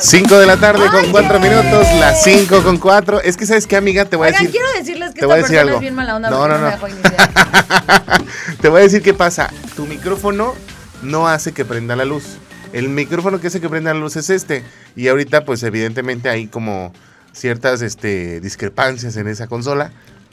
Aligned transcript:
5 0.00 0.38
de 0.38 0.46
la 0.46 0.56
tarde 0.56 0.88
con 0.90 1.10
4 1.10 1.40
minutos, 1.40 1.86
las 1.98 2.22
5 2.22 2.62
con 2.62 2.78
4. 2.78 3.20
Es 3.22 3.36
que, 3.36 3.46
¿sabes 3.46 3.66
qué, 3.66 3.76
amiga? 3.76 4.04
Te 4.04 4.16
voy 4.16 4.28
Oigan, 4.28 4.40
a 4.40 4.44
decir. 4.44 4.60
quiero 4.60 4.78
decirles 4.78 5.08
que 5.08 5.20
te 5.20 5.20
esta 5.20 5.26
voy 5.26 5.34
a 5.34 5.36
decir 5.38 5.56
persona 5.56 5.60
algo. 5.62 5.76
es 5.76 5.80
bien 5.80 5.94
mala 5.94 6.16
onda 6.16 6.30
No, 6.30 6.48
no, 6.48 6.58
no, 6.58 6.70
no. 6.70 6.76
Te 8.60 8.68
voy 8.68 8.80
a 8.80 8.84
decir 8.84 9.02
qué 9.02 9.14
pasa. 9.14 9.50
Tu 9.76 9.86
micrófono 9.86 10.54
no 11.02 11.28
hace 11.28 11.52
que 11.52 11.64
prenda 11.64 11.96
la 11.96 12.04
luz. 12.04 12.24
El 12.72 12.88
micrófono 12.88 13.40
que 13.40 13.48
hace 13.48 13.60
que 13.60 13.68
prenda 13.68 13.92
la 13.94 14.00
luz 14.00 14.16
es 14.16 14.30
este. 14.30 14.62
Y 14.94 15.08
ahorita, 15.08 15.44
pues 15.44 15.62
evidentemente 15.62 16.28
hay 16.28 16.46
como 16.48 16.92
ciertas 17.32 17.82
este, 17.82 18.40
discrepancias 18.40 19.16
en 19.16 19.28
esa 19.28 19.46
consola. 19.46 19.90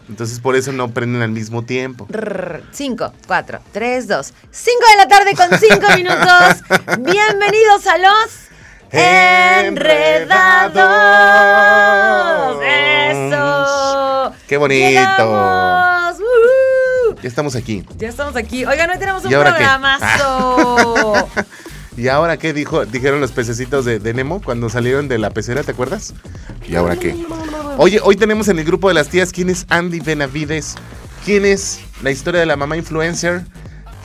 Entonces 0.07 0.39
por 0.39 0.55
eso 0.55 0.71
no 0.71 0.89
prenden 0.91 1.23
al 1.23 1.31
mismo 1.31 1.63
tiempo. 1.63 2.07
5, 2.71 3.13
4, 3.25 3.59
3, 3.71 4.07
2. 4.07 4.33
5 4.51 4.77
de 4.91 4.97
la 4.97 5.07
tarde 5.07 5.33
con 5.35 5.59
5 5.59 5.87
minutos. 5.97 6.99
Bienvenidos 6.99 7.87
a 7.87 7.97
los 7.97 8.31
Enredados. 8.95 10.85
Eso. 12.65 14.33
Qué 14.47 14.57
bonito. 14.57 14.87
Llegamos. 14.87 16.19
¡Woohoo! 16.19 17.15
Ya 17.21 17.27
estamos 17.29 17.55
aquí. 17.55 17.85
Ya 17.97 18.09
estamos 18.09 18.35
aquí. 18.35 18.65
Oigan, 18.65 18.89
hoy 18.89 18.97
tenemos 18.99 19.23
un 19.25 19.31
¿Y 19.31 19.33
ahora 19.33 19.51
qué? 19.51 19.57
programazo. 19.63 21.29
¿Y 21.97 22.09
ahora 22.09 22.37
qué 22.37 22.51
dijo, 22.53 22.85
dijeron 22.85 23.21
los 23.21 23.31
pececitos 23.31 23.85
de, 23.85 23.99
de 23.99 24.13
Nemo 24.13 24.41
cuando 24.41 24.69
salieron 24.69 25.07
de 25.07 25.17
la 25.17 25.29
pecera, 25.29 25.63
¿te 25.63 25.71
acuerdas? 25.71 26.13
¿Y 26.67 26.75
ahora 26.75 26.97
qué? 26.97 27.15
Oye, 27.77 28.01
hoy 28.03 28.17
tenemos 28.17 28.49
en 28.49 28.59
el 28.59 28.65
grupo 28.65 28.89
de 28.89 28.95
las 28.95 29.07
tías 29.07 29.31
quién 29.31 29.49
es 29.49 29.65
Andy 29.69 30.01
Benavides, 30.01 30.75
quién 31.23 31.45
es 31.45 31.79
la 32.03 32.11
historia 32.11 32.41
de 32.41 32.45
la 32.47 32.57
mamá 32.57 32.75
influencer. 32.75 33.43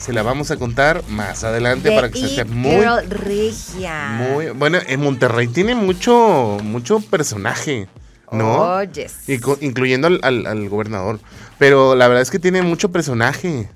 Se 0.01 0.13
la 0.13 0.23
vamos 0.23 0.49
a 0.49 0.57
contar 0.57 1.03
más 1.09 1.43
adelante 1.43 1.89
The 1.89 1.95
para 1.95 2.09
que 2.09 2.19
se 2.19 2.25
esté 2.25 2.45
muy, 2.45 2.83
Regia. 3.07 4.09
muy 4.33 4.49
bueno. 4.49 4.79
En 4.87 4.99
Monterrey 4.99 5.47
tiene 5.47 5.75
mucho, 5.75 6.57
mucho 6.63 6.99
personaje, 7.01 7.87
¿no? 8.31 8.77
Oyes. 8.77 9.29
Y 9.29 9.39
incluyendo 9.63 10.07
al, 10.07 10.19
al- 10.23 10.47
al 10.47 10.67
gobernador. 10.69 11.19
Pero 11.59 11.93
la 11.95 12.07
verdad 12.07 12.23
es 12.23 12.31
que 12.31 12.39
tiene 12.39 12.63
mucho 12.63 12.91
personaje. 12.91 13.69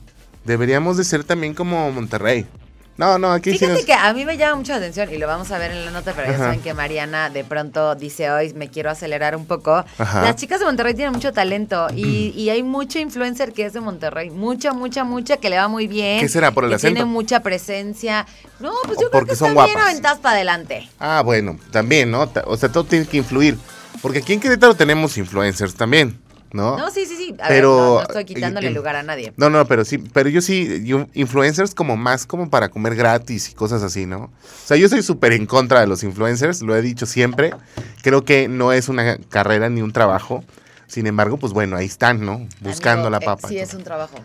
Deberíamos 0.45 0.97
de 0.97 1.03
ser 1.03 1.23
también 1.23 1.53
como 1.53 1.91
Monterrey. 1.91 2.47
No, 2.97 3.17
no, 3.19 3.33
aquí 3.33 3.51
sí 3.51 3.57
Fíjate 3.57 3.73
nos- 3.79 3.85
que 3.85 3.93
a 3.93 4.13
mí 4.13 4.23
me 4.23 4.37
llama 4.37 4.55
mucho 4.55 4.71
la 4.71 4.77
atención 4.77 5.13
y 5.13 5.17
lo 5.17 5.27
vamos 5.27 5.51
a 5.51 5.57
ver 5.57 5.71
en 5.71 5.83
la 5.83 5.91
nota, 5.91 6.13
pero 6.15 6.31
ya 6.31 6.37
saben 6.37 6.61
que 6.61 6.73
Mariana 6.73 7.29
de 7.29 7.43
pronto 7.43 7.93
dice 7.95 8.31
hoy 8.31 8.53
me 8.53 8.69
quiero 8.69 8.89
acelerar 8.89 9.35
un 9.35 9.45
poco. 9.45 9.83
Ajá. 9.97 10.21
Las 10.21 10.37
chicas 10.37 10.59
de 10.59 10.65
Monterrey 10.65 10.93
tienen 10.93 11.11
mucho 11.11 11.33
talento 11.33 11.87
y, 11.93 12.29
y 12.37 12.49
hay 12.51 12.63
mucho 12.63 12.97
influencer 12.99 13.51
que 13.51 13.65
es 13.65 13.73
de 13.73 13.81
Monterrey, 13.81 14.29
mucha, 14.29 14.71
mucha, 14.71 15.03
mucha 15.03 15.35
que 15.37 15.49
le 15.49 15.57
va 15.57 15.67
muy 15.67 15.87
bien. 15.87 16.21
¿Qué 16.21 16.29
será, 16.29 16.51
por 16.51 16.63
el 16.63 16.69
que 16.69 16.75
acento? 16.77 16.95
Tiene 16.95 17.11
mucha 17.11 17.41
presencia. 17.41 18.25
No, 18.61 18.71
pues 18.85 18.97
O 18.97 19.01
yo 19.01 19.11
creo 19.11 19.25
que 19.25 19.35
son 19.35 19.53
guapas. 19.53 19.75
aventadas 19.75 20.19
para 20.19 20.35
adelante. 20.35 20.89
Ah, 20.97 21.21
bueno, 21.25 21.59
también, 21.71 22.09
¿no? 22.11 22.31
O 22.45 22.55
sea, 22.55 22.69
todo 22.71 22.85
tiene 22.85 23.05
que 23.05 23.17
influir. 23.17 23.57
Porque 24.01 24.19
aquí 24.19 24.33
en 24.33 24.39
Querétaro 24.39 24.73
tenemos 24.75 25.17
influencers 25.17 25.75
también, 25.75 26.17
¿no? 26.55 26.77
No, 26.77 26.89
sí, 26.89 27.05
sí, 27.05 27.15
sí. 27.15 27.35
A 27.39 27.47
Pero- 27.47 27.75
ver, 27.75 27.79
no, 27.85 27.93
no 27.95 28.01
estoy 28.01 28.25
quitándole 28.25 28.71
lugar 28.71 28.95
a 28.95 29.03
nadie. 29.03 29.33
No, 29.37 29.49
no, 29.49 29.65
pero 29.67 29.85
sí, 29.85 29.97
pero 29.97 30.29
yo 30.29 30.41
sí, 30.41 30.83
yo- 30.85 31.07
influencers 31.13 31.75
como 31.75 31.97
más 31.97 32.25
como 32.25 32.49
para 32.49 32.69
comer 32.69 32.95
gratis 32.95 33.49
y 33.51 33.53
cosas 33.53 33.83
así, 33.83 34.05
¿no? 34.05 34.17
O 34.23 34.67
sea, 34.67 34.77
yo 34.77 34.89
soy 34.89 35.03
súper 35.03 35.33
en 35.33 35.45
contra 35.45 35.81
de 35.81 35.87
los 35.87 36.03
influencers, 36.03 36.61
lo 36.61 36.75
he 36.75 36.81
dicho 36.81 37.05
siempre. 37.05 37.51
Creo 38.01 38.23
que 38.25 38.47
no 38.47 38.71
es 38.73 38.89
una 38.89 39.17
carrera 39.29 39.69
ni 39.69 39.81
un 39.81 39.91
trabajo. 39.91 40.43
Sin 40.87 41.07
embargo, 41.07 41.37
pues 41.37 41.51
bueno, 41.51 41.75
ahí 41.77 41.85
están, 41.87 42.25
¿no? 42.25 42.47
Buscando 42.61 43.07
Amigo, 43.07 43.09
la 43.09 43.17
eh, 43.17 43.25
papa. 43.25 43.47
sí, 43.47 43.57
es 43.59 43.73
un 43.73 43.83
trabajo. 43.83 44.17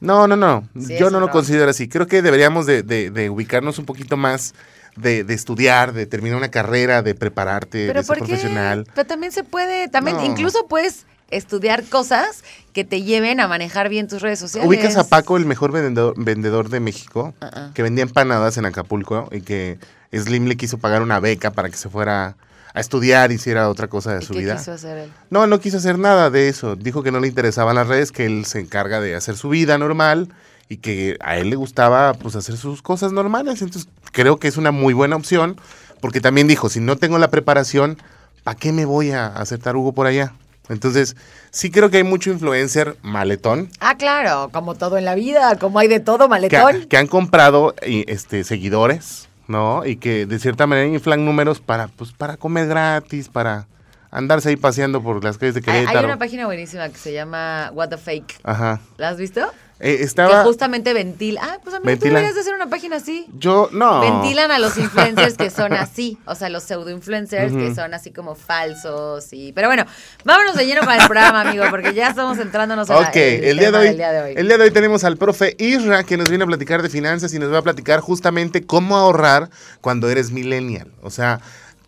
No, 0.00 0.26
no, 0.26 0.34
no. 0.36 0.68
Sí, 0.78 0.94
Yo 0.98 1.06
no 1.06 1.18
lo 1.20 1.26
trabajo. 1.26 1.32
considero 1.32 1.70
así. 1.70 1.88
Creo 1.88 2.06
que 2.06 2.20
deberíamos 2.22 2.66
de, 2.66 2.82
de- 2.82 3.10
de 3.10 3.30
ubicarnos 3.30 3.78
un 3.78 3.84
poquito 3.84 4.16
más, 4.16 4.54
de, 4.96 5.22
de 5.24 5.34
estudiar, 5.34 5.92
de 5.92 6.06
terminar 6.06 6.36
una 6.38 6.50
carrera, 6.50 7.02
de 7.02 7.14
prepararte, 7.14 7.78
de 7.78 7.86
Pero 7.88 8.02
ser 8.02 8.06
¿por 8.08 8.16
qué? 8.16 8.24
profesional. 8.32 8.86
Pero 8.94 9.06
también 9.06 9.30
se 9.30 9.44
puede, 9.44 9.88
también 9.88 10.16
No. 10.16 10.24
incluso 10.24 10.66
puedes 10.68 11.06
estudiar 11.30 11.84
cosas 11.84 12.44
que 12.72 12.84
te 12.84 13.02
lleven 13.02 13.40
a 13.40 13.48
manejar 13.48 13.88
bien 13.88 14.08
tus 14.08 14.22
redes 14.22 14.38
sociales. 14.38 14.68
¿Ubicas 14.68 14.96
a 14.96 15.08
Paco, 15.08 15.36
el 15.36 15.46
mejor 15.46 15.72
vendedor, 15.72 16.14
vendedor 16.16 16.68
de 16.68 16.80
México? 16.80 17.34
Ah. 17.40 17.70
Que 17.74 17.82
vendía 17.82 18.02
empanadas 18.02 18.56
en 18.56 18.66
Acapulco 18.66 19.28
y 19.32 19.40
que 19.42 19.78
Slim 20.12 20.46
le 20.46 20.56
quiso 20.56 20.78
pagar 20.78 21.02
una 21.02 21.20
beca 21.20 21.50
para 21.50 21.70
que 21.70 21.76
se 21.76 21.88
fuera 21.88 22.36
a 22.72 22.80
estudiar, 22.80 23.32
hiciera 23.32 23.68
otra 23.68 23.88
cosa 23.88 24.14
de 24.14 24.22
¿Y 24.22 24.26
su 24.26 24.32
qué 24.32 24.40
vida. 24.40 24.56
quiso 24.56 24.72
hacer 24.72 24.98
él? 24.98 25.12
No, 25.30 25.46
no 25.46 25.60
quiso 25.60 25.78
hacer 25.78 25.98
nada 25.98 26.30
de 26.30 26.48
eso. 26.48 26.76
Dijo 26.76 27.02
que 27.02 27.10
no 27.10 27.20
le 27.20 27.28
interesaban 27.28 27.74
las 27.76 27.88
redes, 27.88 28.12
que 28.12 28.26
él 28.26 28.44
se 28.44 28.60
encarga 28.60 29.00
de 29.00 29.14
hacer 29.14 29.36
su 29.36 29.48
vida 29.48 29.78
normal 29.78 30.28
y 30.68 30.76
que 30.76 31.16
a 31.20 31.36
él 31.36 31.50
le 31.50 31.56
gustaba 31.56 32.14
pues 32.14 32.36
hacer 32.36 32.56
sus 32.56 32.82
cosas 32.82 33.12
normales. 33.12 33.60
Entonces 33.62 33.90
creo 34.12 34.38
que 34.38 34.48
es 34.48 34.56
una 34.56 34.70
muy 34.70 34.94
buena 34.94 35.16
opción 35.16 35.56
porque 36.00 36.20
también 36.20 36.46
dijo, 36.46 36.68
si 36.68 36.80
no 36.80 36.96
tengo 36.96 37.18
la 37.18 37.30
preparación, 37.30 37.98
¿para 38.44 38.56
qué 38.56 38.72
me 38.72 38.84
voy 38.84 39.10
a 39.10 39.26
hacer 39.26 39.58
tarugo 39.58 39.92
por 39.92 40.06
allá? 40.06 40.32
Entonces 40.70 41.16
sí 41.50 41.70
creo 41.70 41.90
que 41.90 41.98
hay 41.98 42.04
mucho 42.04 42.30
influencer 42.30 42.96
maletón 43.02 43.68
Ah, 43.80 43.96
claro, 43.98 44.48
como 44.52 44.74
todo 44.76 44.96
en 44.96 45.04
la 45.04 45.14
vida, 45.14 45.58
como 45.58 45.78
hay 45.78 45.88
de 45.88 46.00
todo, 46.00 46.28
maletón. 46.28 46.86
que 46.86 46.96
han 46.96 47.06
comprado 47.08 47.74
este, 47.82 48.44
seguidores, 48.44 49.28
¿no? 49.48 49.84
Y 49.84 49.96
que 49.96 50.24
de 50.26 50.38
cierta 50.38 50.66
manera 50.66 50.86
inflan 50.86 51.24
números 51.26 51.60
para, 51.60 51.88
pues, 51.88 52.12
para 52.12 52.36
comer 52.38 52.68
gratis, 52.68 53.28
para 53.28 53.66
andarse 54.12 54.48
ahí 54.48 54.56
paseando 54.56 55.02
por 55.02 55.22
las 55.22 55.38
calles 55.38 55.54
de 55.56 55.60
Hay, 55.66 55.78
hay 55.78 55.80
Querétaro. 55.86 56.06
una 56.08 56.18
página 56.18 56.46
buenísima 56.46 56.88
que 56.88 56.96
se 56.98 57.12
llama 57.12 57.70
What 57.74 57.88
the 57.90 57.98
Fake. 57.98 58.38
Ajá. 58.44 58.80
¿La 58.96 59.08
has 59.10 59.16
visto? 59.18 59.40
Eh, 59.82 59.98
estaba. 60.00 60.42
Que 60.42 60.46
justamente 60.48 60.92
ventila. 60.92 61.40
Ah, 61.42 61.58
pues 61.62 61.74
a 61.74 61.78
mí 61.78 61.84
tú 61.84 61.88
Ventilan. 61.88 62.14
deberías 62.16 62.34
de 62.34 62.40
hacer 62.42 62.54
una 62.54 62.68
página 62.68 62.96
así. 62.96 63.26
Yo, 63.38 63.70
no. 63.72 64.00
Ventilan 64.00 64.50
a 64.50 64.58
los 64.58 64.76
influencers 64.78 65.36
que 65.38 65.48
son 65.48 65.72
así, 65.72 66.18
o 66.26 66.34
sea, 66.34 66.50
los 66.50 66.62
pseudo 66.64 66.90
influencers 66.90 67.52
que 67.52 67.74
son 67.74 67.94
así 67.94 68.10
como 68.10 68.34
falsos 68.34 69.32
y 69.32 69.52
pero 69.52 69.68
bueno, 69.68 69.86
vámonos 70.24 70.54
de 70.56 70.66
lleno 70.66 70.82
con 70.82 70.92
el 70.92 70.98
programa, 71.06 71.40
amigo, 71.42 71.64
porque 71.70 71.94
ya 71.94 72.08
estamos 72.10 72.36
centrándonos 72.36 72.88
en 72.90 72.96
la- 72.96 73.08
Ok, 73.08 73.16
el, 73.16 73.58
día 73.58 73.70
de 73.72 73.78
hoy, 73.78 73.94
día 73.96 74.12
de 74.12 74.20
hoy. 74.22 74.34
el 74.36 74.46
día 74.48 74.58
de 74.58 74.64
hoy 74.64 74.70
tenemos 74.70 75.04
al 75.04 75.16
profe 75.16 75.56
Isra 75.58 76.04
que 76.04 76.16
nos 76.16 76.28
viene 76.28 76.44
a 76.44 76.46
platicar 76.46 76.82
de 76.82 76.88
finanzas 76.90 77.32
y 77.34 77.38
nos 77.38 77.52
va 77.52 77.58
a 77.58 77.62
platicar 77.62 78.00
justamente 78.00 78.66
cómo 78.66 78.96
ahorrar 78.96 79.48
cuando 79.80 80.10
eres 80.10 80.30
millennial. 80.30 80.92
O 81.02 81.10
sea, 81.10 81.40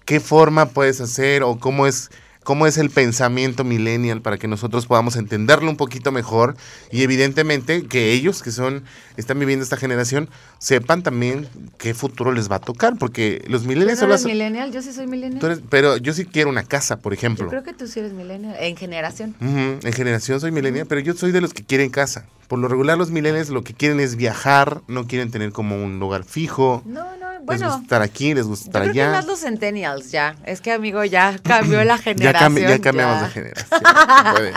qué 0.06 0.18
forma 0.20 0.66
puedes 0.66 1.00
hacer 1.00 1.42
o 1.42 1.58
cómo 1.58 1.86
es 1.86 2.10
cómo 2.44 2.66
es 2.66 2.78
el 2.78 2.90
pensamiento 2.90 3.64
millennial 3.64 4.20
para 4.20 4.36
que 4.38 4.48
nosotros 4.48 4.86
podamos 4.86 5.16
entenderlo 5.16 5.70
un 5.70 5.76
poquito 5.76 6.10
mejor 6.12 6.56
y 6.90 7.02
evidentemente 7.02 7.84
que 7.86 8.12
ellos 8.12 8.42
que 8.42 8.50
son 8.50 8.84
están 9.16 9.38
viviendo 9.38 9.62
esta 9.62 9.76
generación 9.76 10.28
sepan 10.58 11.02
también 11.02 11.48
qué 11.78 11.94
futuro 11.94 12.32
les 12.32 12.50
va 12.50 12.56
a 12.56 12.60
tocar 12.60 12.96
porque 12.98 13.44
los 13.48 13.62
¿Tú 13.62 13.68
millennials 13.68 13.98
no 14.00 14.06
son 14.06 14.10
eres 14.10 14.24
millennial? 14.24 14.72
Yo 14.72 14.82
sí 14.82 14.92
soy 14.92 15.06
millennial. 15.06 15.40
tú 15.40 15.46
eres- 15.46 15.60
pero 15.70 15.96
yo 15.96 16.12
sí 16.14 16.24
quiero 16.24 16.50
una 16.50 16.64
casa, 16.64 16.96
por 16.98 17.12
ejemplo. 17.12 17.44
Yo 17.46 17.50
creo 17.50 17.62
que 17.62 17.72
tú 17.74 17.86
sí 17.86 18.00
eres 18.00 18.12
millennial 18.12 18.56
en 18.58 18.76
generación. 18.76 19.34
Ujú, 19.40 19.86
En 19.86 19.92
generación 19.92 20.40
soy 20.40 20.50
millennial, 20.50 20.86
pero 20.86 21.00
yo 21.00 21.14
soy 21.14 21.32
de 21.32 21.40
los 21.40 21.52
que 21.54 21.62
quieren 21.64 21.90
casa. 21.90 22.26
Por 22.48 22.58
lo 22.58 22.68
regular 22.68 22.98
los 22.98 23.10
millennials 23.10 23.48
lo 23.48 23.62
que 23.64 23.72
quieren 23.72 23.98
es 24.00 24.16
viajar, 24.16 24.82
no 24.88 25.06
quieren 25.06 25.30
tener 25.30 25.52
como 25.52 25.82
un 25.82 25.98
lugar 26.00 26.24
fijo. 26.24 26.82
No, 26.84 27.16
no, 27.16 27.21
les 27.48 27.62
gusta 27.62 27.82
estar 27.82 28.02
aquí, 28.02 28.34
les 28.34 28.46
gusta 28.46 28.64
Yo 28.64 28.68
estar 28.70 28.82
que 28.92 29.02
allá. 29.02 29.12
más 29.12 29.26
los 29.26 29.40
centennials 29.40 30.10
ya. 30.10 30.36
Es 30.44 30.60
que 30.60 30.72
amigo 30.72 31.04
ya 31.04 31.38
cambió 31.42 31.82
la 31.84 31.96
ya, 31.96 32.02
generación. 32.02 32.54
cambi- 32.56 32.68
ya 32.68 32.78
cambiamos 32.80 33.20
de 33.22 33.28
generación. 33.28 33.80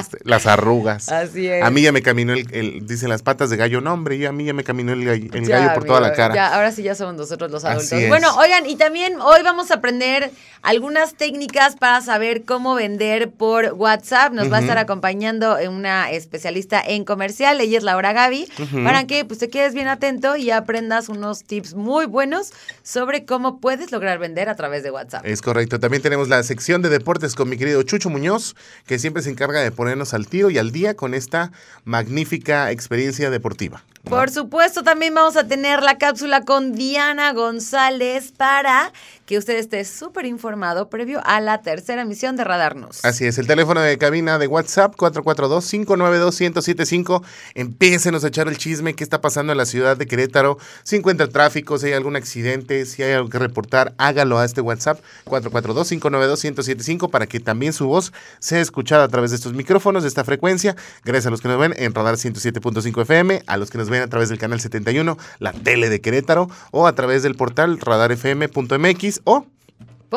Ser. 0.09 0.21
Las 0.23 0.45
arrugas. 0.45 1.09
Así 1.09 1.47
es. 1.47 1.63
A 1.63 1.69
mí 1.69 1.81
ya 1.81 1.91
me 1.91 2.01
caminó 2.01 2.33
el, 2.33 2.47
el- 2.53 2.85
dicen 2.87 3.09
las 3.09 3.21
patas 3.21 3.49
de 3.49 3.57
gallo, 3.57 3.81
no 3.81 3.93
hombre, 3.93 4.17
ya 4.17 4.29
a 4.29 4.31
mí 4.31 4.45
ya 4.45 4.53
me 4.53 4.63
caminó 4.63 4.93
el 4.93 5.03
gallo, 5.05 5.29
el 5.33 5.45
Ya, 5.45 5.59
gallo 5.59 5.73
por 5.73 5.85
toda 5.85 5.99
la 6.01 6.13
cara. 6.13 6.35
Ya, 6.35 6.53
ahora 6.55 6.71
sí 6.71 6.83
ya 6.83 6.95
somos 6.95 7.15
nosotros 7.15 7.51
los 7.51 7.65
adultos. 7.65 7.99
Bueno, 8.07 8.35
oigan, 8.37 8.65
y 8.69 8.75
también 8.75 9.19
hoy 9.21 9.41
vamos 9.43 9.71
a 9.71 9.75
aprender 9.75 10.31
algunas 10.61 11.13
técnicas 11.15 11.75
para 11.75 12.01
saber 12.01 12.43
cómo 12.43 12.75
vender 12.75 13.29
por 13.31 13.73
WhatsApp. 13.73 14.33
Nos 14.33 14.51
va 14.51 14.57
a 14.57 14.61
estar 14.61 14.77
acompañando 14.77 15.57
una 15.69 16.11
especialista 16.11 16.81
en 16.85 17.05
comercial, 17.05 17.59
ella 17.61 17.77
es 17.77 17.83
Laura 17.83 18.13
Gaby, 18.13 18.47
para 18.83 19.05
que 19.05 19.25
pues 19.25 19.39
te 19.39 19.49
quedes 19.49 19.73
bien 19.73 19.87
atento 19.87 20.35
y 20.35 20.51
aprendas 20.51 21.09
unos 21.09 21.43
tips 21.43 21.73
muy 21.75 22.05
buenos 22.05 22.51
sobre 22.83 23.25
cómo 23.25 23.59
puedes 23.59 23.91
lograr 23.91 24.19
vender 24.19 24.49
a 24.49 24.55
través 24.55 24.83
de 24.83 24.91
WhatsApp. 24.91 25.25
Es 25.25 25.41
correcto. 25.41 25.79
También 25.79 26.03
tenemos 26.03 26.29
la 26.29 26.43
sección 26.43 26.81
de 26.81 26.89
deportes 26.89 27.35
con 27.35 27.49
mi 27.49 27.57
querido 27.57 27.83
Chucho 27.83 28.09
Muñoz, 28.09 28.55
que 28.85 28.99
siempre 28.99 29.23
se 29.23 29.29
encarga 29.29 29.61
de 29.61 29.71
ponernos 29.71 30.13
al 30.13 30.27
tiro 30.27 30.49
y 30.49 30.57
al 30.57 30.71
día 30.71 30.95
con 30.95 31.13
esta 31.13 31.51
magnífica 31.83 32.71
experiencia 32.71 33.29
deportiva. 33.29 33.83
¿No? 34.05 34.09
Por 34.09 34.29
supuesto, 34.29 34.83
también 34.83 35.13
vamos 35.13 35.35
a 35.35 35.47
tener 35.47 35.83
la 35.83 35.97
cápsula 35.97 36.41
con 36.41 36.73
Diana 36.73 37.33
González 37.33 38.31
para 38.31 38.91
que 39.25 39.37
usted 39.37 39.57
esté 39.57 39.83
súper 39.85 40.25
informado 40.25 40.89
previo 40.89 41.21
a 41.25 41.39
la 41.41 41.61
tercera 41.61 42.03
emisión 42.03 42.35
de 42.35 42.43
Radarnos. 42.43 43.03
Así 43.03 43.25
es, 43.25 43.39
el 43.39 43.47
teléfono 43.47 43.81
de 43.81 43.97
cabina 43.97 44.37
de 44.37 44.45
WhatsApp 44.47 44.93
442-592-1075. 44.95 47.23
Empiécenos 47.55 48.23
a 48.23 48.27
echar 48.27 48.47
el 48.47 48.57
chisme, 48.57 48.93
qué 48.93 49.03
está 49.03 49.21
pasando 49.21 49.51
en 49.51 49.57
la 49.57 49.65
ciudad 49.65 49.97
de 49.97 50.05
Querétaro, 50.05 50.59
si 50.83 50.97
encuentra 50.97 51.27
tráfico, 51.27 51.79
si 51.79 51.87
hay 51.87 51.93
algún 51.93 52.15
accidente, 52.15 52.85
si 52.85 53.01
hay 53.01 53.13
algo 53.13 53.29
que 53.29 53.39
reportar, 53.39 53.95
hágalo 53.97 54.37
a 54.37 54.45
este 54.45 54.61
WhatsApp 54.61 54.99
442-592-1075 55.25 57.09
para 57.09 57.25
que 57.25 57.39
también 57.39 57.73
su 57.73 57.87
voz 57.87 58.13
sea 58.39 58.61
escuchada 58.61 59.05
a 59.05 59.07
través 59.07 59.31
de 59.31 59.37
estos 59.37 59.53
micrófonos, 59.53 60.03
de 60.03 60.09
esta 60.09 60.23
frecuencia. 60.23 60.75
Gracias 61.03 61.25
a 61.25 61.31
los 61.31 61.41
que 61.41 61.47
nos 61.47 61.57
ven 61.57 61.73
en 61.77 61.95
Radar 61.95 62.13
107.5 62.15 63.01
FM, 63.01 63.41
a 63.47 63.57
los 63.57 63.71
que 63.71 63.79
nos 63.79 63.89
ven 63.89 63.94
a 64.01 64.07
través 64.07 64.29
del 64.29 64.37
canal 64.37 64.59
71, 64.59 65.17
la 65.39 65.53
tele 65.53 65.89
de 65.89 66.01
Querétaro, 66.01 66.49
o 66.71 66.87
a 66.87 66.95
través 66.95 67.23
del 67.23 67.35
portal 67.35 67.79
radarfm.mx 67.79 69.21
o 69.23 69.45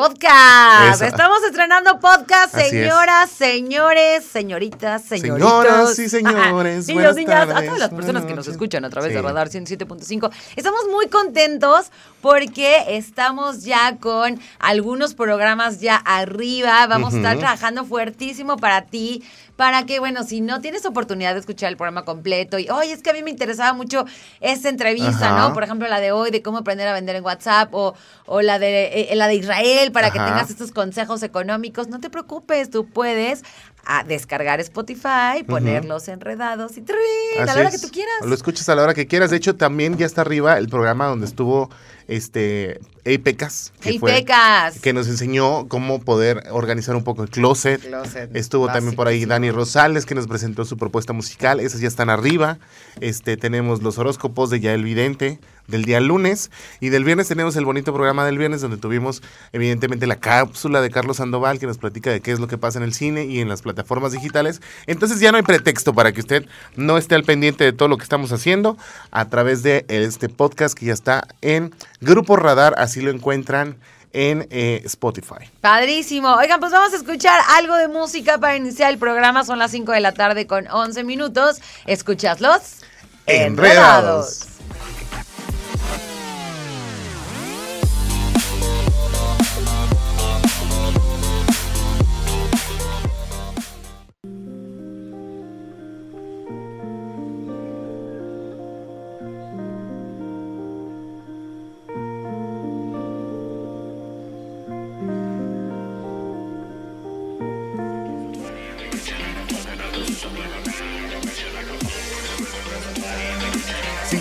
Podcast. 0.03 1.01
Estamos 1.01 1.43
estrenando 1.43 1.99
podcast, 1.99 2.55
Así 2.55 2.63
es. 2.63 2.69
señoras, 2.69 3.29
señores, 3.29 4.23
señoritas, 4.23 5.03
señoritos. 5.03 5.51
Señoras 5.51 5.99
y 5.99 6.07
señores, 6.07 6.87
Niños, 6.87 7.15
niñas, 7.17 7.41
a 7.41 7.47
tardes, 7.47 7.65
todas 7.65 7.79
las 7.79 7.89
personas 7.89 8.23
que 8.23 8.33
nos 8.33 8.47
escuchan 8.47 8.85
a 8.85 8.89
través 8.89 9.11
de 9.11 9.19
Sí. 9.19 9.25
Radar 9.25 9.49
107.5. 9.49 10.31
Estamos 10.55 10.79
muy 10.89 11.07
contentos 11.09 11.91
porque 12.21 12.85
estamos 12.95 13.63
ya 13.65 13.97
con 13.97 14.39
algunos 14.59 15.15
programas 15.15 15.81
ya 15.81 15.97
arriba. 15.97 16.87
Vamos 16.87 17.13
a 17.13 17.17
estar 17.17 17.37
trabajando 17.37 17.83
fuertísimo 17.83 18.55
para 18.55 18.83
ti. 18.83 19.21
Para 19.57 19.85
que, 19.85 19.99
bueno, 19.99 20.23
si 20.23 20.39
no 20.39 20.61
tienes 20.61 20.85
oportunidad 20.85 21.33
de 21.33 21.41
escuchar 21.41 21.67
el 21.67 21.75
programa 21.75 22.05
completo 22.05 22.59
y, 22.59 22.69
oye, 22.69 22.93
es 22.93 23.03
que 23.03 23.09
a 23.09 23.13
mí 23.13 23.23
me 23.23 23.29
interesaba 23.29 23.73
mucho 23.73 24.05
esta 24.39 24.69
entrevista, 24.69 25.35
Ajá. 25.35 25.49
¿no? 25.49 25.53
Por 25.53 25.63
ejemplo, 25.65 25.85
la 25.89 25.99
de 25.99 26.13
hoy, 26.13 26.31
de 26.31 26.41
cómo 26.41 26.59
aprender 26.59 26.87
a 26.87 26.93
vender 26.93 27.17
en 27.17 27.25
WhatsApp, 27.25 27.67
o, 27.73 27.93
o 28.25 28.41
la, 28.41 28.57
de, 28.57 29.09
eh, 29.11 29.15
la 29.17 29.27
de 29.27 29.35
Israel, 29.35 29.88
para 29.91 30.11
que 30.11 30.19
tengas 30.19 30.49
estos 30.49 30.71
consejos 30.71 31.23
económicos. 31.23 31.87
No 31.87 31.99
te 31.99 32.09
preocupes, 32.09 32.69
tú 32.69 32.85
puedes 32.85 33.43
ah, 33.85 34.03
descargar 34.03 34.59
Spotify, 34.59 35.43
ponerlos 35.47 36.07
enredados 36.07 36.77
y 36.77 36.81
¡trin! 36.81 36.97
a 37.39 37.45
la 37.45 37.53
hora 37.53 37.69
es. 37.69 37.79
que 37.79 37.87
tú 37.87 37.91
quieras. 37.91 38.25
Lo 38.25 38.33
escuchas 38.33 38.67
a 38.69 38.75
la 38.75 38.83
hora 38.83 38.93
que 38.93 39.07
quieras. 39.07 39.31
De 39.31 39.37
hecho, 39.37 39.55
también 39.55 39.97
ya 39.97 40.05
está 40.05 40.21
arriba 40.21 40.57
el 40.57 40.69
programa 40.69 41.07
donde 41.07 41.25
estuvo 41.25 41.69
este 42.07 42.79
Pecas. 43.17 43.73
Hey, 43.81 43.99
Pecas. 43.99 44.79
Que 44.79 44.93
nos 44.93 45.07
enseñó 45.07 45.67
cómo 45.67 45.99
poder 45.99 46.43
organizar 46.51 46.95
un 46.95 47.03
poco 47.03 47.23
el 47.23 47.29
closet. 47.29 47.81
Closet, 47.81 48.35
Estuvo 48.35 48.67
también 48.67 48.95
por 48.95 49.07
ahí. 49.07 49.25
Dani 49.25 49.49
Rosales, 49.51 50.05
que 50.05 50.15
nos 50.15 50.27
presentó 50.27 50.65
su 50.65 50.77
propuesta 50.77 51.13
musical. 51.13 51.59
Esas 51.59 51.81
ya 51.81 51.87
están 51.87 52.09
arriba. 52.09 52.59
Este, 52.99 53.37
tenemos 53.37 53.81
los 53.81 53.97
horóscopos 53.97 54.49
de 54.49 54.59
Yael 54.59 54.83
Vidente 54.83 55.39
del 55.69 55.85
día 55.85 55.99
lunes. 55.99 56.51
Y 56.79 56.89
del 56.89 57.03
viernes 57.03 57.27
tenemos 57.27 57.55
el 57.55 57.65
bonito 57.65 57.93
programa 57.93 58.25
del 58.25 58.37
viernes, 58.37 58.61
donde 58.61 58.77
tuvimos, 58.77 59.21
evidentemente, 59.53 60.07
la 60.07 60.17
cápsula 60.17 60.81
de 60.81 60.89
Carlos 60.89 61.17
Sandoval, 61.17 61.59
que 61.59 61.67
nos 61.67 61.77
platica 61.77 62.11
de 62.11 62.21
qué 62.21 62.31
es 62.31 62.39
lo 62.39 62.47
que 62.47 62.57
pasa 62.57 62.79
en 62.79 62.83
el 62.83 62.93
cine 62.93 63.25
y 63.25 63.39
en 63.39 63.49
las 63.49 63.61
plataformas 63.61 64.11
digitales. 64.11 64.61
Entonces 64.87 65.19
ya 65.19 65.31
no 65.31 65.37
hay 65.37 65.43
pretexto 65.43 65.93
para 65.93 66.11
que 66.11 66.21
usted 66.21 66.45
no 66.75 66.97
esté 66.97 67.15
al 67.15 67.23
pendiente 67.23 67.63
de 67.63 67.73
todo 67.73 67.87
lo 67.87 67.97
que 67.97 68.03
estamos 68.03 68.31
haciendo 68.31 68.77
a 69.11 69.29
través 69.29 69.63
de 69.63 69.85
este 69.87 70.29
podcast 70.29 70.77
que 70.77 70.87
ya 70.87 70.93
está 70.93 71.27
en 71.41 71.73
Grupo 72.01 72.35
Radar. 72.35 72.75
Así 72.77 73.01
lo 73.01 73.11
encuentran 73.11 73.77
en 74.13 74.47
eh, 74.49 74.81
Spotify. 74.85 75.49
Padrísimo. 75.61 76.33
Oigan, 76.35 76.59
pues 76.59 76.71
vamos 76.71 76.93
a 76.93 76.95
escuchar 76.95 77.39
algo 77.57 77.75
de 77.75 77.87
música 77.87 78.37
para 78.37 78.55
iniciar 78.55 78.91
el 78.91 78.97
programa. 78.97 79.43
Son 79.45 79.59
las 79.59 79.71
5 79.71 79.91
de 79.91 79.99
la 79.99 80.13
tarde 80.13 80.47
con 80.47 80.67
11 80.67 81.03
minutos. 81.03 81.61
Escuchas 81.85 82.41
los 82.41 82.81
Enredados. 83.29 84.58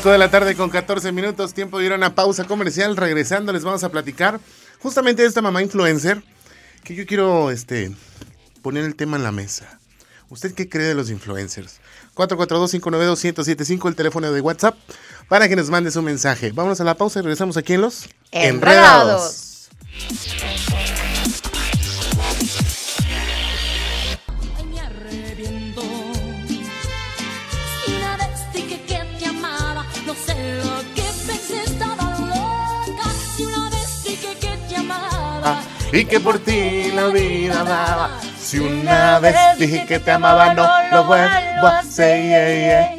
De 0.08 0.16
la 0.16 0.30
tarde 0.30 0.54
con 0.54 0.70
14 0.70 1.12
minutos, 1.12 1.52
tiempo 1.52 1.78
de 1.78 1.84
ir 1.84 1.92
a 1.92 1.96
una 1.96 2.14
pausa 2.14 2.44
comercial. 2.44 2.96
Regresando 2.96 3.52
les 3.52 3.62
vamos 3.62 3.84
a 3.84 3.90
platicar 3.90 4.40
justamente 4.80 5.20
de 5.20 5.28
esta 5.28 5.42
mamá 5.42 5.60
influencer 5.60 6.22
que 6.82 6.94
yo 6.94 7.04
quiero 7.04 7.50
este, 7.50 7.92
poner 8.62 8.84
el 8.84 8.96
tema 8.96 9.18
en 9.18 9.22
la 9.22 9.32
mesa. 9.32 9.78
¿Usted 10.30 10.54
qué 10.54 10.66
cree 10.66 10.86
de 10.86 10.94
los 10.94 11.10
influencers? 11.10 11.80
442-592-1075, 12.14 13.88
el 13.88 13.96
teléfono 13.96 14.32
de 14.32 14.40
WhatsApp, 14.40 14.76
para 15.28 15.46
que 15.46 15.56
nos 15.56 15.68
mande 15.68 15.90
su 15.90 16.00
mensaje. 16.00 16.52
Vámonos 16.52 16.80
a 16.80 16.84
la 16.84 16.94
pausa 16.94 17.18
y 17.18 17.22
regresamos 17.22 17.58
aquí 17.58 17.74
en 17.74 17.82
los 17.82 18.08
Enredados. 18.32 19.68
Ay, 20.42 20.77
y 35.92 36.04
que 36.04 36.20
por 36.20 36.38
ti 36.38 36.90
la 36.94 37.08
vida 37.08 37.64
daba. 37.64 38.20
Si 38.38 38.58
una 38.58 39.18
vez 39.18 39.36
dije 39.58 39.86
que 39.86 39.98
te 39.98 40.10
amaba, 40.10 40.54
no 40.54 40.66
lo 40.92 41.04
vuelvo 41.04 41.66
a 41.66 41.78
hacer. 41.80 42.98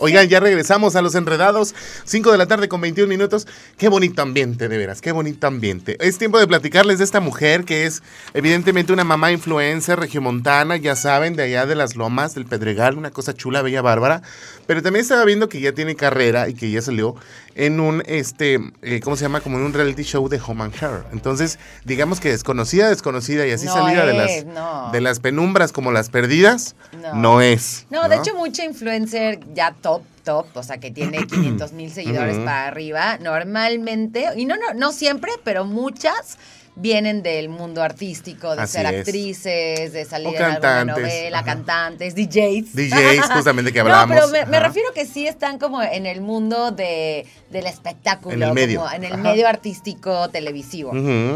Oigan, 0.00 0.28
ya 0.28 0.40
regresamos 0.40 0.96
a 0.96 1.02
los 1.02 1.14
enredados. 1.14 1.74
5 2.04 2.32
de 2.32 2.38
la 2.38 2.46
tarde 2.46 2.68
con 2.68 2.80
21 2.80 3.08
minutos. 3.08 3.46
Qué 3.76 3.88
bonito 3.88 4.22
ambiente, 4.22 4.68
de 4.68 4.76
veras, 4.76 5.00
qué 5.00 5.12
bonito 5.12 5.46
ambiente. 5.46 5.96
Es 6.00 6.18
tiempo 6.18 6.38
de 6.38 6.46
platicarles 6.46 6.98
de 6.98 7.04
esta 7.04 7.20
mujer 7.20 7.64
que 7.64 7.86
es 7.86 8.02
evidentemente 8.34 8.92
una 8.92 9.04
mamá 9.04 9.30
influencer 9.30 10.00
regiomontana, 10.00 10.76
ya 10.76 10.96
saben, 10.96 11.36
de 11.36 11.44
allá 11.44 11.66
de 11.66 11.76
las 11.76 11.96
lomas, 11.96 12.34
del 12.34 12.46
Pedregal, 12.46 12.98
una 12.98 13.10
cosa 13.10 13.34
chula, 13.34 13.62
bella, 13.62 13.82
bárbara. 13.82 14.22
Pero 14.66 14.82
también 14.82 15.02
estaba 15.02 15.24
viendo 15.24 15.48
que 15.48 15.60
ya 15.60 15.72
tiene 15.72 15.96
carrera 15.96 16.48
y 16.48 16.54
que 16.54 16.70
ya 16.70 16.80
salió 16.80 17.16
en 17.54 17.80
un, 17.80 18.02
este, 18.06 18.58
eh, 18.82 19.00
¿cómo 19.02 19.16
se 19.16 19.22
llama? 19.24 19.40
Como 19.40 19.58
en 19.58 19.64
un 19.64 19.72
reality 19.72 20.02
show 20.02 20.28
de 20.28 20.40
Home 20.46 20.64
and 20.64 20.74
Hair. 20.74 21.04
Entonces, 21.12 21.58
digamos 21.84 22.20
que 22.20 22.30
desconocida, 22.30 22.88
desconocida 22.88 23.46
y 23.46 23.50
así 23.50 23.66
No 23.66 23.72
salida 23.74 24.06
de 24.06 24.12
las, 24.14 24.44
no. 24.46 24.90
de 24.92 25.00
las 25.00 25.20
penumbras 25.20 25.72
como 25.72 25.92
las 25.92 26.08
perdidas, 26.10 26.74
No. 27.02 27.14
no, 27.14 27.40
es. 27.40 27.86
No, 27.90 28.08
de 28.08 28.16
hecho, 28.16 28.34
mucha 28.34 28.64
influencer 28.64 29.40
ya 29.54 29.74
top, 29.82 30.02
top, 30.24 30.46
o 30.54 30.62
sea, 30.62 30.78
que 30.78 30.90
tiene 30.90 31.26
500 31.26 31.72
mil 31.72 31.90
seguidores 31.90 32.38
para 32.38 32.68
arriba, 32.68 33.18
normalmente, 33.18 34.26
y 34.36 34.44
no, 34.46 34.56
no, 34.56 34.74
no 34.74 34.92
siempre, 34.92 35.32
pero 35.44 35.64
muchas 35.64 36.38
vienen 36.74 37.22
del 37.22 37.48
mundo 37.50 37.82
artístico, 37.82 38.56
de 38.56 38.62
Así 38.62 38.78
ser 38.78 38.86
es. 38.86 39.00
actrices, 39.00 39.92
de 39.92 40.04
salir 40.06 40.34
en 40.36 40.42
alguna 40.42 40.84
novela, 40.86 41.38
ajá. 41.38 41.44
cantantes, 41.46 42.14
DJs. 42.14 42.74
DJs, 42.74 43.30
justamente 43.34 43.72
que 43.72 43.78
No, 43.82 43.84
hablábamos. 43.94 44.30
pero 44.32 44.46
me, 44.48 44.58
refiero 44.60 44.92
que 44.94 45.04
sí 45.06 45.26
están 45.26 45.58
como 45.58 45.82
en 45.82 46.06
el 46.06 46.20
mundo 46.22 46.70
de, 46.70 47.26
del 47.50 47.66
espectáculo, 47.66 48.34
En 48.34 48.42
el 48.42 48.52
medio. 48.54 48.80
como 48.80 48.92
en 48.92 49.04
el 49.04 49.12
Ajá. 49.12 49.22
medio 49.22 49.46
artístico 49.48 50.28
televisivo. 50.30 50.92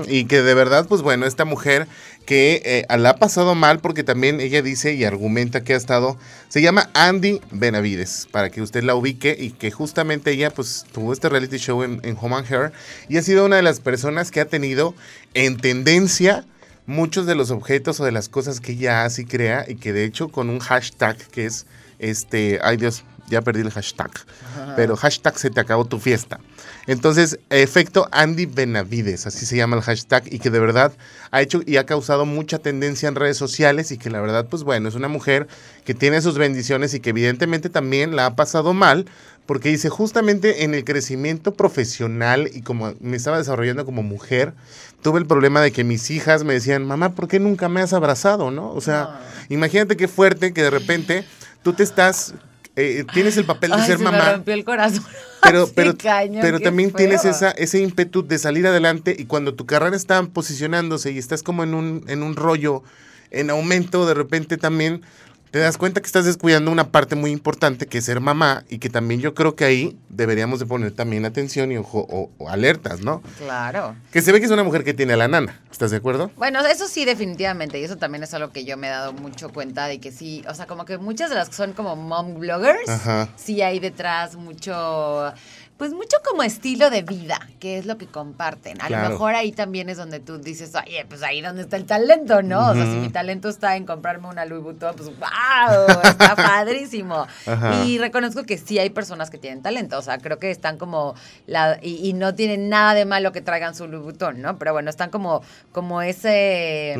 Y 0.09 0.25
que 0.25 0.41
de 0.43 0.55
verdad, 0.55 0.87
pues 0.89 1.03
bueno, 1.03 1.27
esta 1.27 1.45
mujer 1.45 1.87
que 2.27 2.61
eh, 2.65 2.97
la 2.99 3.11
ha 3.11 3.17
pasado 3.17 3.55
mal 3.55 3.79
porque 3.79 4.05
también 4.05 4.41
ella 4.41 4.61
dice 4.61 4.93
y 4.95 5.05
argumenta 5.05 5.63
que 5.63 5.73
ha 5.73 5.77
estado, 5.77 6.19
se 6.49 6.61
llama 6.61 6.91
Andy 6.93 7.41
Benavides, 7.53 8.29
para 8.31 8.51
que 8.51 8.61
usted 8.61 8.83
la 8.83 8.95
ubique 8.95 9.35
y 9.39 9.53
que 9.53 9.71
justamente 9.71 10.33
ella 10.33 10.51
pues 10.51 10.85
tuvo 10.93 11.13
este 11.13 11.29
reality 11.29 11.57
show 11.57 11.83
en, 11.85 12.01
en 12.03 12.17
Home 12.21 12.37
and 12.37 12.53
Hair 12.53 12.73
y 13.09 13.17
ha 13.17 13.23
sido 13.23 13.47
una 13.47 13.57
de 13.57 13.63
las 13.63 13.81
personas 13.81 14.31
que 14.31 14.41
ha 14.41 14.47
tenido 14.47 14.95
en 15.35 15.57
tendencia 15.57 16.45
muchos 16.87 17.27
de 17.27 17.35
los 17.35 17.51
objetos 17.51 18.01
o 18.01 18.05
de 18.05 18.13
las 18.13 18.29
cosas 18.29 18.61
que 18.61 18.73
ella 18.73 19.05
hace 19.05 19.23
y 19.23 19.27
crea 19.27 19.65
y 19.67 19.77
que 19.77 19.93
de 19.93 20.05
hecho 20.05 20.29
con 20.29 20.51
un 20.51 20.59
hashtag 20.59 21.17
que 21.17 21.47
es 21.47 21.67
este, 21.99 22.59
ay 22.63 22.77
Dios, 22.77 23.05
ya 23.29 23.43
perdí 23.43 23.61
el 23.61 23.71
hashtag, 23.71 24.11
pero 24.77 24.97
hashtag 24.97 25.39
se 25.39 25.51
te 25.51 25.61
acabó 25.61 25.85
tu 25.85 25.99
fiesta. 25.99 26.39
Entonces, 26.87 27.39
efecto 27.51 28.09
Andy 28.13 28.47
Benavides, 28.47 29.27
así 29.27 29.47
se 29.47 29.57
llama 29.57 29.77
el 29.77 29.83
hashtag, 29.83 30.25
y 30.33 30.39
que 30.39 30.51
de 30.51 30.61
verdad 30.61 30.93
ha 31.31 31.43
hecho 31.43 31.61
y 31.67 31.77
ha 31.77 31.87
causado 31.87 32.25
mucha 32.25 32.59
tendencia 32.59 33.09
en 33.09 33.17
redes 33.17 33.37
sociales 33.37 33.91
y 33.91 33.99
que 33.99 34.11
la 34.11 34.21
verdad, 34.21 34.47
pues 34.49 34.63
bueno, 34.63 34.89
es 34.89 34.95
una 34.95 35.09
mujer 35.09 35.49
que 35.85 35.95
tiene 35.95 36.23
sus 36.23 36.39
bendiciones 36.39 36.95
y 36.95 37.01
que 37.01 37.11
evidentemente 37.11 37.69
también 37.69 38.15
la 38.15 38.27
ha 38.27 38.37
pasado 38.37 38.73
mal, 38.75 39.07
porque 39.47 39.69
dice, 39.69 39.89
justamente 39.89 40.65
en 40.65 40.75
el 40.75 40.85
crecimiento 40.85 41.55
profesional 41.55 42.51
y 42.53 42.63
como 42.63 42.95
me 43.01 43.17
estaba 43.17 43.39
desarrollando 43.39 43.85
como 43.85 44.03
mujer, 44.03 44.55
tuve 45.03 45.21
el 45.21 45.27
problema 45.27 45.61
de 45.61 45.71
que 45.71 45.85
mis 45.85 46.11
hijas 46.11 46.43
me 46.43 46.55
decían, 46.55 46.85
mamá, 46.85 47.13
¿por 47.13 47.29
qué 47.29 47.39
nunca 47.39 47.69
me 47.69 47.81
has 47.81 47.93
abrazado? 47.93 48.51
¿No? 48.51 48.73
O 48.73 48.81
sea, 48.81 49.21
imagínate 49.49 49.97
qué 49.97 50.09
fuerte 50.09 50.53
que 50.53 50.63
de 50.63 50.71
repente 50.71 51.25
tú 51.63 51.73
te 51.75 51.85
estás, 51.85 52.35
eh, 52.77 53.05
tienes 53.15 53.39
el 53.39 53.47
papel 53.47 53.71
de 53.71 53.77
Ay, 53.77 53.87
ser 53.87 53.99
se 53.99 54.05
me 54.05 54.11
mamá 54.11 54.33
rompió 54.33 54.53
el 54.53 54.65
corazón. 54.65 55.05
pero, 55.75 56.61
también 56.61 56.93
tienes 56.93 57.25
esa, 57.25 57.51
ese 57.53 57.81
ímpetu 57.81 58.27
de 58.27 58.39
salir 58.39 58.67
adelante 58.67 59.17
y 59.19 59.25
cuando 59.25 59.55
tu 59.55 59.65
carrera 59.65 59.97
está 59.97 60.23
posicionándose 60.25 61.11
y 61.11 61.19
estás 61.19 61.43
como 61.43 61.63
en 61.63 61.75
un, 61.75 62.05
en 62.09 62.23
un 62.23 62.37
rollo 62.37 62.83
en 63.31 63.51
aumento, 63.51 64.07
de 64.07 64.15
repente 64.15 64.57
también 64.59 65.03
te 65.51 65.59
das 65.59 65.79
cuenta 65.79 66.01
que 66.01 66.07
estás 66.07 66.25
descuidando 66.25 66.71
una 66.71 66.91
parte 66.91 67.15
muy 67.15 67.31
importante 67.31 67.87
que 67.87 67.99
es 67.99 68.05
ser 68.05 68.21
mamá 68.21 68.65
y 68.69 68.79
que 68.79 68.91
también 68.91 69.21
yo 69.21 69.35
creo 69.35 69.57
que 69.57 69.65
ahí 69.65 69.97
deberíamos 70.09 70.59
de 70.59 70.67
poner 70.67 70.93
también 70.93 71.25
atención 71.25 71.73
y 71.73 71.77
ojo, 71.79 72.07
o, 72.11 72.31
o 72.39 72.49
alertas, 72.49 73.01
¿no? 73.01 73.23
Claro. 73.39 73.97
Que 74.13 74.23
se 74.23 74.33
ve 74.33 74.41
que 74.41 74.47
es 74.47 74.53
una 74.53 74.65
mujer 74.65 74.85
que 74.85 74.95
tiene 74.95 75.15
a 75.15 75.17
la 75.17 75.29
nana, 75.29 75.61
¿estás 75.71 75.91
de 75.91 75.99
acuerdo? 75.99 76.31
Bueno, 76.37 76.61
eso 76.67 76.89
sí, 76.89 77.05
definitivamente. 77.05 77.79
Y 77.81 77.85
eso 77.85 77.97
también 77.97 78.23
es 78.25 78.35
algo 78.35 78.51
que 78.51 78.65
yo 78.65 78.77
me 78.77 78.89
he 78.89 78.91
dado 78.91 79.13
mucho 79.13 79.51
cuenta 79.51 79.87
de 79.87 80.01
que 80.01 80.13
sí, 80.13 80.45
o 80.49 80.55
sea, 80.55 80.67
como 80.67 80.85
que 80.85 80.99
muchas 80.99 81.31
de 81.31 81.37
las 81.37 81.49
que 81.49 81.55
son 81.55 81.73
como 81.73 81.97
mom 81.97 82.39
bloggers, 82.39 82.89
Ajá. 82.89 83.29
sí 83.37 83.63
hay 83.63 83.79
detrás 83.79 84.37
mucho 84.37 85.33
pues 85.77 85.93
mucho 85.93 86.17
como 86.27 86.43
estilo 86.43 86.89
de 86.89 87.03
vida, 87.03 87.39
que 87.61 87.77
es 87.77 87.85
lo 87.85 87.99
que 87.99 88.07
comparten. 88.07 88.81
A 88.81 88.87
Claro. 88.87 89.05
lo 89.05 89.11
mejor 89.11 89.35
ahí 89.35 89.53
también 89.53 89.91
es 89.91 89.99
donde 89.99 90.21
tú 90.21 90.39
dices, 90.39 90.73
oye, 90.75 91.05
pues 91.07 91.23
ahí 91.23 91.43
donde 91.43 91.63
está 91.63 91.77
el 91.77 91.85
talento, 91.85 92.41
¿no? 92.43 92.71
O 92.71 92.75
sea, 92.75 92.85
si 92.85 92.97
mi 92.99 93.11
talento 93.11 93.51
está 93.51 93.77
en 93.77 93.85
comprarme 93.85 94.27
una 94.29 94.47
Louis 94.47 94.63
Vuitton, 94.63 94.97
pues 94.97 95.11
wow, 95.19 95.87
está 96.03 96.35
padrísimo. 96.37 97.27
Ajá. 97.47 97.85
Y 97.85 97.99
reconozco 97.99 98.45
que 98.45 98.57
sí 98.57 98.79
hay 98.79 98.89
personas 98.89 99.29
que 99.29 99.37
tienen 99.37 99.61
talento, 99.63 99.99
o 99.99 100.03
sea, 100.03 100.17
creo 100.19 100.39
que 100.39 100.51
están 100.51 100.79
como, 100.79 101.15
la, 101.47 101.79
y, 101.83 102.09
y 102.09 102.15
no 102.15 102.35
tienen 102.35 102.71
nada 102.71 102.95
de 102.95 103.05
malo 103.05 103.33
que 103.33 103.43
traigan 103.43 103.75
su 103.75 103.87
Louis 103.87 104.03
Vuitton, 104.03 104.41
¿no? 104.41 104.57
Pero 104.59 104.73
bueno, 104.73 104.89
están 104.89 105.11
como, 105.11 105.43
como 105.73 106.01
ese, 106.01 106.93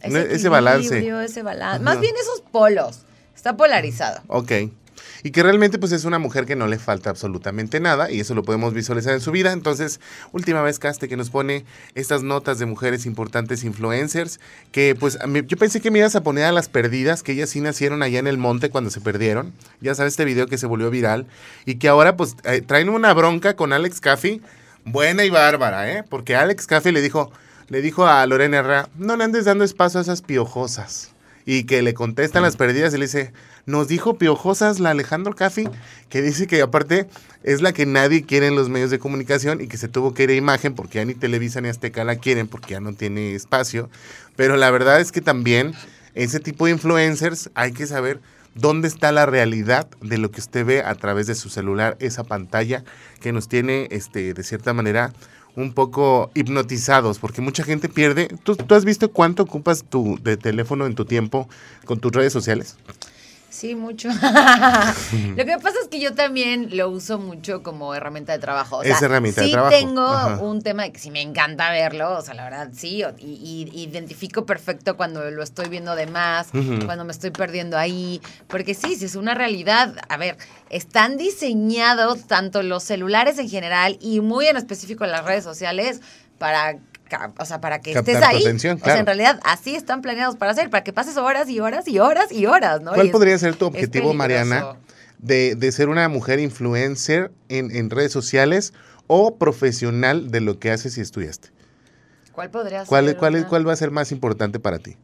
ese, 0.00 0.34
Ese 0.34 0.48
balance. 0.48 1.24
Ese 1.24 1.42
balance. 1.42 1.82
Más 1.84 2.00
bien 2.00 2.14
esos 2.20 2.40
polos. 2.40 3.00
Está 3.36 3.56
polarizado. 3.56 4.22
Ok. 4.28 4.52
Y 5.22 5.30
que 5.30 5.42
realmente 5.42 5.78
pues 5.78 5.92
es 5.92 6.04
una 6.04 6.18
mujer 6.18 6.46
que 6.46 6.56
no 6.56 6.66
le 6.66 6.78
falta 6.78 7.10
absolutamente 7.10 7.80
nada 7.80 8.10
y 8.10 8.20
eso 8.20 8.34
lo 8.34 8.42
podemos 8.42 8.74
visualizar 8.74 9.14
en 9.14 9.20
su 9.20 9.30
vida. 9.30 9.52
Entonces, 9.52 10.00
última 10.32 10.62
vez 10.62 10.78
Caste 10.78 11.08
que 11.08 11.16
nos 11.16 11.30
pone 11.30 11.64
estas 11.94 12.22
notas 12.22 12.58
de 12.58 12.66
mujeres 12.66 13.06
importantes 13.06 13.64
influencers 13.64 14.40
que 14.72 14.94
pues 14.94 15.18
yo 15.46 15.56
pensé 15.56 15.80
que 15.80 15.90
me 15.90 16.00
ibas 16.00 16.16
a 16.16 16.22
poner 16.22 16.44
a 16.44 16.52
las 16.52 16.68
perdidas, 16.68 17.22
que 17.22 17.32
ellas 17.32 17.50
sí 17.50 17.60
nacieron 17.60 18.02
allá 18.02 18.18
en 18.18 18.26
el 18.26 18.38
monte 18.38 18.70
cuando 18.70 18.90
se 18.90 19.00
perdieron. 19.00 19.52
Ya 19.80 19.94
sabes 19.94 20.14
este 20.14 20.24
video 20.24 20.46
que 20.46 20.58
se 20.58 20.66
volvió 20.66 20.90
viral 20.90 21.26
y 21.64 21.76
que 21.76 21.88
ahora 21.88 22.16
pues 22.16 22.36
eh, 22.44 22.62
traen 22.62 22.88
una 22.88 23.12
bronca 23.14 23.56
con 23.56 23.72
Alex 23.72 24.00
Caffey, 24.00 24.40
buena 24.84 25.24
y 25.24 25.30
bárbara, 25.30 25.90
¿eh? 25.90 26.04
Porque 26.08 26.36
Alex 26.36 26.66
Caffey 26.66 26.92
le 26.92 27.00
dijo 27.00 27.32
le 27.68 27.80
dijo 27.80 28.06
a 28.06 28.26
Lorena 28.26 28.58
Herrera, 28.58 28.88
"No 28.96 29.16
le 29.16 29.24
andes 29.24 29.46
dando 29.46 29.64
espacio 29.64 29.98
a 29.98 30.02
esas 30.02 30.20
piojosas." 30.20 31.13
Y 31.46 31.64
que 31.64 31.82
le 31.82 31.94
contestan 31.94 32.42
las 32.42 32.56
perdidas 32.56 32.94
y 32.94 32.98
le 32.98 33.04
dice, 33.06 33.32
nos 33.66 33.88
dijo 33.88 34.16
piojosas 34.16 34.80
la 34.80 34.90
Alejandro 34.90 35.34
Caffi, 35.34 35.68
que 36.08 36.22
dice 36.22 36.46
que 36.46 36.62
aparte 36.62 37.06
es 37.42 37.60
la 37.60 37.72
que 37.72 37.86
nadie 37.86 38.24
quiere 38.24 38.46
en 38.46 38.56
los 38.56 38.68
medios 38.68 38.90
de 38.90 38.98
comunicación 38.98 39.60
y 39.60 39.66
que 39.66 39.76
se 39.76 39.88
tuvo 39.88 40.14
que 40.14 40.24
ir 40.24 40.30
a 40.30 40.34
imagen 40.34 40.74
porque 40.74 40.98
ya 40.98 41.04
ni 41.04 41.14
Televisa 41.14 41.60
ni 41.60 41.68
Azteca 41.68 42.04
la 42.04 42.16
quieren 42.16 42.48
porque 42.48 42.72
ya 42.72 42.80
no 42.80 42.94
tiene 42.94 43.34
espacio. 43.34 43.90
Pero 44.36 44.56
la 44.56 44.70
verdad 44.70 45.00
es 45.00 45.12
que 45.12 45.20
también 45.20 45.74
ese 46.14 46.40
tipo 46.40 46.66
de 46.66 46.72
influencers 46.72 47.50
hay 47.54 47.72
que 47.72 47.86
saber 47.86 48.20
dónde 48.54 48.88
está 48.88 49.12
la 49.12 49.26
realidad 49.26 49.88
de 50.00 50.18
lo 50.18 50.30
que 50.30 50.40
usted 50.40 50.64
ve 50.64 50.82
a 50.82 50.94
través 50.94 51.26
de 51.26 51.34
su 51.34 51.50
celular, 51.50 51.96
esa 52.00 52.24
pantalla 52.24 52.84
que 53.20 53.32
nos 53.32 53.48
tiene 53.48 53.88
este, 53.90 54.32
de 54.32 54.42
cierta 54.44 54.72
manera 54.72 55.12
un 55.56 55.72
poco 55.72 56.30
hipnotizados, 56.34 57.18
porque 57.18 57.40
mucha 57.40 57.64
gente 57.64 57.88
pierde. 57.88 58.28
¿Tú, 58.42 58.56
tú 58.56 58.74
has 58.74 58.84
visto 58.84 59.10
cuánto 59.10 59.42
ocupas 59.42 59.84
tu 59.88 60.18
de 60.22 60.36
teléfono 60.36 60.86
en 60.86 60.94
tu 60.94 61.04
tiempo 61.04 61.48
con 61.84 62.00
tus 62.00 62.12
redes 62.12 62.32
sociales? 62.32 62.76
Sí, 63.54 63.76
mucho. 63.76 64.08
lo 65.36 65.44
que 65.44 65.56
pasa 65.62 65.78
es 65.80 65.88
que 65.88 66.00
yo 66.00 66.12
también 66.14 66.76
lo 66.76 66.88
uso 66.90 67.18
mucho 67.18 67.62
como 67.62 67.94
herramienta 67.94 68.32
de 68.32 68.40
trabajo. 68.40 68.78
O 68.78 68.82
Es 68.82 69.00
herramienta 69.00 69.42
de 69.42 69.46
sí 69.46 69.52
trabajo. 69.52 69.72
tengo 69.76 70.02
Ajá. 70.04 70.40
un 70.42 70.60
tema 70.60 70.82
de 70.82 70.92
que 70.92 70.98
sí 70.98 71.12
me 71.12 71.20
encanta 71.22 71.70
verlo, 71.70 72.18
o 72.18 72.22
sea, 72.22 72.34
la 72.34 72.42
verdad 72.44 72.70
sí, 72.74 73.04
y, 73.18 73.70
y 73.72 73.82
identifico 73.84 74.44
perfecto 74.44 74.96
cuando 74.96 75.30
lo 75.30 75.42
estoy 75.44 75.68
viendo 75.68 75.94
de 75.94 76.06
más, 76.08 76.48
cuando 76.84 77.04
me 77.04 77.12
estoy 77.12 77.30
perdiendo 77.30 77.78
ahí, 77.78 78.20
porque 78.48 78.74
sí, 78.74 78.96
sí 78.96 79.04
es 79.04 79.14
una 79.14 79.34
realidad. 79.34 79.94
A 80.08 80.16
ver, 80.16 80.36
están 80.68 81.16
diseñados 81.16 82.26
tanto 82.26 82.62
los 82.64 82.82
celulares 82.82 83.38
en 83.38 83.48
general 83.48 83.98
y 84.00 84.20
muy 84.20 84.46
en 84.48 84.56
específico 84.56 85.06
las 85.06 85.24
redes 85.24 85.44
sociales 85.44 86.00
para 86.38 86.76
o 87.38 87.44
sea, 87.44 87.60
para 87.60 87.80
que 87.80 87.92
Captar 87.92 88.14
estés 88.16 88.28
ahí. 88.28 88.42
atención, 88.42 88.74
O 88.76 88.78
sea, 88.78 88.84
claro. 88.84 89.00
en 89.00 89.06
realidad 89.06 89.40
así 89.44 89.74
están 89.74 90.02
planeados 90.02 90.36
para 90.36 90.52
hacer, 90.52 90.70
para 90.70 90.84
que 90.84 90.92
pases 90.92 91.16
horas 91.16 91.48
y 91.48 91.60
horas 91.60 91.86
y 91.88 91.98
horas 91.98 92.30
y 92.32 92.46
horas, 92.46 92.80
¿no? 92.82 92.92
¿Cuál 92.92 93.06
Y 93.06 93.08
es- 93.08 93.12
podría 93.12 93.38
ser 93.38 93.56
tu 93.56 93.66
objetivo. 93.66 94.14
Mariana, 94.14 94.76
de, 95.18 95.54
de 95.54 95.72
ser 95.72 95.88
una 95.88 96.08
mujer 96.08 96.38
influencer 96.40 97.30
en, 97.48 97.74
en 97.74 97.90
redes 97.90 98.12
sociales 98.12 98.72
o 99.06 99.36
profesional 99.36 100.30
de 100.30 100.40
lo 100.40 100.58
que 100.58 100.70
haces 100.70 100.96
y 100.98 101.00
estudiaste? 101.00 101.50
¿Cuál 102.32 102.50
podría 102.50 102.84
¿Cuál, 102.84 103.06
ser? 103.06 103.16
cuál, 103.16 103.34
una? 103.36 103.46
¿Cuál 103.48 103.68
va 103.68 103.72
a 103.72 103.76
ser 103.76 103.90
más 103.90 104.10
importante 104.12 104.58
para 104.60 104.78
ti? 104.78 104.96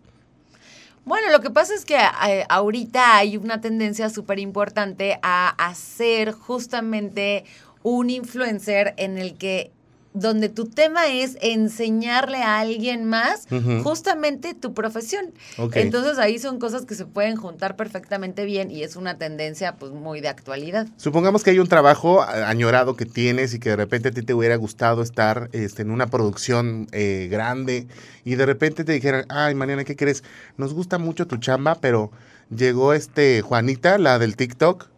Bueno, 1.05 1.31
lo 1.31 1.41
que 1.41 1.51
pasa 1.51 1.75
es 1.75 1.85
que 1.85 1.97
eh, 1.97 2.45
ahorita 2.49 3.17
hay 3.17 3.37
una 3.37 3.61
tendencia 3.61 4.11
súper 4.11 4.39
importante 4.39 5.19
a 5.23 5.49
hacer 5.49 6.33
justamente 6.33 7.45
un 7.83 8.11
influencer 8.11 8.93
en 8.99 9.17
el 9.17 9.39
que 9.39 9.71
donde 10.13 10.49
tu 10.49 10.65
tema 10.67 11.07
es 11.07 11.37
enseñarle 11.41 12.39
a 12.43 12.59
alguien 12.59 13.05
más 13.05 13.47
justamente 13.85 14.55
tu 14.55 14.75
profesión. 14.75 15.27
Entonces 15.81 16.19
ahí 16.19 16.39
son 16.39 16.59
cosas 16.59 16.85
que 16.85 16.95
se 16.97 17.07
pueden 17.07 17.37
juntar 17.37 17.77
perfectamente 17.77 18.45
bien 18.45 18.71
y 18.71 18.83
es 18.83 18.97
una 18.97 19.19
tendencia 19.19 19.77
pues 19.77 19.93
muy 19.93 20.21
de 20.21 20.29
actualidad. 20.29 20.89
Supongamos 20.97 21.45
que 21.45 21.51
hay 21.51 21.59
un 21.61 21.69
trabajo 21.69 22.23
a- 22.23 22.49
añorado 22.49 22.97
que 22.97 23.07
tienes 23.07 23.55
y 23.55 23.61
que 23.61 23.71
de 23.71 23.77
repente 23.77 24.09
a 24.09 24.11
ti 24.11 24.23
te 24.23 24.35
hubiera 24.35 24.57
gustado 24.57 25.03
estar 25.03 25.49
este, 25.53 25.83
en 25.83 25.91
una 25.93 26.09
producción 26.09 26.89
eh, 26.93 27.29
grande 27.31 27.87
y 28.25 28.35
de 28.35 28.47
repente 28.47 28.83
te 28.85 28.93
dijeran, 28.93 29.27
ay, 29.29 29.55
Mariana, 29.55 29.85
¿qué 29.85 29.95
crees? 29.97 30.25
Nos 30.57 30.75
gusta 30.75 30.99
mucho 30.99 31.27
tu 31.29 31.37
chamba, 31.37 31.77
pero 31.77 32.11
llegó 32.55 32.95
este 32.95 33.43
Juanita, 33.43 33.97
la 33.99 34.19
del 34.19 34.35
TikTok, 34.37 34.89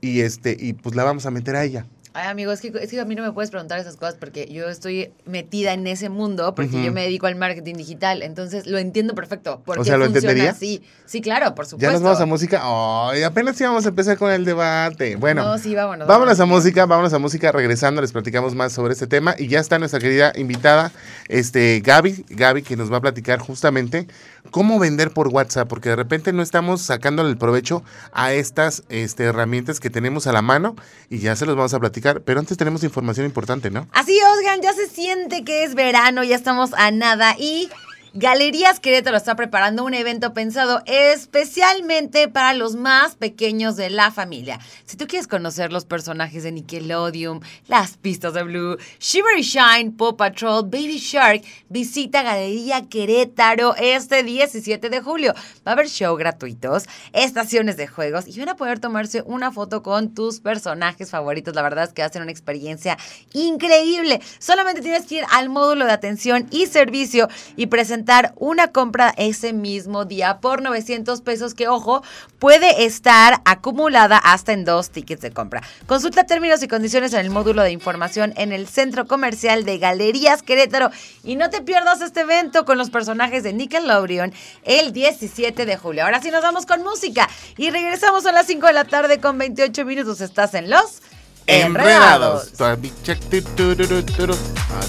y 0.00 0.20
este 0.20 0.56
y 0.58 0.72
pues 0.74 0.94
la 0.94 1.04
vamos 1.04 1.26
a 1.26 1.30
meter 1.30 1.56
a 1.56 1.64
ella. 1.64 1.86
Ay, 2.12 2.26
amigo, 2.26 2.50
es 2.50 2.60
que, 2.60 2.72
es 2.80 2.90
que 2.90 2.98
a 3.00 3.04
mí 3.04 3.14
no 3.14 3.22
me 3.22 3.30
puedes 3.32 3.50
preguntar 3.50 3.78
esas 3.78 3.96
cosas 3.96 4.16
porque 4.18 4.48
yo 4.50 4.68
estoy 4.68 5.12
metida 5.26 5.72
en 5.72 5.86
ese 5.86 6.08
mundo, 6.08 6.54
porque 6.56 6.82
yo 6.82 6.92
me 6.92 7.02
dedico 7.02 7.26
al 7.26 7.36
marketing 7.36 7.74
digital, 7.74 8.22
entonces 8.22 8.66
lo 8.66 8.78
entiendo 8.78 9.14
perfecto. 9.14 9.62
Porque 9.64 9.82
O 9.82 9.84
sea, 9.84 9.96
¿lo 9.96 10.06
funciona 10.06 10.30
entendería? 10.30 10.50
así. 10.50 10.82
Sí, 11.06 11.20
claro, 11.20 11.54
por 11.54 11.66
supuesto. 11.66 11.86
Ya 11.86 11.92
nos 11.92 12.02
vamos 12.02 12.20
a 12.20 12.26
música. 12.26 12.60
Ay, 12.64 13.22
apenas 13.22 13.60
íbamos 13.60 13.86
a 13.86 13.90
empezar 13.90 14.18
con 14.18 14.32
el 14.32 14.44
debate. 14.44 15.14
Bueno, 15.16 15.44
No, 15.44 15.58
sí, 15.58 15.74
vámonos. 15.74 16.08
vámonos 16.08 16.40
a 16.40 16.46
música, 16.46 16.84
vámonos 16.86 17.12
a 17.12 17.18
música. 17.20 17.52
Regresando, 17.52 18.00
les 18.00 18.10
platicamos 18.10 18.56
más 18.56 18.72
sobre 18.72 18.92
este 18.92 19.06
tema. 19.06 19.36
Y 19.38 19.46
ya 19.46 19.60
está 19.60 19.78
nuestra 19.78 20.00
querida 20.00 20.32
invitada, 20.34 20.90
este, 21.28 21.80
Gaby, 21.80 22.24
Gaby, 22.28 22.62
que 22.62 22.76
nos 22.76 22.92
va 22.92 22.96
a 22.96 23.00
platicar 23.00 23.38
justamente 23.38 24.08
cómo 24.50 24.80
vender 24.80 25.12
por 25.12 25.28
WhatsApp, 25.28 25.68
porque 25.68 25.90
de 25.90 25.96
repente 25.96 26.32
no 26.32 26.42
estamos 26.42 26.82
sacándole 26.82 27.30
el 27.30 27.36
provecho 27.36 27.84
a 28.12 28.32
estas 28.32 28.82
este, 28.88 29.24
herramientas 29.24 29.78
que 29.78 29.90
tenemos 29.90 30.26
a 30.26 30.32
la 30.32 30.42
mano 30.42 30.74
y 31.08 31.18
ya 31.18 31.36
se 31.36 31.46
los 31.46 31.54
vamos 31.54 31.72
a 31.74 31.78
platicar. 31.78 31.99
Pero 32.00 32.40
antes 32.40 32.56
tenemos 32.56 32.82
información 32.84 33.26
importante, 33.26 33.70
¿no? 33.70 33.88
Así, 33.92 34.18
Osgan, 34.32 34.60
ya 34.62 34.72
se 34.72 34.88
siente 34.88 35.44
que 35.44 35.64
es 35.64 35.74
verano, 35.74 36.24
ya 36.24 36.36
estamos 36.36 36.72
a 36.74 36.90
nada 36.90 37.34
y 37.38 37.68
Galerías 38.12 38.80
Querétaro 38.80 39.16
está 39.16 39.36
preparando 39.36 39.84
un 39.84 39.94
evento 39.94 40.34
pensado 40.34 40.82
especialmente 40.86 42.26
para 42.26 42.54
los 42.54 42.74
más 42.74 43.14
pequeños 43.14 43.76
de 43.76 43.88
la 43.88 44.10
familia. 44.10 44.58
Si 44.84 44.96
tú 44.96 45.06
quieres 45.06 45.28
conocer 45.28 45.72
los 45.72 45.84
personajes 45.84 46.42
de 46.42 46.50
Nickelodeon, 46.50 47.40
las 47.68 47.96
pistas 47.98 48.34
de 48.34 48.42
Blue, 48.42 48.78
Shiver 48.98 49.38
y 49.38 49.42
Shine, 49.42 49.92
Paw 49.92 50.16
Patrol, 50.16 50.64
Baby 50.64 50.98
Shark, 50.98 51.42
visita 51.68 52.24
Galería 52.24 52.88
Querétaro 52.88 53.76
este 53.76 54.24
17 54.24 54.90
de 54.90 55.00
julio. 55.00 55.32
Va 55.64 55.70
a 55.70 55.72
haber 55.74 55.88
show 55.88 56.16
gratuitos, 56.16 56.86
estaciones 57.12 57.76
de 57.76 57.86
juegos 57.86 58.26
y 58.26 58.36
van 58.40 58.48
a 58.48 58.56
poder 58.56 58.80
tomarse 58.80 59.22
una 59.24 59.52
foto 59.52 59.84
con 59.84 60.14
tus 60.14 60.40
personajes 60.40 61.10
favoritos. 61.10 61.54
La 61.54 61.62
verdad 61.62 61.84
es 61.84 61.92
que 61.92 62.02
hacen 62.02 62.22
una 62.22 62.32
experiencia 62.32 62.98
increíble. 63.34 64.20
Solamente 64.40 64.82
tienes 64.82 65.06
que 65.06 65.18
ir 65.18 65.24
al 65.30 65.48
módulo 65.48 65.84
de 65.84 65.92
atención 65.92 66.48
y 66.50 66.66
servicio 66.66 67.28
y 67.54 67.66
presentar 67.66 67.99
una 68.36 68.68
compra 68.68 69.14
ese 69.16 69.52
mismo 69.52 70.04
día 70.04 70.38
por 70.40 70.62
900 70.62 71.20
pesos 71.22 71.54
que, 71.54 71.68
ojo, 71.68 72.02
puede 72.38 72.84
estar 72.84 73.40
acumulada 73.44 74.16
hasta 74.18 74.52
en 74.52 74.64
dos 74.64 74.90
tickets 74.90 75.22
de 75.22 75.30
compra. 75.30 75.62
Consulta 75.86 76.24
términos 76.24 76.62
y 76.62 76.68
condiciones 76.68 77.12
en 77.12 77.20
el 77.20 77.30
módulo 77.30 77.62
de 77.62 77.72
información 77.72 78.32
en 78.36 78.52
el 78.52 78.66
Centro 78.66 79.06
Comercial 79.06 79.64
de 79.64 79.78
Galerías 79.78 80.42
Querétaro 80.42 80.90
y 81.24 81.36
no 81.36 81.50
te 81.50 81.62
pierdas 81.62 82.00
este 82.00 82.20
evento 82.20 82.64
con 82.64 82.78
los 82.78 82.90
personajes 82.90 83.42
de 83.42 83.52
Nickelodeon 83.52 84.32
el 84.64 84.92
17 84.92 85.66
de 85.66 85.76
julio. 85.76 86.04
Ahora 86.04 86.20
sí 86.20 86.30
nos 86.30 86.42
vamos 86.42 86.66
con 86.66 86.82
música 86.82 87.28
y 87.56 87.70
regresamos 87.70 88.26
a 88.26 88.32
las 88.32 88.46
5 88.46 88.66
de 88.66 88.72
la 88.72 88.84
tarde 88.84 89.20
con 89.20 89.38
28 89.38 89.84
minutos. 89.84 90.20
Estás 90.20 90.54
en 90.54 90.70
Los 90.70 91.02
Enredados. 91.46 92.52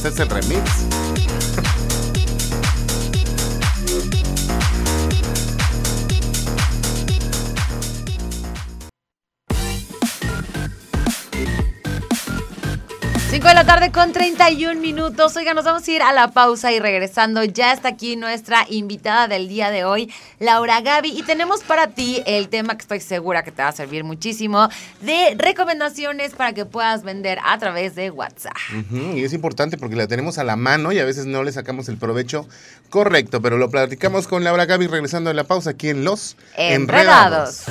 Es 0.06 0.20
el 0.20 0.30
remix. 0.30 1.81
De 13.52 13.56
la 13.56 13.66
tarde 13.66 13.92
con 13.92 14.14
31 14.14 14.80
minutos. 14.80 15.36
Oiga, 15.36 15.54
nos 15.54 15.66
vamos 15.66 15.86
a 15.86 15.92
ir 15.92 16.02
a 16.02 16.14
la 16.14 16.30
pausa 16.32 16.72
y 16.72 16.80
regresando. 16.80 17.44
Ya 17.44 17.74
está 17.74 17.90
aquí 17.90 18.16
nuestra 18.16 18.66
invitada 18.70 19.28
del 19.28 19.50
día 19.50 19.72
de 19.72 19.84
hoy, 19.84 20.10
Laura 20.40 20.80
Gaby. 20.80 21.10
Y 21.10 21.24
tenemos 21.24 21.62
para 21.62 21.88
ti 21.88 22.24
el 22.26 22.48
tema 22.48 22.76
que 22.76 22.84
estoy 22.84 23.02
segura 23.02 23.44
que 23.44 23.52
te 23.52 23.62
va 23.62 23.68
a 23.68 23.74
servir 23.74 24.06
muchísimo 24.06 24.70
de 25.02 25.36
recomendaciones 25.38 26.34
para 26.34 26.54
que 26.54 26.64
puedas 26.64 27.04
vender 27.04 27.40
a 27.44 27.58
través 27.58 27.94
de 27.94 28.10
WhatsApp. 28.10 28.56
Y 29.16 29.22
es 29.22 29.34
importante 29.34 29.78
porque 29.78 29.98
la 29.98 30.08
tenemos 30.08 30.38
a 30.38 30.46
la 30.46 30.56
mano 30.56 30.94
y 30.94 31.00
a 31.00 31.04
veces 31.04 31.26
no 31.26 31.44
le 31.44 31.52
sacamos 31.52 31.90
el 31.90 31.98
provecho 31.98 32.48
correcto, 32.90 33.42
pero 33.42 33.58
lo 33.58 33.70
platicamos 33.70 34.28
con 34.28 34.46
Laura 34.46 34.66
Gaby 34.66 34.88
regresando 34.88 35.30
de 35.30 35.34
la 35.34 35.44
pausa 35.44 35.72
aquí 35.72 35.90
en 35.90 36.06
Los 36.06 36.38
Enredados. 36.56 37.66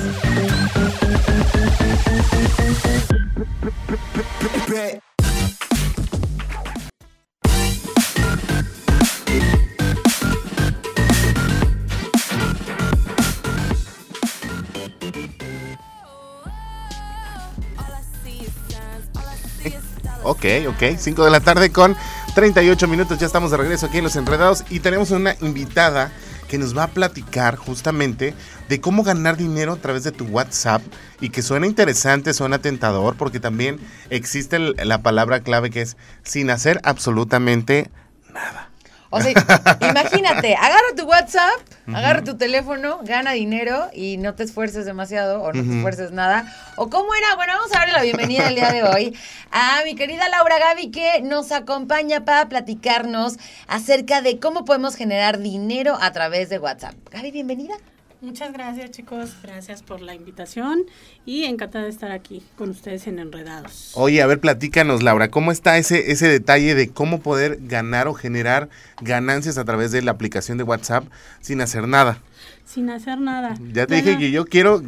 Ok, 20.23 20.45
ok. 20.67 20.97
5 20.97 21.25
de 21.25 21.31
la 21.31 21.39
tarde 21.39 21.71
con 21.71 21.95
38 22.35 22.87
minutos. 22.87 23.17
Ya 23.19 23.25
estamos 23.25 23.51
de 23.51 23.57
regreso 23.57 23.87
aquí 23.87 23.97
en 23.97 24.03
Los 24.03 24.15
Enredados 24.15 24.63
y 24.69 24.79
tenemos 24.79 25.11
una 25.11 25.35
invitada 25.41 26.11
que 26.47 26.57
nos 26.57 26.77
va 26.77 26.83
a 26.83 26.87
platicar 26.87 27.55
justamente 27.55 28.33
de 28.67 28.81
cómo 28.81 29.03
ganar 29.03 29.37
dinero 29.37 29.73
a 29.73 29.77
través 29.77 30.03
de 30.03 30.11
tu 30.11 30.25
WhatsApp 30.25 30.81
y 31.21 31.29
que 31.29 31.41
suena 31.41 31.65
interesante, 31.65 32.33
suena 32.33 32.59
tentador, 32.59 33.15
porque 33.15 33.39
también 33.39 33.79
existe 34.09 34.59
la 34.59 35.01
palabra 35.01 35.41
clave 35.41 35.69
que 35.69 35.81
es 35.81 35.97
sin 36.23 36.49
hacer 36.49 36.81
absolutamente 36.83 37.89
nada. 38.33 38.70
O 39.11 39.21
sea, 39.21 39.33
imagínate, 39.81 40.55
agarra 40.55 40.95
tu 40.95 41.03
WhatsApp, 41.03 41.59
agarra 41.93 42.23
tu 42.23 42.37
teléfono, 42.37 42.99
gana 43.03 43.33
dinero 43.33 43.89
y 43.93 44.17
no 44.17 44.33
te 44.35 44.43
esfuerces 44.43 44.85
demasiado 44.85 45.43
o 45.43 45.51
no 45.53 45.61
te 45.61 45.75
esfuerces 45.77 46.11
nada. 46.11 46.51
¿O 46.77 46.89
cómo 46.89 47.13
era? 47.13 47.35
Bueno, 47.35 47.53
vamos 47.57 47.75
a 47.75 47.79
darle 47.79 47.93
la 47.93 48.01
bienvenida 48.01 48.47
el 48.47 48.55
día 48.55 48.71
de 48.71 48.83
hoy 48.83 49.17
a 49.51 49.81
mi 49.83 49.95
querida 49.95 50.29
Laura 50.29 50.57
Gaby 50.57 50.91
que 50.91 51.21
nos 51.21 51.51
acompaña 51.51 52.23
para 52.23 52.47
platicarnos 52.47 53.37
acerca 53.67 54.21
de 54.21 54.39
cómo 54.39 54.63
podemos 54.63 54.95
generar 54.95 55.39
dinero 55.39 55.97
a 55.99 56.11
través 56.11 56.49
de 56.49 56.59
WhatsApp. 56.59 56.95
Gaby, 57.11 57.31
bienvenida. 57.31 57.75
Muchas 58.21 58.53
gracias 58.53 58.91
chicos, 58.91 59.31
gracias 59.41 59.81
por 59.81 59.99
la 59.99 60.13
invitación 60.13 60.83
y 61.25 61.45
encantada 61.45 61.85
de 61.85 61.89
estar 61.89 62.11
aquí 62.11 62.43
con 62.55 62.69
ustedes 62.69 63.07
en 63.07 63.17
Enredados. 63.17 63.93
Oye, 63.95 64.21
a 64.21 64.27
ver, 64.27 64.39
platícanos, 64.39 65.01
Laura, 65.01 65.29
¿cómo 65.31 65.51
está 65.51 65.79
ese, 65.79 66.11
ese 66.11 66.27
detalle 66.27 66.75
de 66.75 66.89
cómo 66.91 67.19
poder 67.21 67.57
ganar 67.61 68.07
o 68.07 68.13
generar 68.13 68.69
ganancias 69.01 69.57
a 69.57 69.65
través 69.65 69.91
de 69.91 70.03
la 70.03 70.11
aplicación 70.11 70.59
de 70.59 70.63
WhatsApp 70.63 71.05
sin 71.39 71.61
hacer 71.61 71.87
nada? 71.87 72.19
Sin 72.63 72.91
hacer 72.91 73.17
nada. 73.19 73.55
Ya 73.73 73.87
te 73.87 73.95
dije 73.95 74.17
que 74.19 74.29
yo 74.29 74.45
quiero 74.45 74.83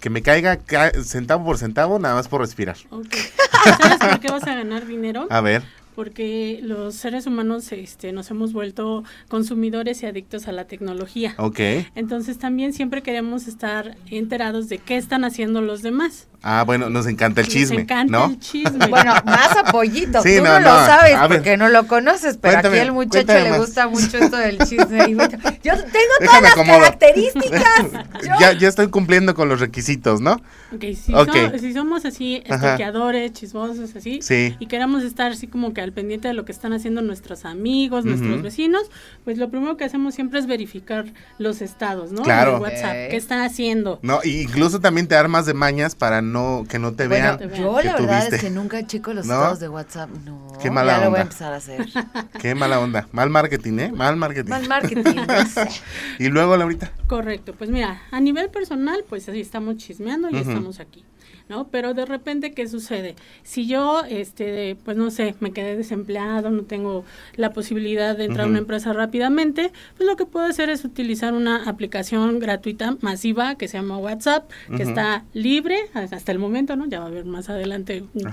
que 0.00 0.10
me 0.10 0.22
caiga 0.22 0.56
ca- 0.56 0.90
centavo 1.04 1.44
por 1.44 1.58
centavo, 1.58 1.98
nada 1.98 2.14
más 2.14 2.28
por 2.28 2.40
respirar. 2.40 2.76
Ok. 2.88 3.14
¿Sabes 3.78 3.98
por 3.98 4.20
qué 4.20 4.28
vas 4.32 4.42
a 4.46 4.54
ganar 4.54 4.86
dinero? 4.86 5.26
A 5.28 5.42
ver, 5.42 5.62
Porque 5.94 6.58
los 6.62 6.94
seres 6.94 7.26
humanos 7.26 7.70
este, 7.72 8.12
nos 8.12 8.30
hemos 8.30 8.52
vuelto 8.52 9.04
consumidores 9.28 10.02
y 10.02 10.06
adictos 10.06 10.48
a 10.48 10.52
la 10.52 10.64
tecnología. 10.64 11.34
ok. 11.38 11.60
Entonces 11.94 12.38
también 12.38 12.72
siempre 12.72 13.02
queremos 13.02 13.46
estar 13.46 13.96
enterados 14.10 14.68
de 14.68 14.78
qué 14.78 14.96
están 14.96 15.24
haciendo 15.24 15.60
los 15.60 15.82
demás. 15.82 16.26
Ah, 16.46 16.62
bueno, 16.66 16.90
nos 16.90 17.06
encanta 17.06 17.40
el 17.40 17.46
Nos 17.46 17.54
chisme, 17.54 17.80
encanta 17.82 18.12
¿no? 18.12 18.26
el 18.26 18.38
chisme. 18.38 18.86
Bueno, 18.88 19.14
más 19.24 19.56
apoyito. 19.56 20.20
Sí, 20.22 20.36
Tú 20.36 20.44
no, 20.44 20.60
no, 20.60 20.66
lo 20.66 20.86
sabes 20.86 21.14
a 21.14 21.26
ver. 21.26 21.38
porque 21.38 21.56
no 21.56 21.70
lo 21.70 21.86
conoces, 21.86 22.36
pero 22.36 22.54
Cuéntame, 22.56 22.80
aquí 22.80 22.88
al 22.88 22.92
muchacho 22.92 23.32
le 23.32 23.48
más. 23.50 23.58
gusta 23.60 23.88
mucho 23.88 24.18
esto 24.18 24.36
del 24.36 24.58
chisme. 24.58 25.04
Y 25.08 25.14
bueno, 25.14 25.38
yo 25.62 25.72
tengo 25.72 26.12
Déjame 26.20 26.26
todas 26.26 26.42
las 26.42 26.52
acomodo. 26.52 26.78
características. 26.80 27.92
Yo- 28.22 28.28
Ya, 28.40 28.52
ya 28.52 28.68
estoy 28.68 28.88
cumpliendo 28.88 29.34
con 29.34 29.48
los 29.48 29.60
requisitos, 29.60 30.20
¿no? 30.20 30.32
Ok, 30.74 30.84
si, 31.02 31.14
Ok. 31.14 31.30
so- 31.52 31.58
si 31.58 31.72
somos 31.72 32.04
así, 32.04 32.42
estoqueadores, 32.44 33.32
chismosos, 33.32 33.94
así, 33.96 34.20
Sí. 34.20 34.54
y 34.58 34.66
queremos 34.66 35.02
estar 35.02 35.32
así 35.32 35.46
como 35.46 35.72
que 35.72 35.80
al 35.84 35.92
pendiente 35.92 36.26
de 36.28 36.34
lo 36.34 36.44
que 36.44 36.52
están 36.52 36.72
haciendo 36.72 37.00
nuestros 37.02 37.44
amigos, 37.44 38.04
nuestros 38.04 38.42
vecinos, 38.42 38.82
pues 39.24 39.38
lo 39.38 39.48
primero 39.50 39.76
que 39.76 39.84
hacemos 39.84 40.14
siempre 40.14 40.40
es 40.40 40.46
verificar 40.46 41.04
los 41.38 41.62
estados, 41.62 42.10
¿no? 42.12 42.22
Claro. 42.22 42.54
De 42.54 42.60
WhatsApp, 42.60 42.92
qué 43.10 43.16
están 43.16 43.40
haciendo. 43.42 43.98
No, 44.02 44.20
y 44.24 44.40
incluso 44.42 44.80
también 44.80 45.06
te 45.06 45.14
armas 45.14 45.46
de 45.46 45.54
mañas 45.54 45.94
para 45.94 46.22
no 46.22 46.64
que 46.68 46.78
no 46.78 46.92
te 46.94 47.06
Bueno, 47.06 47.38
vean. 47.38 47.50
yo 47.54 47.76
que 47.76 47.84
la 47.84 47.92
verdad 47.96 48.34
es 48.34 48.40
que 48.40 48.50
nunca 48.50 48.86
checo 48.86 49.12
los 49.12 49.26
¿No? 49.26 49.34
estados 49.34 49.60
de 49.60 49.68
WhatsApp. 49.68 50.10
No, 50.24 50.52
Qué 50.60 50.70
mala 50.70 50.98
ya 50.98 51.04
lo 51.04 51.10
voy 51.10 51.20
onda. 51.20 51.20
a 51.20 51.22
empezar 51.22 51.52
a 51.52 51.56
hacer. 51.56 51.86
Qué 52.40 52.54
mala 52.54 52.80
onda. 52.80 53.08
Mal 53.12 53.30
marketing, 53.30 53.78
¿eh? 53.78 53.92
Mal 53.92 54.16
marketing. 54.16 54.50
Mal 54.50 54.68
marketing, 54.68 55.14
no 55.26 55.46
sé. 55.46 55.68
Y 56.18 56.28
luego, 56.28 56.56
Laurita. 56.56 56.92
Correcto, 57.06 57.54
pues 57.56 57.70
mira, 57.70 58.02
a 58.10 58.20
nivel 58.20 58.48
personal, 58.50 59.04
pues 59.08 59.28
así 59.28 59.40
estamos 59.40 59.76
chismeando 59.76 60.30
y 60.30 60.36
estamos 60.36 60.80
aquí, 60.80 61.04
¿no? 61.48 61.68
Pero 61.68 61.92
de 61.94 62.06
repente, 62.06 62.52
¿qué 62.52 62.66
sucede? 62.68 63.16
Si 63.42 63.66
yo, 63.66 64.02
este, 64.08 64.76
pues 64.84 64.96
no 64.96 65.10
sé, 65.10 65.34
me 65.40 65.52
quedé 65.52 65.76
desempleado, 65.76 66.50
no 66.50 66.62
tengo 66.62 67.04
la 67.36 67.52
posibilidad 67.52 68.16
de 68.16 68.24
entrar 68.24 68.46
a 68.46 68.48
una 68.50 68.58
empresa 68.60 68.92
rápidamente, 68.92 69.72
pues 69.96 70.08
lo 70.08 70.16
que 70.16 70.24
puedo 70.26 70.46
hacer 70.46 70.70
es 70.70 70.84
utilizar 70.84 71.34
una 71.34 71.68
aplicación 71.68 72.38
gratuita 72.38 72.96
masiva 73.00 73.56
que 73.56 73.68
se 73.68 73.76
llama 73.76 73.98
WhatsApp, 73.98 74.50
que 74.76 74.82
está 74.84 75.24
libre 75.34 75.76
hasta 75.94 76.32
el 76.32 76.38
momento, 76.38 76.76
¿no? 76.76 76.86
Ya 76.86 77.00
va 77.00 77.06
a 77.06 77.08
haber 77.08 77.24
más 77.24 77.48
adelante 77.50 78.04
un- 78.14 78.26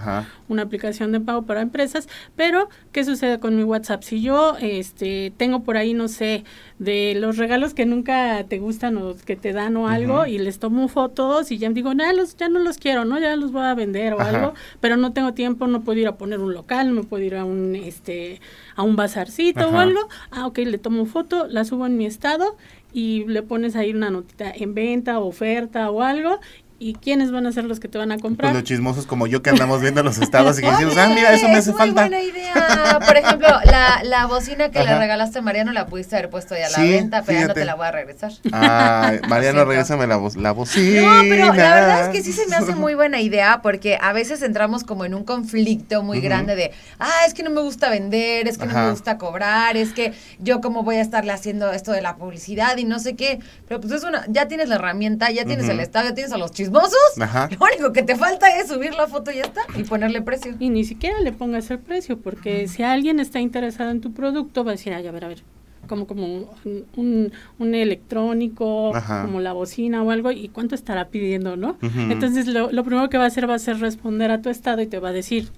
una 0.47 0.61
aplicación 0.63 1.11
de 1.11 1.19
pago 1.19 1.43
para 1.43 1.61
empresas, 1.61 2.07
pero 2.35 2.69
¿qué 2.91 3.03
sucede 3.03 3.39
con 3.39 3.55
mi 3.55 3.63
WhatsApp? 3.63 4.03
Si 4.03 4.21
yo 4.21 4.55
este 4.59 5.33
tengo 5.37 5.63
por 5.63 5.77
ahí, 5.77 5.93
no 5.93 6.07
sé, 6.07 6.43
de 6.79 7.15
los 7.15 7.37
regalos 7.37 7.73
que 7.73 7.85
nunca 7.85 8.43
te 8.47 8.57
gustan 8.59 8.97
o 8.97 9.15
que 9.25 9.35
te 9.35 9.53
dan 9.53 9.75
o 9.77 9.87
algo 9.87 10.25
y 10.25 10.37
les 10.37 10.59
tomo 10.59 10.87
fotos 10.87 11.51
y 11.51 11.57
ya 11.57 11.69
digo, 11.69 11.93
no, 11.93 12.11
los, 12.13 12.35
ya 12.37 12.49
no 12.49 12.59
los 12.59 12.77
quiero, 12.77 13.00
¿no? 13.05 13.19
Ya 13.19 13.35
los 13.35 13.51
voy 13.51 13.63
a 13.63 13.73
vender 13.73 14.13
o 14.13 14.19
Ajá. 14.19 14.29
algo, 14.29 14.53
pero 14.79 14.97
no 14.97 15.13
tengo 15.13 15.33
tiempo, 15.33 15.67
no 15.67 15.81
puedo 15.81 15.99
ir 15.99 16.07
a 16.07 16.17
poner 16.17 16.39
un 16.39 16.53
local, 16.53 16.93
no 16.93 17.03
puedo 17.03 17.23
ir 17.23 17.35
a 17.35 17.45
un 17.45 17.75
este 17.75 18.39
a 18.75 18.83
un 18.83 18.95
bazarcito 18.95 19.69
o 19.69 19.77
algo. 19.77 19.99
Ah, 20.31 20.47
ok, 20.47 20.59
le 20.59 20.77
tomo 20.77 21.05
foto, 21.05 21.47
la 21.47 21.65
subo 21.65 21.85
en 21.85 21.97
mi 21.97 22.05
estado 22.05 22.55
y 22.93 23.25
le 23.25 23.43
pones 23.43 23.75
ahí 23.75 23.91
una 23.91 24.09
notita 24.09 24.51
en 24.53 24.73
venta, 24.73 25.19
oferta 25.19 25.89
o 25.91 26.01
algo. 26.01 26.39
¿Y 26.83 26.95
quiénes 26.95 27.31
van 27.31 27.45
a 27.45 27.51
ser 27.51 27.65
los 27.65 27.79
que 27.79 27.87
te 27.87 27.99
van 27.99 28.11
a 28.11 28.15
Pues 28.15 28.23
comprar? 28.23 28.53
los 28.55 28.63
chismosos 28.63 29.05
como 29.05 29.27
yo 29.27 29.43
que 29.43 29.51
andamos 29.51 29.81
viendo 29.81 30.01
los 30.01 30.17
estados 30.17 30.57
y 30.57 30.63
que 30.63 30.67
decimos, 30.71 30.97
ah, 30.97 31.11
mira, 31.13 31.31
eso 31.31 31.45
me 31.47 31.53
es 31.53 31.59
hace 31.59 31.69
muy 31.73 31.77
falta. 31.77 32.01
buena 32.01 32.21
idea. 32.23 32.99
Por 33.05 33.17
ejemplo, 33.17 33.47
la, 33.65 34.01
la 34.03 34.25
bocina 34.25 34.71
que 34.71 34.83
le 34.83 34.97
regalaste 34.97 35.37
a 35.37 35.41
Mariano 35.43 35.73
la 35.73 35.85
pudiste 35.85 36.15
haber 36.15 36.31
puesto 36.31 36.55
ya 36.57 36.65
a 36.65 36.69
la 36.71 36.75
Sí, 36.77 36.89
venta, 36.89 37.21
pero 37.23 37.39
ya 37.39 37.47
no 37.49 37.53
te 37.53 37.65
la 37.65 37.75
voy 37.75 37.85
a 37.85 37.91
regresar. 37.91 38.31
Ay, 38.51 39.19
Mariano, 39.29 39.57
Siento. 39.59 39.65
regrésame 39.65 40.07
la, 40.07 40.19
la 40.37 40.51
bocina. 40.53 41.01
No, 41.01 41.21
pero 41.29 41.45
la 41.53 41.75
verdad 41.75 42.01
es 42.05 42.09
que 42.09 42.23
sí 42.23 42.31
se 42.33 42.47
me 42.47 42.55
hace 42.55 42.73
muy 42.73 42.95
buena 42.95 43.21
idea 43.21 43.61
porque 43.61 43.99
a 44.01 44.11
veces 44.11 44.41
entramos 44.41 44.83
como 44.83 45.05
en 45.05 45.13
un 45.13 45.23
conflicto 45.23 46.01
muy 46.01 46.19
grande 46.19 46.55
de, 46.55 46.71
ah, 46.97 47.11
es 47.27 47.35
que 47.35 47.43
no 47.43 47.51
me 47.51 47.61
gusta 47.61 47.91
vender, 47.91 48.47
es 48.47 48.57
que 48.57 48.65
no 48.65 48.73
me 48.73 48.89
gusta 48.89 49.19
cobrar, 49.19 49.77
es 49.77 49.93
que 49.93 50.13
yo 50.39 50.61
cómo 50.61 50.81
voy 50.81 50.95
a 50.95 51.01
estarle 51.01 51.31
haciendo 51.31 51.71
esto 51.71 51.91
de 51.91 52.01
la 52.01 52.15
publicidad 52.15 52.75
y 52.77 52.85
no 52.85 52.97
sé 52.97 53.15
qué. 53.15 53.37
Pero 53.67 53.79
pues 53.79 53.93
es 53.93 54.03
una, 54.03 54.25
ya 54.29 54.47
tienes 54.47 54.67
la 54.67 54.75
herramienta, 54.75 55.29
ya 55.29 55.45
tienes 55.45 55.69
el 55.69 55.79
estado, 55.79 56.09
ya 56.09 56.15
tienes 56.15 56.33
a 56.33 56.37
los 56.37 56.49
chismosos. 56.49 56.70
Ajá. 57.19 57.49
Lo 57.51 57.65
único 57.65 57.93
que 57.93 58.03
te 58.03 58.15
falta 58.15 58.47
es 58.57 58.67
subir 58.69 58.93
la 58.93 59.07
foto 59.07 59.31
y 59.31 59.35
ya 59.35 59.43
está 59.43 59.61
y 59.77 59.83
ponerle 59.83 60.21
precio. 60.21 60.55
Y 60.59 60.69
ni 60.69 60.83
siquiera 60.83 61.19
le 61.19 61.31
pongas 61.31 61.69
el 61.71 61.79
precio, 61.79 62.17
porque 62.19 62.67
si 62.67 62.83
alguien 62.83 63.19
está 63.19 63.39
interesado 63.39 63.91
en 63.91 64.01
tu 64.01 64.13
producto, 64.13 64.63
va 64.63 64.71
a 64.71 64.73
decir, 64.73 64.93
ay, 64.93 65.05
a 65.07 65.11
ver, 65.11 65.25
a 65.25 65.27
ver, 65.29 65.43
como, 65.87 66.07
como 66.07 66.25
un, 66.25 66.47
un, 66.95 67.31
un 67.59 67.75
electrónico, 67.75 68.95
Ajá. 68.95 69.23
como 69.23 69.39
la 69.39 69.53
bocina 69.53 70.03
o 70.03 70.11
algo, 70.11 70.31
¿y 70.31 70.49
cuánto 70.49 70.75
estará 70.75 71.09
pidiendo, 71.09 71.57
no? 71.57 71.77
Entonces, 72.09 72.47
lo, 72.47 72.71
lo 72.71 72.83
primero 72.83 73.09
que 73.09 73.17
va 73.17 73.25
a 73.25 73.27
hacer 73.27 73.49
va 73.49 73.55
a 73.55 73.59
ser 73.59 73.79
responder 73.79 74.31
a 74.31 74.41
tu 74.41 74.49
estado 74.49 74.81
y 74.81 74.87
te 74.87 74.99
va 74.99 75.09
a 75.09 75.13
decir, 75.13 75.49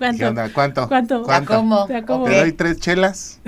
¿cuánto? 0.00 0.18
¿Qué 0.18 0.26
onda? 0.26 0.52
¿Cuánto? 0.52 0.88
¿Cuánto? 0.88 1.22
¿Cuánto? 1.22 2.24
Te 2.24 2.40
doy 2.40 2.52
tres 2.52 2.80
chelas 2.80 3.38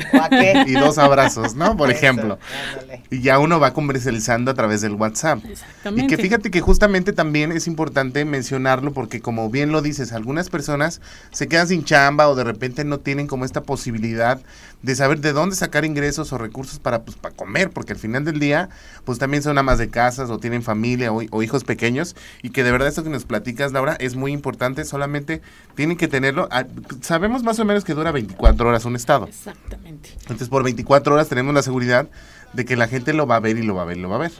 y 0.66 0.72
dos 0.74 0.98
abrazos, 0.98 1.54
¿no? 1.54 1.76
Por 1.76 1.90
Eso, 1.90 1.98
ejemplo. 1.98 2.38
ándale. 2.78 3.02
Y 3.10 3.22
ya 3.22 3.38
uno 3.38 3.58
va 3.58 3.72
comercializando 3.72 4.50
a 4.50 4.54
través 4.54 4.82
del 4.82 4.94
WhatsApp. 4.94 5.40
Y 5.44 5.52
Exactamente. 5.52 6.14
que 6.14 6.22
fíjate 6.22 6.50
que 6.50 6.60
justamente 6.60 7.12
también 7.12 7.52
es 7.52 7.66
importante 7.66 8.24
mencionarlo 8.24 8.92
porque 8.92 9.20
como 9.20 9.48
bien 9.50 9.72
lo 9.72 9.80
dices, 9.80 10.12
algunas 10.12 10.50
personas 10.50 11.00
se 11.30 11.48
quedan 11.48 11.68
sin 11.68 11.84
chamba 11.84 12.28
o 12.28 12.34
de 12.34 12.44
repente 12.44 12.84
no 12.84 12.98
tienen 12.98 13.26
como 13.26 13.44
esta 13.46 13.62
posibilidad 13.62 14.38
de 14.82 14.94
saber 14.96 15.20
de 15.20 15.32
dónde 15.32 15.56
sacar 15.56 15.84
ingresos 15.84 16.32
o 16.32 16.38
recursos 16.38 16.78
para 16.78 17.02
pues 17.02 17.16
para 17.16 17.34
comer, 17.34 17.70
porque 17.70 17.92
al 17.92 17.98
final 17.98 18.24
del 18.24 18.40
día 18.40 18.68
pues 19.04 19.18
también 19.18 19.42
son 19.42 19.56
amas 19.56 19.78
de 19.78 19.88
casas 19.88 20.28
o 20.28 20.38
tienen 20.38 20.62
familia 20.62 21.12
o, 21.12 21.22
o 21.30 21.42
hijos 21.42 21.64
pequeños 21.64 22.16
y 22.42 22.50
que 22.50 22.64
de 22.64 22.72
verdad 22.72 22.88
esto 22.88 23.04
que 23.04 23.10
nos 23.10 23.24
platicas 23.24 23.72
Laura 23.72 23.96
es 24.00 24.16
muy 24.16 24.32
importante, 24.32 24.84
solamente 24.84 25.40
tienen 25.76 25.96
que 25.96 26.08
tenerlo, 26.08 26.41
ah, 26.50 26.66
sabemos 27.00 27.42
más 27.42 27.58
o 27.58 27.64
menos 27.64 27.84
que 27.84 27.94
dura 27.94 28.12
24 28.12 28.68
horas 28.68 28.84
un 28.84 28.96
estado. 28.96 29.26
Exactamente. 29.26 30.10
Entonces 30.20 30.48
por 30.48 30.62
24 30.62 31.14
horas 31.14 31.28
tenemos 31.28 31.54
la 31.54 31.62
seguridad 31.62 32.08
de 32.52 32.64
que 32.64 32.76
la 32.76 32.88
gente 32.88 33.12
lo 33.12 33.26
va 33.26 33.36
a 33.36 33.40
ver 33.40 33.56
y 33.56 33.62
lo 33.62 33.74
va 33.74 33.82
a 33.82 33.86
ver 33.86 33.98
y 33.98 34.00
lo 34.00 34.08
va 34.08 34.16
a 34.16 34.20
ver. 34.20 34.32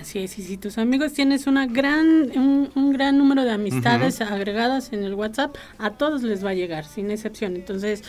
Así 0.00 0.20
es, 0.20 0.38
y 0.38 0.44
si 0.44 0.56
tus 0.56 0.78
amigos 0.78 1.12
tienes 1.12 1.48
una 1.48 1.66
gran, 1.66 2.06
un, 2.36 2.70
un 2.74 2.92
gran 2.92 3.18
número 3.18 3.44
de 3.44 3.50
amistades 3.50 4.20
agregadas 4.20 4.92
en 4.92 5.02
el 5.02 5.14
WhatsApp, 5.14 5.56
a 5.78 5.90
todos 5.90 6.22
les 6.22 6.44
va 6.44 6.50
a 6.50 6.54
llegar, 6.54 6.84
sin 6.84 7.10
excepción. 7.10 7.56
Entonces, 7.56 8.04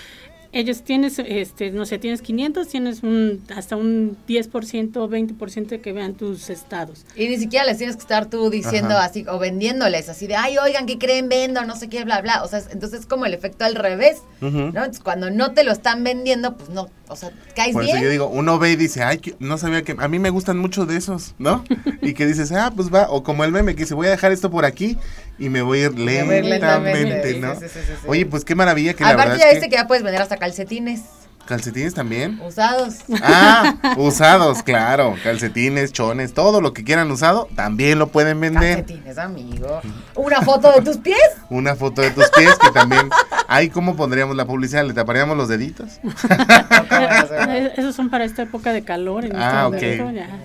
ellos 0.54 0.82
tienes, 0.84 1.18
este, 1.20 1.72
no 1.72 1.86
sé, 1.86 1.98
tienes 1.98 2.22
500, 2.22 2.68
tienes 2.68 3.04
un, 3.04 3.42
hasta 3.56 3.76
un 3.78 4.18
10%, 4.28 4.92
20% 4.92 5.68
de 5.68 5.80
que 5.82 5.94
vean 5.94 6.14
tus 6.16 6.50
estados. 6.50 7.06
Y 7.16 7.28
ni 7.30 7.38
siquiera 7.38 7.66
les 7.66 7.78
tienes 7.78 7.96
que 7.96 8.02
estar 8.02 8.30
tú 8.30 8.50
diciendo 8.50 8.96
Ajá. 8.96 9.06
así, 9.06 9.26
o 9.30 9.40
vendiéndoles 9.40 10.10
así 10.10 10.28
de, 10.28 10.36
ay, 10.36 10.58
oigan, 10.58 10.86
¿qué 10.86 10.98
creen? 10.98 11.30
Vendo, 11.30 11.64
no 11.66 11.76
sé 11.76 11.88
qué, 11.90 12.04
bla, 12.04 12.22
bla. 12.22 12.44
O 12.44 12.48
sea, 12.48 12.60
es- 12.60 12.70
entonces 12.72 13.02
es 13.02 13.06
como 13.06 13.26
el 13.26 13.34
efecto 13.34 13.64
al 13.66 13.76
revés. 13.76 14.18
¿no? 14.42 14.48
Entonces 14.68 15.02
cuando 15.02 15.30
no 15.32 15.52
te 15.54 15.64
lo 15.64 15.72
están 15.72 16.04
vendiendo, 16.04 16.58
pues 16.58 16.70
no, 16.70 16.90
o 17.12 17.16
sea, 17.16 17.32
caes 17.56 17.74
Por 17.74 17.84
bien. 17.84 17.96
eso 17.98 18.06
yo 18.06 18.10
digo, 18.10 18.28
uno 18.28 18.58
ve 18.58 18.72
y 18.72 18.76
dice, 18.76 19.04
ay, 19.04 19.20
no 19.40 19.58
sabía 19.58 19.84
que 19.84 19.96
a 19.98 20.08
mí 20.08 20.20
me 20.20 20.30
gustan 20.30 20.58
mucho 20.58 20.86
de 20.86 20.98
esos, 20.98 21.36
¿no? 21.38 21.64
y 22.02 22.14
que 22.14 22.26
dices, 22.26 22.52
ah, 22.52 22.72
pues 22.76 22.94
va, 22.94 23.08
o 23.10 23.24
como 23.24 23.44
el 23.44 23.52
meme 23.52 23.76
que 23.76 23.82
dice, 23.84 23.94
voy 23.94 24.08
a 24.08 24.12
dejar 24.12 24.32
esto 24.32 24.50
por 24.50 24.66
aquí 24.66 24.98
y 25.38 25.50
me 25.50 25.62
voy 25.62 25.80
a 25.80 25.86
ir 25.86 26.00
lentamente, 26.00 26.50
lentamente, 26.50 27.40
¿no? 27.40 27.56
sí, 27.56 27.62
sí, 27.62 27.68
sí, 27.74 27.80
sí, 27.86 27.94
sí. 28.02 28.08
Oye, 28.08 28.26
pues 28.26 28.46
qué 28.46 28.56
maravilla 28.56 28.94
que 28.94 29.04
la 29.04 29.12
Aparte 29.12 29.32
verdad 29.32 29.44
ya 29.44 29.50
es 29.50 29.56
viste 29.56 29.70
que... 29.70 29.76
que 29.76 29.82
ya 29.82 29.88
puedes 29.88 30.04
vender 30.04 30.22
hasta 30.22 30.38
calcetines. 30.38 31.02
¿Calcetines 31.46 31.94
también? 31.94 32.40
Usados. 32.42 32.96
Ah, 33.22 33.76
usados, 33.98 34.64
claro. 34.64 35.16
Calcetines, 35.24 35.92
chones, 35.92 36.34
todo 36.34 36.62
lo 36.62 36.72
que 36.74 36.84
quieran 36.86 37.12
usado, 37.12 37.50
también 37.56 38.00
lo 38.00 38.08
pueden 38.08 38.40
vender. 38.40 38.78
Calcetines, 38.86 39.18
amigo. 39.18 39.82
Una 40.16 40.42
foto 40.42 40.72
de 40.72 40.82
tus 40.82 40.98
pies. 40.98 41.18
Una 41.50 41.76
foto 41.76 42.02
de 42.02 42.12
tus 42.12 42.30
pies 42.30 42.56
que 42.58 42.72
también. 42.72 43.10
Ahí, 43.48 43.70
¿cómo 43.70 43.98
pondríamos 43.98 44.36
la 44.38 44.46
publicidad? 44.46 44.86
¿Le 44.86 44.94
taparíamos 44.94 45.36
los 45.36 45.50
deditos? 45.50 46.00
Esos 47.78 47.96
son 47.96 48.10
para 48.10 48.24
esta 48.24 48.44
época 48.44 48.72
de 48.72 48.84
calor. 48.84 49.26
En 49.26 49.36
Ah, 49.36 49.70
este 49.74 49.96
ok. 49.96 50.00
momento, 50.00 50.22
ya. 50.22 50.40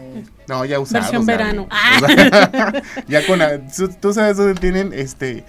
No, 0.48 0.64
ya 0.64 0.80
usados. 0.80 1.04
Versión 1.06 1.26
verano. 1.26 1.68
ya 3.09 3.26
con. 3.26 3.38
la- 3.38 3.61
¿tú- 4.00 4.12
sabes 4.12 4.37
dónde 4.37 4.54
tienen 4.61 4.92
este. 4.92 5.44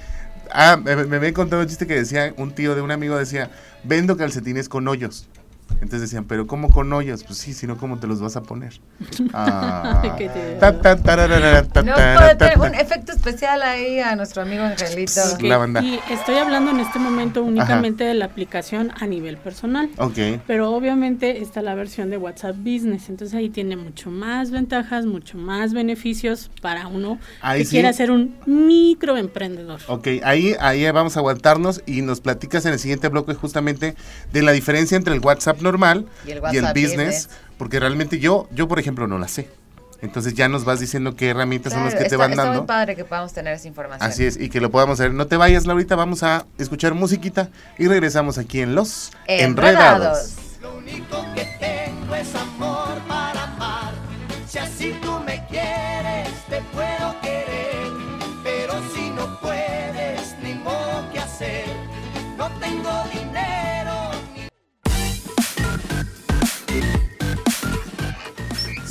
Ah, 0.51 0.77
me, 0.81 0.95
me 0.95 1.17
habían 1.17 1.33
contado 1.33 1.61
un 1.61 1.67
chiste 1.67 1.87
que 1.87 1.95
decía, 1.95 2.33
un 2.37 2.51
tío 2.51 2.73
de 2.75 2.81
un 2.81 2.91
amigo 2.91 3.17
decía, 3.17 3.49
vendo 3.83 4.15
calcetines 4.17 4.69
con 4.69 4.87
hoyos. 4.87 5.27
Entonces 5.75 6.01
decían, 6.01 6.25
pero 6.25 6.47
¿cómo 6.47 6.69
con 6.69 6.91
hoyos? 6.93 7.23
Pues 7.23 7.37
sí, 7.39 7.53
si 7.53 7.67
no, 7.67 7.77
¿cómo 7.77 7.99
te 7.99 8.07
los 8.07 8.19
vas 8.21 8.35
a 8.35 8.43
poner? 8.43 8.73
Ah. 9.33 10.01
Que 10.17 10.29
te- 10.29 10.55
Ta, 10.59 10.79
ta, 10.81 10.95
tararara, 10.97 11.63
ta, 11.63 11.81
No 11.83 11.93
puede 11.93 12.69
un 12.69 12.75
efecto 12.75 13.11
especial 13.11 13.61
ahí 13.61 13.99
a 13.99 14.15
nuestro 14.15 14.41
amigo 14.41 14.63
Angelito. 14.63 15.21
Ok. 15.33 15.41
la 15.43 15.57
banda. 15.57 15.81
Y 15.83 15.99
estoy 16.09 16.35
hablando 16.35 16.71
en 16.71 16.79
este 16.79 16.97
momento 16.99 17.43
únicamente 17.43 18.03
de 18.03 18.13
la 18.13 18.25
aplicación 18.25 18.91
a 18.99 19.05
nivel 19.05 19.37
personal. 19.37 19.89
Ok. 19.97 20.17
Pero 20.47 20.71
obviamente 20.71 21.41
está 21.41 21.61
la 21.61 21.75
versión 21.75 22.09
de 22.09 22.17
WhatsApp 22.17 22.55
Business, 22.57 23.09
entonces 23.09 23.35
ahí 23.35 23.49
tiene 23.49 23.75
mucho 23.77 24.09
más 24.09 24.51
ventajas, 24.51 25.05
mucho 25.05 25.37
más 25.37 25.73
beneficios 25.73 26.49
para 26.61 26.87
uno 26.87 27.19
Ahí 27.41 27.59
que 27.59 27.65
sí. 27.65 27.71
quiera 27.71 27.93
ser 27.93 28.11
un 28.11 28.35
microemprendedor. 28.45 29.79
Ok, 29.87 30.07
ahí, 30.23 30.55
ahí 30.59 30.89
vamos 30.91 31.15
a 31.17 31.19
aguantarnos 31.19 31.81
y 31.85 32.01
nos 32.01 32.21
platicas 32.21 32.65
en 32.65 32.73
el 32.73 32.79
siguiente 32.79 33.07
bloque 33.09 33.33
justamente 33.33 33.95
de 34.33 34.41
la 34.41 34.51
diferencia 34.51 34.97
entre 34.97 35.13
el 35.13 35.19
WhatsApp 35.19 35.56
normal 35.61 36.07
Y 36.25 36.31
el 36.31 36.35
y 36.35 36.37
el, 36.37 36.41
WhatsApp 36.41 36.75
business, 36.75 37.29
porque 37.57 37.79
realmente 37.79 38.19
yo, 38.19 38.47
yo 38.51 38.67
por 38.67 38.79
ejemplo 38.79 39.07
no 39.07 39.17
la 39.17 39.27
sé. 39.27 39.49
Entonces 40.01 40.35
ya 40.35 40.47
nos 40.47 40.63
vas 40.63 40.79
diciendo 40.79 41.15
qué 41.15 41.29
herramientas 41.29 41.73
son 41.73 41.83
las 41.83 41.95
que 41.95 42.05
te 42.05 42.15
van 42.15 42.31
está 42.31 42.43
dando. 42.43 42.59
muy 42.59 42.67
padre 42.67 42.95
que 42.95 43.03
podamos 43.03 43.33
tener 43.33 43.53
esa 43.53 43.67
información. 43.67 44.07
Así 44.07 44.25
es, 44.25 44.39
y 44.39 44.49
que 44.49 44.61
lo 44.61 44.69
podamos 44.69 44.99
hacer. 44.99 45.11
No 45.13 45.25
te 45.25 45.37
vayas, 45.37 45.65
Laurita, 45.65 45.95
vamos 45.95 46.21
a 46.21 46.45
escuchar 46.59 46.93
musiquita 46.93 47.49
y 47.79 47.87
regresamos 47.87 48.37
aquí 48.37 48.61
en 48.61 48.75
Los 48.75 49.11
Enredados. 49.27 50.35
Lo 50.61 50.77
único 50.77 51.25
que 51.33 51.47
tengo 51.59 52.15
es 52.15 52.35
amor 52.35 52.99
para 53.07 53.26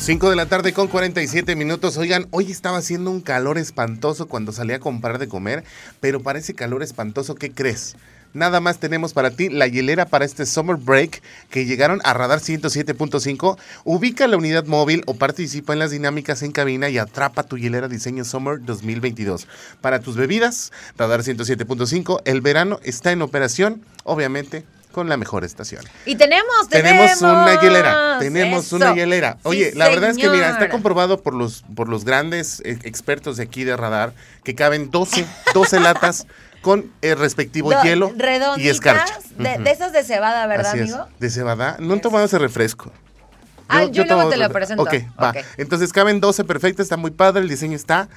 5 0.07 0.31
de 0.31 0.37
la 0.37 0.47
tarde 0.47 0.73
con 0.73 0.87
47 0.87 1.57
minutos. 1.57 1.97
Oigan, 1.97 2.29
hoy 2.31 2.53
estaba 2.53 2.79
haciendo 2.79 3.11
un 3.11 3.21
calor 3.21 3.59
espantoso 3.59 4.29
cuando 4.29 4.53
salí 4.53 4.73
a 4.73 4.79
comprar 4.79 5.19
de 5.19 5.27
comer, 5.27 5.65
pero 5.99 6.23
para 6.23 6.39
ese 6.39 6.55
calor 6.55 6.85
espantoso, 6.85 7.35
¿qué 7.35 7.51
crees? 7.51 7.97
Nada 8.33 8.61
más 8.61 8.79
tenemos 8.79 9.13
para 9.15 9.33
ti 9.33 9.49
la 9.49 9.67
hielera 9.67 10.07
para 10.07 10.25
este 10.25 10.47
Summer 10.47 10.77
Break 10.77 11.23
que 11.51 11.65
llegaron 11.65 12.01
a 12.05 12.15
Radar 12.15 12.39
107.5. 12.39 13.59
Ubica 13.83 14.29
la 14.29 14.37
unidad 14.37 14.67
móvil 14.67 15.03
o 15.07 15.15
participa 15.15 15.73
en 15.73 15.81
las 15.81 15.91
dinámicas 15.91 16.45
en 16.45 16.53
cabina 16.53 16.89
y 16.89 16.99
atrapa 16.99 17.43
tu 17.43 17.59
hielera 17.59 17.89
diseño 17.89 18.25
Summer 18.25 18.65
2022. 18.65 19.49
Para 19.81 19.99
tus 19.99 20.15
bebidas, 20.15 20.71
Radar 20.97 21.23
107.5, 21.23 22.23
el 22.27 22.43
verano 22.43 22.79
está 22.85 23.11
en 23.11 23.23
operación, 23.23 23.83
obviamente 24.05 24.65
con 24.97 25.11
la 25.11 25.19
mejor 25.19 25.45
estación. 25.45 25.85
Y 26.07 26.17
tenemos, 26.17 26.49
Tenemos 26.71 27.19
tenemos, 27.19 27.21
una 27.21 27.61
hielera, 27.61 28.17
tenemos 28.19 28.65
Eso. 28.65 28.77
una 28.77 28.95
hielera. 28.95 29.37
Oye, 29.43 29.73
Sí, 29.73 29.77
la 29.79 29.91
verdad 29.91 30.09
es 30.09 30.17
que 30.17 30.31
mira, 30.31 30.49
está 30.49 30.71
comprobado 30.71 31.23
por 31.23 31.35
los 31.35 31.65
por 31.75 31.91
los 31.91 32.07
grandes 32.07 32.61
eh, 32.65 32.79
expertos 32.85 33.37
de 33.37 33.43
aquí 33.43 33.65
de 33.65 33.77
radar 33.77 34.15
que 34.43 34.55
caben 34.55 34.91
12, 34.91 35.27
12 35.53 35.81
latas 35.81 36.27
con 36.63 36.91
el 37.03 37.19
respectivo 37.19 37.71
Do- 37.71 37.83
hielo 37.83 38.11
y 38.57 38.69
escarcha. 38.69 39.19
De, 39.37 39.71
esas 39.71 39.93
de 39.93 40.03
cebada, 40.03 40.47
¿verdad, 40.47 40.69
Así 40.73 40.79
es, 40.79 40.93
amigo? 40.95 41.07
De 41.21 41.29
cebada. 41.29 41.77
No 41.79 41.93
han 41.93 42.01
tomado 42.01 42.25
ese 42.25 42.39
refresco. 42.39 42.91
Ah, 43.69 43.85
yo 43.85 44.05
luego 44.05 44.21
tomo 44.23 44.31
te 44.31 44.39
lo 44.39 44.49
presento. 44.49 44.83
Ok, 44.83 44.95
va. 45.23 45.35
Entonces 45.59 45.93
caben 45.93 46.21
12 46.21 46.43
perfectas, 46.45 46.85
está 46.87 46.97
muy 46.97 47.11
padre, 47.11 47.43
el 47.43 47.51
diseño 47.51 47.77
está 47.77 48.09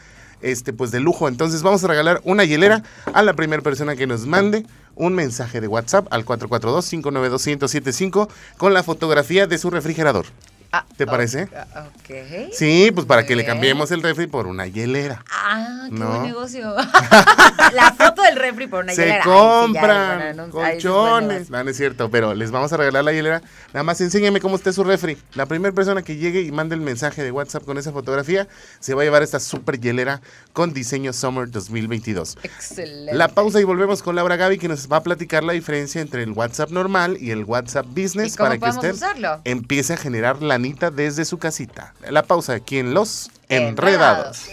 este 0.42 0.72
pues 0.72 0.92
de 0.92 1.02
lujo. 1.02 1.28
Entonces 1.28 1.62
vamos 1.62 1.84
a 1.84 1.88
regalar 1.88 2.22
una 2.24 2.46
hielera 2.46 2.84
a 3.14 3.22
la 3.22 3.34
primera 3.34 3.62
persona 3.62 3.98
que 3.98 4.08
nos 4.08 4.26
mande 4.26 4.66
un 5.00 5.16
mensaje 5.16 5.60
de 5.62 5.68
WhatsApp 5.68 6.06
al 6.12 6.24
442-592-1075 6.26 8.30
con 8.58 8.76
la 8.76 8.84
fotografía 8.84 9.48
de 9.48 9.58
su 9.58 9.72
refrigerador. 9.72 10.28
Ah, 10.72 10.86
¿Te 10.98 11.08
parece? 11.08 11.44
Ok. 11.44 12.52
Sí, 12.54 12.92
pues 12.94 13.08
para 13.08 13.26
que 13.26 13.36
le 13.36 13.44
cambiemos 13.44 13.90
el 13.92 14.04
refri 14.04 14.28
por 14.28 14.46
una 14.46 14.68
hielera. 14.68 15.24
Ah, 15.32 15.88
qué 15.90 15.96
No. 15.96 16.10
buen 16.10 16.24
negocio. 16.24 16.76
la 17.74 17.92
foto 17.98 18.22
del 18.22 18.36
refri 18.36 18.68
por 18.68 18.84
una 18.84 18.94
Se 18.94 19.02
hielera. 19.02 19.18
Ya, 19.20 19.24
compran 19.24 20.22
ay, 20.22 20.36
sí 20.46 20.52
colchones. 20.52 21.50
No, 21.50 21.64
no 21.64 21.70
es 21.72 21.78
cierto, 21.78 22.12
pero 22.12 22.36
les 22.36 22.52
vamos 22.52 22.72
a 22.72 22.78
regalar 22.78 23.04
la 23.04 23.12
hielera. 23.14 23.42
Nada 23.74 23.84
más 23.84 24.00
enséñame 24.02 24.40
cómo 24.42 24.56
está 24.58 24.72
su 24.72 24.84
refri. 24.84 25.18
La 25.34 25.48
primera 25.48 25.74
persona 25.74 26.04
que 26.04 26.18
llegue 26.18 26.42
y 26.42 26.52
mande 26.52 26.76
el 26.76 26.82
mensaje 26.82 27.24
de 27.24 27.32
WhatsApp 27.32 27.64
con 27.66 27.78
esa 27.80 27.92
fotografía 27.92 28.48
se 28.80 28.94
va 28.94 29.02
a 29.02 29.06
llevar 29.06 29.24
esta 29.24 29.40
super 29.40 29.80
hielera 29.80 30.22
con 30.54 30.74
diseño 30.74 31.14
Summer 31.14 31.50
2022. 31.50 32.38
Excelente. 32.44 33.14
La 33.16 33.28
pausa 33.30 33.60
y 33.60 33.64
volvemos 33.64 34.04
con 34.04 34.16
Laura 34.16 34.36
Gaby 34.36 34.60
que 34.60 34.68
nos 34.68 34.88
va 34.92 34.98
a 34.98 35.04
platicar 35.04 35.44
la 35.44 35.54
diferencia 35.54 36.00
entre 36.02 36.22
el 36.22 36.32
WhatsApp 36.34 36.70
normal 36.70 37.18
y 37.20 37.32
el 37.32 37.44
WhatsApp 37.44 37.88
Business 37.88 38.34
¿Y 38.34 38.38
cómo 38.38 38.50
para 38.50 38.60
que 38.60 38.70
usted 38.70 38.94
usarlo? 38.94 39.42
empiece 39.46 39.94
a 39.94 39.98
generar 39.98 40.42
lanita 40.60 40.92
desde 40.92 41.24
su 41.24 41.38
casita. 41.38 41.94
La 42.10 42.24
pausa 42.24 42.54
aquí 42.54 42.80
en 42.80 42.94
Los 42.94 43.32
Enredados. 43.48 44.50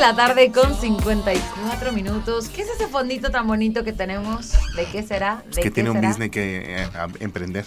La 0.00 0.16
tarde 0.16 0.50
con 0.50 0.74
54 0.74 1.92
minutos. 1.92 2.48
¿Qué 2.48 2.62
es 2.62 2.68
ese 2.70 2.86
fondito 2.86 3.30
tan 3.30 3.46
bonito 3.46 3.84
que 3.84 3.92
tenemos? 3.92 4.52
¿De 4.74 4.86
qué 4.86 5.02
será? 5.02 5.42
¿De 5.44 5.50
Es 5.50 5.56
que 5.56 5.62
qué 5.64 5.70
tiene 5.70 5.90
un 5.90 5.96
será? 5.96 6.08
business 6.08 6.30
que 6.30 6.84
eh, 6.84 6.88
emprender. 7.20 7.66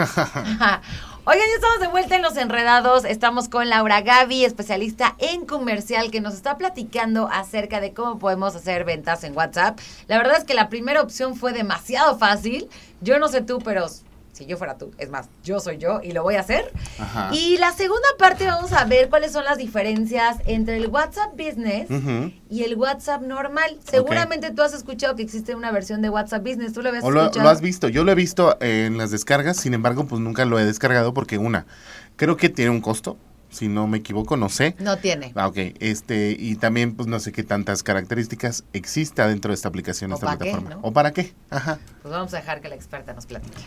Oigan, 1.24 1.46
ya 1.46 1.54
estamos 1.54 1.80
de 1.80 1.88
vuelta 1.88 2.16
en 2.16 2.22
Los 2.22 2.36
Enredados. 2.38 3.04
Estamos 3.04 3.50
con 3.50 3.68
Laura 3.68 4.00
Gaby, 4.00 4.46
especialista 4.46 5.14
en 5.18 5.44
comercial, 5.44 6.10
que 6.10 6.22
nos 6.22 6.32
está 6.32 6.56
platicando 6.56 7.28
acerca 7.30 7.80
de 7.80 7.92
cómo 7.92 8.18
podemos 8.18 8.56
hacer 8.56 8.84
ventas 8.84 9.24
en 9.24 9.36
WhatsApp. 9.36 9.78
La 10.06 10.16
verdad 10.16 10.38
es 10.38 10.44
que 10.44 10.54
la 10.54 10.70
primera 10.70 11.02
opción 11.02 11.36
fue 11.36 11.52
demasiado 11.52 12.16
fácil. 12.16 12.70
Yo 13.02 13.18
no 13.18 13.28
sé 13.28 13.42
tú, 13.42 13.58
pero 13.58 13.86
si 14.32 14.46
yo 14.46 14.56
fuera 14.56 14.78
tú, 14.78 14.90
es 14.98 15.10
más, 15.10 15.28
yo 15.44 15.60
soy 15.60 15.76
yo 15.78 16.00
y 16.02 16.12
lo 16.12 16.22
voy 16.22 16.36
a 16.36 16.40
hacer. 16.40 16.72
Ajá. 16.98 17.30
Y 17.32 17.58
la 17.58 17.72
segunda 17.72 18.08
parte 18.18 18.46
vamos 18.46 18.72
a 18.72 18.84
ver 18.84 19.08
cuáles 19.10 19.32
son 19.32 19.44
las 19.44 19.58
diferencias 19.58 20.36
entre 20.46 20.76
el 20.76 20.86
WhatsApp 20.86 21.32
Business 21.36 21.90
Ujú. 21.90 22.32
y 22.48 22.62
el 22.62 22.76
WhatsApp 22.76 23.22
normal. 23.22 23.78
Seguramente 23.90 24.50
tú 24.52 24.62
has 24.62 24.72
escuchado 24.72 25.16
que 25.16 25.22
existe 25.22 25.54
una 25.54 25.70
versión 25.72 26.00
de 26.02 26.08
WhatsApp 26.10 26.42
Business. 26.42 26.72
¿Tú 26.72 26.82
lo 26.82 26.88
habías 26.90 27.04
O 27.04 27.10
lo, 27.10 27.22
escuchado? 27.22 27.44
lo 27.44 27.50
has 27.50 27.60
visto, 27.60 27.88
yo 27.88 28.04
lo 28.04 28.12
he 28.12 28.14
visto 28.14 28.56
en 28.60 28.96
las 28.98 29.10
descargas, 29.10 29.56
sin 29.58 29.74
embargo, 29.74 30.06
pues 30.06 30.20
nunca 30.20 30.44
lo 30.44 30.58
he 30.58 30.64
descargado 30.64 31.12
porque 31.12 31.36
una, 31.38 31.66
creo 32.16 32.36
que 32.36 32.48
tiene 32.48 32.70
un 32.70 32.80
costo, 32.80 33.18
si 33.50 33.66
no 33.66 33.88
me 33.88 33.98
equivoco, 33.98 34.36
no 34.36 34.48
sé. 34.48 34.76
No 34.78 34.96
tiene. 34.98 35.32
Ah, 35.34 35.48
ok, 35.48 35.56
este, 35.80 36.36
y 36.38 36.54
también 36.54 36.94
pues 36.94 37.08
no 37.08 37.18
sé 37.18 37.32
qué 37.32 37.42
tantas 37.42 37.82
características 37.82 38.62
exista 38.72 39.26
dentro 39.26 39.50
de 39.50 39.56
esta 39.56 39.68
aplicación, 39.68 40.12
¿O 40.12 40.14
esta 40.14 40.26
para 40.26 40.38
qué, 40.38 40.44
plataforma. 40.44 40.74
no? 40.76 40.80
¿O 40.88 40.92
para 40.92 41.10
qué? 41.12 41.34
Ajá. 41.50 41.80
Pues 42.02 42.12
vamos 42.14 42.32
a 42.32 42.36
dejar 42.36 42.60
que 42.60 42.68
la 42.68 42.76
experta 42.76 43.12
nos 43.12 43.26
platique. 43.26 43.58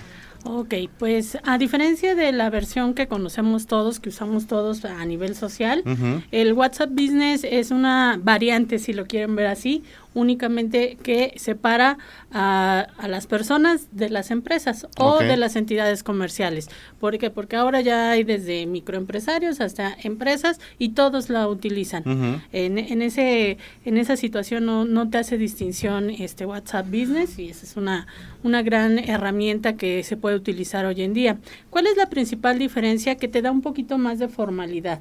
Ok, 0.46 0.74
pues 1.00 1.38
a 1.44 1.58
diferencia 1.58 2.16
de 2.16 2.34
la 2.34 2.50
versión 2.50 2.94
que 2.94 3.08
conocemos 3.08 3.66
todos, 3.66 4.02
que 4.02 4.10
usamos 4.10 4.46
todos 4.46 4.84
a 4.84 5.06
nivel 5.06 5.36
social, 5.36 5.84
el 6.32 6.54
WhatsApp 6.54 6.90
Business 6.92 7.46
es 7.50 7.72
una 7.72 8.20
variante, 8.22 8.78
si 8.78 8.92
lo 8.92 9.06
quieren 9.06 9.38
ver 9.38 9.48
así, 9.48 9.84
únicamente 10.14 10.98
que 11.02 11.34
separa 11.38 11.98
a, 12.32 12.88
a 12.98 13.08
las 13.08 13.28
personas 13.28 13.88
de 13.92 14.10
las 14.10 14.32
empresas 14.32 14.88
o 14.98 15.20
de 15.20 15.38
las 15.38 15.56
entidades 15.56 16.04
comerciales. 16.04 16.70
¿Por 17.00 17.18
qué? 17.18 17.30
Porque 17.30 17.56
ahora 17.56 17.82
ya 17.82 18.12
hay 18.12 18.24
desde 18.24 18.66
microempresarios 18.66 19.62
hasta 19.62 19.96
empresas 20.04 20.60
y 20.80 20.90
todos 20.90 21.30
la 21.30 21.48
utilizan. 21.48 22.42
En, 22.52 22.78
en 22.78 23.02
ese 23.02 23.58
en 23.86 23.98
esa 23.98 24.16
situación 24.16 24.66
no, 24.66 24.86
no 24.86 25.10
te 25.10 25.18
hace 25.18 25.38
distinción 25.38 26.10
este 26.10 26.46
WhatsApp 26.46 26.88
Business 26.88 27.40
y 27.40 27.50
esa 27.50 27.66
es 27.66 27.78
una 27.78 28.08
una 28.44 28.62
gran 28.62 29.00
herramienta 29.00 29.78
que 29.78 30.04
se 30.04 30.18
puede 30.18 30.36
utilizar 30.36 30.86
hoy 30.86 31.02
en 31.02 31.14
día. 31.14 31.38
¿Cuál 31.70 31.88
es 31.88 31.98
la 31.98 32.10
principal 32.10 32.60
diferencia? 32.60 33.16
Que 33.16 33.28
te 33.28 33.42
da 33.42 33.52
un 33.52 33.62
poquito 33.62 33.98
más 33.98 34.20
de 34.20 34.28
formalidad. 34.28 35.00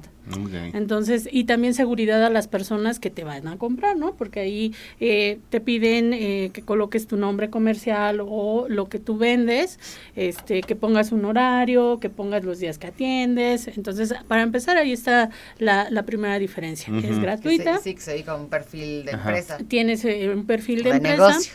Entonces, 0.73 1.27
y 1.29 1.43
también 1.43 1.73
seguridad 1.73 2.23
a 2.23 2.29
las 2.29 2.47
personas 2.47 2.99
que 2.99 3.09
te 3.09 3.25
van 3.25 3.47
a 3.49 3.57
comprar, 3.57 3.97
¿no? 3.97 4.15
Porque 4.15 4.39
ahí 4.39 4.73
eh, 5.05 5.39
te 5.49 5.59
piden 5.59 6.13
eh, 6.13 6.51
que 6.53 6.61
coloques 6.61 7.07
tu 7.07 7.17
nombre 7.17 7.49
comercial 7.49 8.21
o 8.21 8.67
lo 8.69 8.87
que 8.87 8.99
tú 8.99 9.17
vendes, 9.17 9.77
este, 10.15 10.61
que 10.61 10.77
pongas 10.77 11.11
un 11.11 11.25
horario, 11.25 11.99
que 11.99 12.09
pongas 12.09 12.45
los 12.45 12.59
días 12.59 12.77
que 12.77 12.87
atiendes. 12.87 13.67
Entonces, 13.67 14.13
para 14.29 14.43
empezar, 14.43 14.77
ahí 14.77 14.93
está 14.93 15.29
la, 15.57 15.89
la 15.89 16.03
primera 16.03 16.39
diferencia. 16.39 16.93
Es 17.03 17.19
gratuita, 17.19 17.79
Sí, 17.79 17.95
sí, 17.97 18.01
se 18.01 18.31
un 18.31 18.47
perfil 18.47 19.03
de 19.03 19.11
Ajá. 19.11 19.29
empresa. 19.29 19.57
tienes 19.67 20.05
eh, 20.05 20.29
un 20.33 20.45
perfil 20.45 20.83
de, 20.83 20.91
De 20.91 20.95
empresa. 20.95 21.17
negocio. 21.27 21.53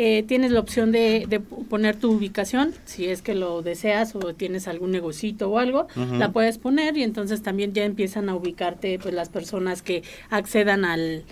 Eh, 0.00 0.22
tienes 0.22 0.52
la 0.52 0.60
opción 0.60 0.92
de, 0.92 1.26
de 1.28 1.40
poner 1.40 1.96
tu 1.96 2.12
ubicación, 2.12 2.72
si 2.84 3.06
es 3.06 3.20
que 3.20 3.34
lo 3.34 3.62
deseas 3.62 4.14
o 4.14 4.32
tienes 4.32 4.68
algún 4.68 4.92
negocito 4.92 5.50
o 5.50 5.58
algo, 5.58 5.88
la 5.96 6.30
puedes 6.30 6.56
poner 6.56 6.96
y 6.96 7.02
entonces 7.02 7.42
también 7.42 7.72
ya 7.72 7.82
empiezan 7.82 8.28
a 8.28 8.36
ubicarte 8.36 9.00
pues 9.00 9.12
las 9.12 9.28
personas 9.28 9.82
que 9.82 10.04
accedan 10.30 10.84
al, 10.84 11.24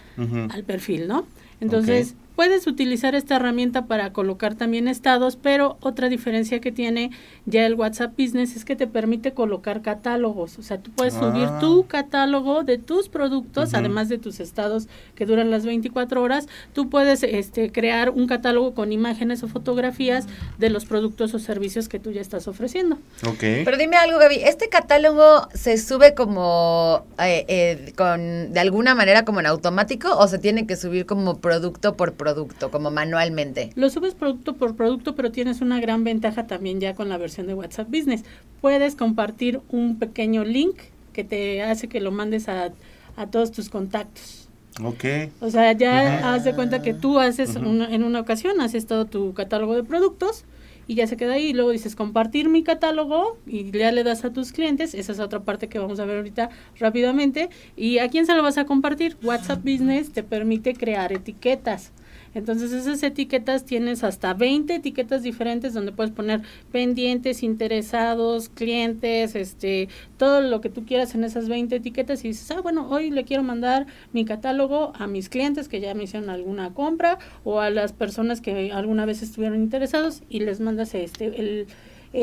perfil, 0.67 1.07
¿no? 1.07 1.29
Entonces. 1.61 2.17
Puedes 2.37 2.67
utilizar 2.67 3.15
esta 3.15 3.37
herramienta 3.37 3.87
para 3.87 4.13
colocar 4.13 4.55
también 4.55 4.89
estados, 4.89 5.37
pero 5.37 5.79
otra 5.81 6.09
diferencia 6.11 6.61
que 6.61 6.71
tiene 6.71 7.11
ya 7.47 7.65
el 7.65 7.75
WhatsApp 7.75 8.13
Business 8.17 8.55
es 8.57 8.65
que 8.67 8.77
te 8.77 8.87
permite 8.87 9.33
colocar 9.33 9.81
catálogos. 9.81 10.59
O 10.59 10.63
sea, 10.63 10.79
tú 10.79 10.91
puedes 10.93 11.15
subir 11.15 11.47
Ah. 11.49 11.59
tu 11.61 11.87
catálogo 11.87 12.63
de 12.63 12.77
tus 12.77 13.09
productos, 13.09 13.73
además 13.73 14.11
de 14.11 14.19
tus 14.19 14.39
estados 14.39 14.87
que 15.15 15.25
duran 15.25 15.51
las 15.51 15.65
24 15.65 16.21
horas. 16.23 16.47
Tú 16.75 16.91
puedes 16.91 17.23
este, 17.23 17.73
crear 17.73 18.11
un 18.11 18.27
catálogo 18.27 18.75
con 18.75 18.93
imágenes 18.93 19.43
o 19.43 19.49
fotografías 19.49 20.27
de 20.59 20.69
los 20.69 20.85
productos 20.85 21.33
o 21.33 21.39
servicios 21.39 21.89
que 21.89 21.99
tú 21.99 22.11
ya 22.11 22.21
estás 22.21 22.49
ofreciendo. 22.49 22.97
Ok. 23.27 23.39
Pero 23.65 23.79
dime 23.79 23.97
algo, 23.97 24.19
Gaby, 24.19 24.37
¿este 24.45 24.69
catálogo 24.69 25.49
se 25.55 25.79
sube 25.79 26.15
como 26.15 27.07
eh, 27.19 27.47
eh, 27.49 27.93
con 27.97 28.53
de 28.53 28.61
alguna 28.61 28.95
manera 28.95 29.25
como 29.25 29.41
en 29.41 29.47
automático 29.47 30.15
o 30.19 30.29
se 30.29 30.39
tiene 30.39 30.67
que 30.67 30.77
subir 30.77 31.07
como 31.07 31.39
producto 31.39 31.97
por 31.97 32.13
producto, 32.13 32.26
como 32.71 32.91
manualmente? 32.91 33.71
Lo 33.77 33.89
subes 33.91 34.15
producto 34.15 34.55
por 34.57 34.75
producto, 34.77 35.15
pero 35.15 35.31
tienes 35.31 35.61
una 35.61 35.81
gran 35.81 36.05
ventaja 36.05 36.47
también 36.47 36.81
ya 36.81 36.95
con 36.95 37.09
la 37.09 37.19
versión 37.19 37.47
de 37.47 37.55
WhatsApp 37.55 37.89
Business. 37.89 38.25
Puedes 38.61 38.97
compartir 38.97 39.61
un 39.69 39.99
pequeño 39.99 40.45
link 40.45 40.77
que 41.13 41.25
te 41.25 41.63
hace 41.63 41.89
que 41.89 42.01
lo 42.01 42.11
mandes 42.11 42.49
a, 42.49 42.73
a 43.17 43.27
todos 43.29 43.53
tus 43.53 43.69
contactos. 43.69 44.49
Ok. 44.83 45.05
O 45.41 45.51
sea, 45.51 45.73
ya 45.73 46.19
Ujú. 46.21 46.27
haz 46.29 46.45
de 46.45 46.55
cuenta 46.55 46.83
que 46.83 46.93
tú 46.93 47.19
haces 47.19 47.57
una- 47.57 47.91
en 47.95 48.03
una 48.03 48.21
ocasión, 48.21 48.61
haces 48.61 48.87
todo 48.87 49.07
tu 49.07 49.33
catálogo 49.33 49.75
de 49.75 49.83
productos 49.85 50.45
y 50.87 50.95
ya 50.97 51.07
se 51.07 51.17
queda 51.17 51.33
ahí. 51.35 51.47
Y 51.47 51.53
luego 51.55 51.71
dices 51.71 51.97
compartir 51.97 52.51
mi 52.51 52.63
catálogo 52.63 53.39
y 53.47 53.71
ya 53.71 53.91
le 53.91 54.05
das 54.05 54.25
a 54.27 54.33
tus 54.35 54.53
clientes. 54.53 54.93
Esa 54.93 55.13
es 55.13 55.19
otra 55.19 55.41
parte 55.41 55.69
que 55.69 55.79
vamos 55.79 55.99
a 55.99 56.05
ver 56.05 56.19
ahorita 56.19 56.51
rápidamente. 56.79 57.49
¿Y 57.75 57.99
a 57.99 58.09
quién 58.11 58.27
se 58.27 58.35
lo 58.35 58.43
vas 58.43 58.59
a 58.59 58.67
compartir? 58.67 59.17
WhatsApp 59.23 59.61
Business 59.65 60.13
te 60.13 60.23
permite 60.23 60.75
crear 60.75 61.11
etiquetas. 61.13 61.91
Entonces 62.37 62.71
esas 62.71 63.03
etiquetas 63.03 63.65
tienes 63.65 64.05
hasta 64.05 64.35
20 64.35 64.75
etiquetas 64.75 65.23
diferentes 65.23 65.73
donde 65.73 65.91
puedes 65.91 66.13
poner 66.13 66.43
pendientes, 66.71 67.43
interesados, 67.43 68.51
clientes, 68.51 69.35
este, 69.35 69.89
todo 70.19 70.43
lo 70.43 70.61
que 70.61 70.69
tú 70.69 70.85
quieras 70.85 71.15
en 71.15 71.25
esas 71.25 71.49
20 71.49 71.77
etiquetas 71.77 72.27
y 72.27 72.29
dices, 72.29 72.51
ah, 72.51 72.61
bueno, 72.61 72.91
hoy 72.91 73.11
le 73.11 73.25
quiero 73.25 73.43
mandar 73.43 73.87
mi 74.13 74.27
catálogo 74.27 74.93
a 74.97 75.07
mis 75.07 75.31
clientes 75.31 75.67
que 75.67 75.81
ya 75.81 75.95
me 75.95 76.05
hicieron 76.05 76.29
alguna 76.29 76.75
compra 76.75 77.19
o 77.43 77.61
a 77.61 77.71
las 77.71 77.95
personas 77.95 78.43
que 78.43 78.71
alguna 78.71 79.07
vez 79.07 79.23
estuvieron 79.23 79.63
interesados 79.63 80.23
y 80.29 80.41
les 80.41 80.61
mandas 80.61 80.95
este 80.95 81.41
el, 81.41 81.67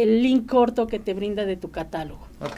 el 0.01 0.23
link 0.23 0.49
corto 0.49 0.87
que 0.87 0.97
te 0.99 1.13
brinda 1.13 1.45
de 1.45 1.55
tu 1.55 1.69
catálogo. 1.71 2.27
Ok, 2.41 2.55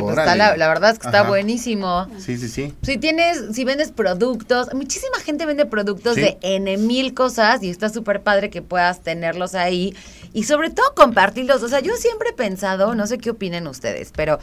pues 0.00 0.18
está 0.18 0.34
la, 0.34 0.56
la 0.56 0.68
verdad 0.68 0.90
es 0.92 0.98
que 0.98 1.06
está 1.06 1.20
Ajá. 1.20 1.28
buenísimo. 1.28 2.06
Sí, 2.18 2.36
sí, 2.38 2.48
sí. 2.48 2.72
Si 2.82 2.96
tienes, 2.96 3.54
si 3.54 3.64
vendes 3.64 3.92
productos, 3.92 4.72
muchísima 4.74 5.18
gente 5.20 5.46
vende 5.46 5.66
productos 5.66 6.14
Sí. 6.14 6.22
de 6.22 6.38
N 6.40 6.76
mil 6.78 7.14
cosas 7.14 7.62
y 7.62 7.70
está 7.70 7.88
súper 7.90 8.22
padre 8.22 8.50
que 8.50 8.62
puedas 8.62 9.00
tenerlos 9.02 9.54
ahí 9.54 9.94
y 10.32 10.44
sobre 10.44 10.70
todo 10.70 10.94
compartirlos. 10.96 11.62
O 11.62 11.68
sea, 11.68 11.80
yo 11.80 11.94
siempre 11.96 12.30
he 12.30 12.32
pensado, 12.34 12.94
no 12.94 13.06
sé 13.06 13.18
qué 13.18 13.30
opinen 13.30 13.66
ustedes, 13.66 14.10
pero 14.16 14.38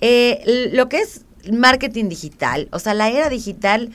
eh, 0.00 0.70
lo 0.72 0.88
que 0.88 0.98
es 0.98 1.22
marketing 1.50 2.08
digital, 2.08 2.68
o 2.72 2.78
sea, 2.78 2.94
la 2.94 3.08
era 3.08 3.28
digital 3.30 3.90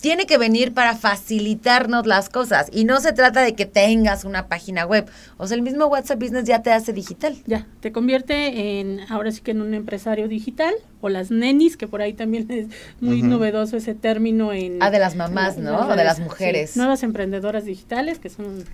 tiene 0.00 0.26
que 0.26 0.38
venir 0.38 0.74
para 0.74 0.94
facilitarnos 0.96 2.06
las 2.06 2.28
cosas 2.28 2.68
y 2.72 2.84
no 2.84 3.00
se 3.00 3.12
trata 3.12 3.42
de 3.42 3.54
que 3.54 3.66
tengas 3.66 4.24
una 4.24 4.46
página 4.46 4.84
web. 4.86 5.08
O 5.36 5.46
sea, 5.46 5.56
el 5.56 5.62
mismo 5.62 5.86
WhatsApp 5.86 6.20
Business 6.20 6.44
ya 6.44 6.62
te 6.62 6.72
hace 6.72 6.92
digital. 6.92 7.36
Ya, 7.46 7.66
te 7.80 7.90
convierte 7.92 8.78
en, 8.80 9.00
ahora 9.08 9.30
sí 9.32 9.40
que 9.40 9.50
en 9.52 9.60
un 9.60 9.74
empresario 9.74 10.28
digital, 10.28 10.74
o 11.00 11.08
las 11.08 11.30
nenis, 11.30 11.76
que 11.76 11.86
por 11.88 12.00
ahí 12.02 12.12
también 12.12 12.46
es 12.50 12.66
muy 13.00 13.18
Ujú. 13.18 13.26
novedoso 13.28 13.76
ese 13.76 13.94
término 13.94 14.52
en... 14.52 14.82
Ah, 14.82 14.90
de 14.90 14.98
las 14.98 15.14
mamás, 15.16 15.56
en 15.56 15.64
¿no? 15.64 15.72
las 15.72 15.88
O 15.90 15.96
de 15.96 16.04
las 16.04 16.16
sí. 16.16 16.22
mujeres. 16.22 16.76
nuevas 16.76 17.02
emprendedoras 17.02 17.64
digitales, 17.64 18.18
que 18.18 18.30
son 18.30 18.64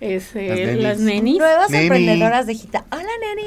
es, 0.00 0.36
eh, 0.36 0.48
Las 0.48 0.58
nenis. 0.58 0.82
las 0.84 0.98
nenis. 1.00 1.38
Nuevas 1.38 1.70
Neni. 1.70 1.82
emprendedoras 1.86 2.46
digitales. 2.46 2.86
Hola, 2.92 3.02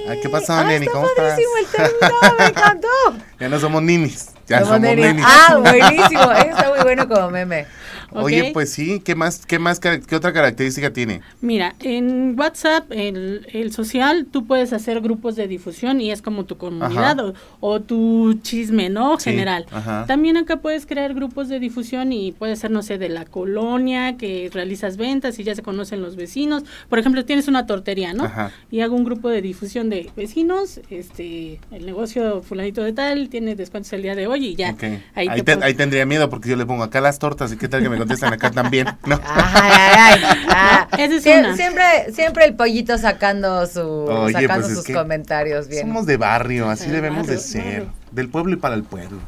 Neni. 0.05 0.21
¿qué 0.21 0.27
pasó, 0.29 0.51
Ah, 0.53 0.63
Neni? 0.65 0.85
Está 0.85 0.91
¿Cómo 0.91 1.07
estás? 1.07 1.25
padrísimo 1.29 1.57
el 1.57 1.65
término, 1.67 2.35
me 2.39 2.45
encantó. 2.47 2.87
Ya 3.39 3.47
no 3.49 3.59
somos 3.59 3.81
ninis. 3.83 4.27
Ya 4.51 4.65
Somos. 4.65 4.89
Ah, 5.23 5.57
buenísimo. 5.59 6.31
Eso 6.31 6.49
está 6.49 6.69
muy 6.69 6.79
bueno 6.81 7.07
como 7.07 7.29
meme. 7.29 7.65
Oye, 8.13 8.51
pues 8.53 8.71
sí, 8.71 8.99
¿qué 9.03 9.15
más, 9.15 9.45
qué 9.45 9.59
más, 9.59 9.79
qué 9.79 10.15
otra 10.15 10.33
característica 10.33 10.91
tiene? 10.91 11.21
Mira, 11.41 11.75
en 11.79 12.37
WhatsApp, 12.37 12.91
el, 12.91 13.47
el 13.53 13.71
social, 13.71 14.27
tú 14.31 14.45
puedes 14.45 14.73
hacer 14.73 15.01
grupos 15.01 15.35
de 15.35 15.47
difusión 15.47 16.01
y 16.01 16.11
es 16.11 16.21
como 16.21 16.45
tu 16.45 16.57
comunidad 16.57 17.19
o, 17.19 17.33
o 17.59 17.79
tu 17.79 18.33
chisme, 18.41 18.89
¿no? 18.89 19.19
Sí, 19.19 19.31
General. 19.31 19.65
ajá. 19.71 20.05
También 20.07 20.37
acá 20.37 20.57
puedes 20.57 20.85
crear 20.85 21.13
grupos 21.13 21.47
de 21.49 21.59
difusión 21.59 22.11
y 22.11 22.31
puede 22.33 22.55
ser, 22.55 22.71
no 22.71 22.81
sé, 22.83 22.97
de 22.97 23.09
la 23.09 23.25
colonia, 23.25 24.17
que 24.17 24.49
realizas 24.53 24.97
ventas 24.97 25.39
y 25.39 25.43
ya 25.43 25.55
se 25.55 25.61
conocen 25.61 26.01
los 26.01 26.15
vecinos. 26.15 26.63
Por 26.89 26.99
ejemplo, 26.99 27.23
tienes 27.25 27.47
una 27.47 27.65
tortería, 27.65 28.13
¿no? 28.13 28.25
Ajá. 28.25 28.51
Y 28.71 28.81
hago 28.81 28.95
un 28.95 29.03
grupo 29.03 29.29
de 29.29 29.41
difusión 29.41 29.89
de 29.89 30.09
vecinos, 30.15 30.79
este, 30.89 31.59
el 31.71 31.85
negocio 31.85 32.41
fulanito 32.41 32.83
de 32.83 32.93
tal, 32.93 33.29
tiene 33.29 33.55
descuentos 33.55 33.91
el 33.93 34.01
día 34.01 34.15
de 34.15 34.27
hoy 34.27 34.47
y 34.47 34.55
ya. 34.55 34.71
Ok. 34.71 34.83
Ahí, 34.83 35.27
Ahí, 35.27 35.37
te 35.39 35.43
te- 35.43 35.53
pon- 35.55 35.63
ahí 35.63 35.73
tendría 35.73 36.05
miedo 36.05 36.29
porque 36.29 36.49
yo 36.49 36.55
le 36.55 36.65
pongo 36.65 36.83
acá 36.83 37.01
las 37.01 37.19
tortas 37.19 37.51
y 37.53 37.57
qué 37.57 37.67
tal 37.67 37.81
que 37.81 37.89
me 37.89 37.97
contestan 38.01 38.33
acá 38.33 38.51
también. 38.51 38.87
No. 39.05 39.19
Ay, 39.25 39.71
ay, 39.73 40.21
ay. 40.23 40.45
Ah, 40.49 40.87
No, 40.91 40.97
esa 40.97 41.15
es 41.15 41.23
Sie- 41.23 41.39
una. 41.39 41.55
Siempre, 41.55 41.83
siempre 42.13 42.45
el 42.45 42.55
pollito 42.55 42.97
sacando 42.97 43.65
su, 43.67 43.81
Oye, 43.81 44.33
sacando 44.33 44.67
pues 44.67 44.77
es 44.77 44.83
sus 44.85 44.95
comentarios 44.95 45.67
bien. 45.67 45.87
Somos 45.87 46.05
de 46.05 46.17
barrio, 46.17 46.69
así 46.69 46.87
De 46.87 46.93
debemos 46.93 47.27
de 47.27 47.37
ser. 47.37 47.63
barrio. 47.63 47.93
Del 48.11 48.29
pueblo 48.29 48.53
y 48.53 48.57
para 48.57 48.75
el 48.75 48.83
pueblo. 48.83 49.19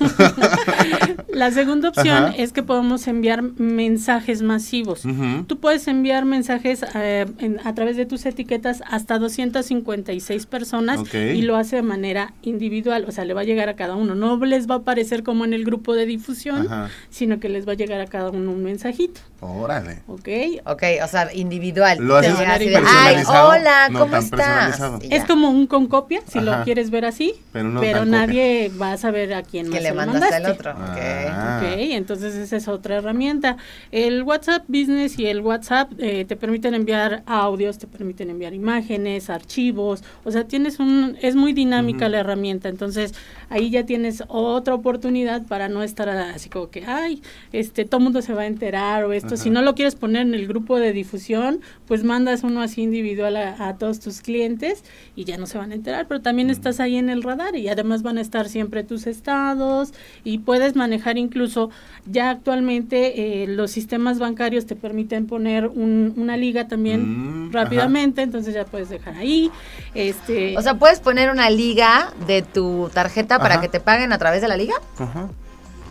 La 1.28 1.50
segunda 1.50 1.90
opción 1.90 2.24
Ajá. 2.24 2.34
es 2.38 2.52
que 2.52 2.62
podemos 2.62 3.06
enviar 3.08 3.42
mensajes 3.42 4.40
masivos. 4.42 5.02
Tú 5.46 5.58
puedes 5.58 5.86
enviar 5.86 6.24
mensajes 6.24 6.84
eh, 6.94 7.26
en- 7.38 7.60
a 7.64 7.74
través 7.74 7.96
de 7.96 8.06
tus 8.06 8.24
etiquetas 8.24 8.82
hasta 8.88 9.18
256 9.18 10.46
personas 10.46 11.00
y 11.14 11.42
lo 11.42 11.56
hace 11.56 11.76
de 11.76 11.82
manera 11.82 12.32
individual, 12.42 13.04
o 13.06 13.12
sea, 13.12 13.24
le 13.26 13.34
va 13.34 13.42
a 13.42 13.44
llegar 13.44 13.68
a 13.68 13.76
cada 13.76 13.96
uno. 13.96 14.14
No 14.14 14.42
les 14.44 14.68
va 14.68 14.76
a 14.76 14.78
aparecer 14.78 15.22
como 15.22 15.44
en 15.44 15.52
el 15.52 15.64
grupo 15.64 15.92
de 15.94 16.06
difusión, 16.06 16.66
Ajá. 16.66 16.88
sino 17.10 17.38
que 17.38 17.48
les 17.50 17.68
va 17.68 17.72
a 17.72 17.76
llegar 17.76 18.00
a 18.00 18.06
cada 18.06 18.30
uno 18.30 18.50
un 18.52 18.62
mensajito, 18.62 19.20
Órale. 19.40 20.00
¿ok? 20.06 20.28
Ok, 20.64 20.82
o 21.04 21.08
sea, 21.08 21.28
individual. 21.34 21.98
Lo 22.00 22.16
haces 22.16 22.34
Ay, 22.38 23.16
hola, 23.28 23.88
no 23.90 23.98
¿cómo 24.00 24.16
estás? 24.16 24.80
Es 25.10 25.24
como 25.24 25.50
un 25.50 25.66
con 25.66 25.86
copia, 25.86 26.20
si 26.26 26.38
Ajá. 26.38 26.58
lo 26.58 26.64
quieres 26.64 26.90
ver 26.90 27.04
así, 27.04 27.34
Pero 27.52 27.68
no 27.68 27.80
pero 27.80 27.98
tan 28.00 28.08
copia. 28.08 28.26
nadie 28.26 28.70
va 28.80 28.92
a 28.92 28.96
saber 28.96 29.34
a 29.34 29.42
quién 29.42 29.68
más 29.68 29.85
le 29.90 29.94
mandaste 29.94 30.34
al 30.34 30.46
otro. 30.46 30.70
ok. 30.72 30.98
Ah. 31.28 31.60
Ok, 31.62 31.78
entonces 31.78 32.34
esa 32.34 32.56
es 32.56 32.68
otra 32.68 32.96
herramienta. 32.96 33.56
El 33.90 34.22
WhatsApp 34.22 34.64
Business 34.68 35.18
y 35.18 35.26
el 35.26 35.40
WhatsApp 35.40 35.92
eh, 35.98 36.24
te 36.24 36.36
permiten 36.36 36.74
enviar 36.74 37.22
audios, 37.26 37.78
te 37.78 37.86
permiten 37.86 38.30
enviar 38.30 38.54
imágenes, 38.54 39.30
archivos, 39.30 40.02
o 40.24 40.30
sea, 40.30 40.44
tienes 40.44 40.78
un, 40.78 41.16
es 41.20 41.36
muy 41.36 41.52
dinámica 41.52 42.08
la 42.08 42.18
herramienta, 42.18 42.68
entonces 42.68 43.14
ahí 43.48 43.70
ya 43.70 43.86
tienes 43.86 44.24
otra 44.28 44.74
oportunidad 44.74 45.46
para 45.46 45.68
no 45.68 45.82
estar 45.82 46.08
así 46.08 46.48
como 46.48 46.70
que, 46.70 46.84
ay, 46.86 47.22
este, 47.52 47.84
todo 47.84 48.00
mundo 48.00 48.22
se 48.22 48.34
va 48.34 48.42
a 48.42 48.46
enterar 48.46 49.04
o 49.04 49.12
esto, 49.12 49.36
si 49.36 49.50
no 49.50 49.62
lo 49.62 49.74
quieres 49.74 49.94
poner 49.94 50.22
en 50.22 50.34
el 50.34 50.46
grupo 50.46 50.78
de 50.78 50.92
difusión, 50.92 51.60
pues 51.86 52.04
mandas 52.04 52.42
uno 52.42 52.60
así 52.62 52.82
individual 52.82 53.36
a, 53.36 53.68
a 53.68 53.76
todos 53.76 54.00
tus 54.00 54.20
clientes 54.20 54.84
y 55.14 55.24
ya 55.24 55.36
no 55.36 55.46
se 55.46 55.58
van 55.58 55.72
a 55.72 55.74
enterar, 55.74 56.06
pero 56.08 56.20
también 56.20 56.50
estás 56.50 56.80
ahí 56.80 56.96
en 56.96 57.10
el 57.10 57.22
radar 57.22 57.56
y 57.56 57.68
además 57.68 58.02
van 58.02 58.18
a 58.18 58.20
estar 58.20 58.48
siempre 58.48 58.84
tus 58.84 59.06
estados 59.06 59.75
y 60.24 60.38
puedes 60.38 60.74
manejar 60.76 61.18
incluso 61.18 61.70
ya 62.10 62.30
actualmente 62.30 63.42
eh, 63.42 63.46
los 63.48 63.70
sistemas 63.70 64.18
bancarios 64.18 64.66
te 64.66 64.76
permiten 64.76 65.26
poner 65.26 65.66
un- 65.66 66.14
una 66.16 66.36
liga 66.36 66.68
también 66.68 67.46
Mm, 67.48 67.52
rápidamente, 67.52 68.22
entonces 68.22 68.54
ya 68.54 68.64
puedes 68.64 68.88
dejar 68.88 69.14
ahí. 69.16 69.50
Este, 69.94 70.56
O 70.56 70.62
sea, 70.62 70.74
puedes 70.74 71.00
poner 71.00 71.30
una 71.30 71.50
liga 71.50 72.12
de 72.26 72.42
tu 72.42 72.90
tarjeta 72.92 73.38
para 73.38 73.60
que 73.60 73.68
te 73.68 73.80
paguen 73.80 74.12
a 74.12 74.18
través 74.18 74.40
de 74.42 74.48
la 74.48 74.56
liga. 74.56 74.74
Ajá. 74.98 75.28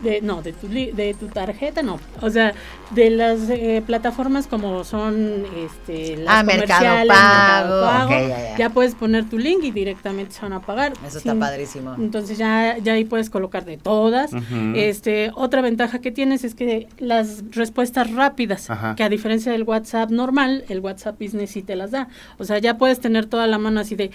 De, 0.02 0.20
no, 0.20 0.42
de 0.42 0.52
tu, 0.52 0.68
li- 0.68 0.92
de 0.92 1.14
tu 1.14 1.26
tarjeta, 1.28 1.82
no. 1.82 1.98
O 2.20 2.30
sea, 2.30 2.52
de 2.90 3.10
las 3.10 3.48
eh, 3.50 3.82
plataformas 3.86 4.46
como 4.46 4.84
son 4.84 5.44
este, 5.56 6.16
las 6.18 6.34
Ah, 6.38 6.42
Mercado 6.42 6.84
Pago, 6.84 7.06
Mercado 7.06 7.82
Pago, 7.86 8.04
ok, 8.04 8.28
ya, 8.28 8.58
ya. 8.58 8.70
puedes 8.70 8.94
poner 8.94 9.28
tu 9.28 9.38
link 9.38 9.64
y 9.64 9.70
directamente 9.70 10.32
se 10.34 10.42
van 10.42 10.52
a 10.52 10.60
pagar. 10.60 10.92
Eso 11.06 11.18
está 11.18 11.34
padrísimo. 11.34 11.94
Entonces 11.98 12.36
ya, 12.38 12.76
ya 12.78 12.92
ahí 12.92 13.04
puedes 13.04 13.30
colocar 13.30 13.64
de 13.64 13.76
todas. 13.76 14.30
Este, 14.74 15.30
otra 15.34 15.60
ventaja 15.62 16.00
que 16.00 16.10
tienes 16.10 16.44
es 16.44 16.54
que 16.54 16.88
las 16.98 17.42
respuestas 17.52 18.10
rápidas, 18.12 18.70
Ajá. 18.70 18.94
que 18.96 19.02
a 19.04 19.08
diferencia 19.08 19.52
del 19.52 19.62
WhatsApp 19.64 20.10
normal, 20.10 20.64
el 20.68 20.80
WhatsApp 20.80 21.20
Business 21.20 21.50
sí 21.50 21.62
te 21.62 21.76
las 21.76 21.90
da. 21.90 22.08
O 22.38 22.44
sea, 22.44 22.58
ya 22.58 22.76
puedes 22.78 23.00
tener 23.00 23.26
toda 23.26 23.46
la 23.46 23.58
mano 23.58 23.80
así 23.80 23.94
de, 23.96 24.10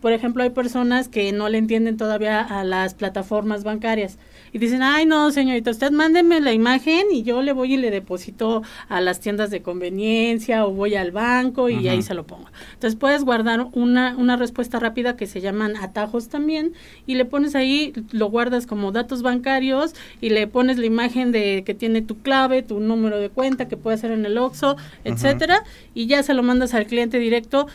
por 0.00 0.12
ejemplo, 0.12 0.42
hay 0.42 0.50
personas 0.50 1.08
que 1.08 1.30
no 1.32 1.48
le 1.48 1.58
entienden 1.58 1.96
todavía 1.96 2.40
a 2.40 2.64
las 2.64 2.94
plataformas 2.94 3.62
bancarias 3.64 4.18
y 4.52 4.58
dicen, 4.58 4.82
ay 4.82 5.06
no, 5.06 5.30
señorita, 5.30 5.70
usted 5.70 5.90
mándeme 5.90 6.40
la 6.40 6.52
imagen 6.52 7.06
y 7.10 7.22
yo 7.22 7.40
le 7.42 7.52
voy 7.52 7.74
y 7.74 7.76
le 7.78 7.90
deposito 7.90 8.62
a 8.88 9.00
las 9.00 9.20
tiendas 9.20 9.50
de 9.50 9.62
conveniencia 9.62 10.66
o 10.66 10.72
voy 10.72 10.94
al 10.94 11.10
banco 11.10 11.70
y 11.70 11.88
ahí 11.88 12.02
se 12.02 12.14
lo 12.14 12.26
pongo. 12.26 12.46
Entonces 12.74 12.98
puedes 12.98 13.24
guardar 13.24 13.68
una, 13.72 14.14
una 14.16 14.36
respuesta 14.36 14.78
rápida 14.78 15.16
que 15.16 15.26
se 15.26 15.40
llaman 15.40 15.76
atajos 15.76 16.28
también 16.28 16.74
y 17.06 17.14
le 17.14 17.24
pones 17.24 17.54
ahí, 17.54 17.94
lo 18.10 18.26
guardas 18.28 18.66
como 18.66 18.92
datos 18.92 19.22
bancarios 19.22 19.94
y 20.20 20.30
le 20.30 20.46
pones 20.46 20.78
la 20.78 20.86
imagen 20.86 21.32
de 21.32 21.62
que 21.64 21.74
tiene 21.74 22.02
tu 22.02 22.18
clave, 22.18 22.62
tu 22.62 22.80
número 22.80 23.18
de 23.18 23.30
cuenta 23.30 23.68
que 23.68 23.76
puede 23.76 23.96
ser 23.96 24.10
en 24.10 24.26
el 24.26 24.36
OXXO, 24.36 24.76
etcétera, 25.04 25.64
y 25.94 26.06
ya 26.06 26.22
se 26.22 26.34
lo 26.34 26.42
mandas 26.42 26.74
al 26.74 26.86
cliente 26.86 27.18
directo. 27.18 27.68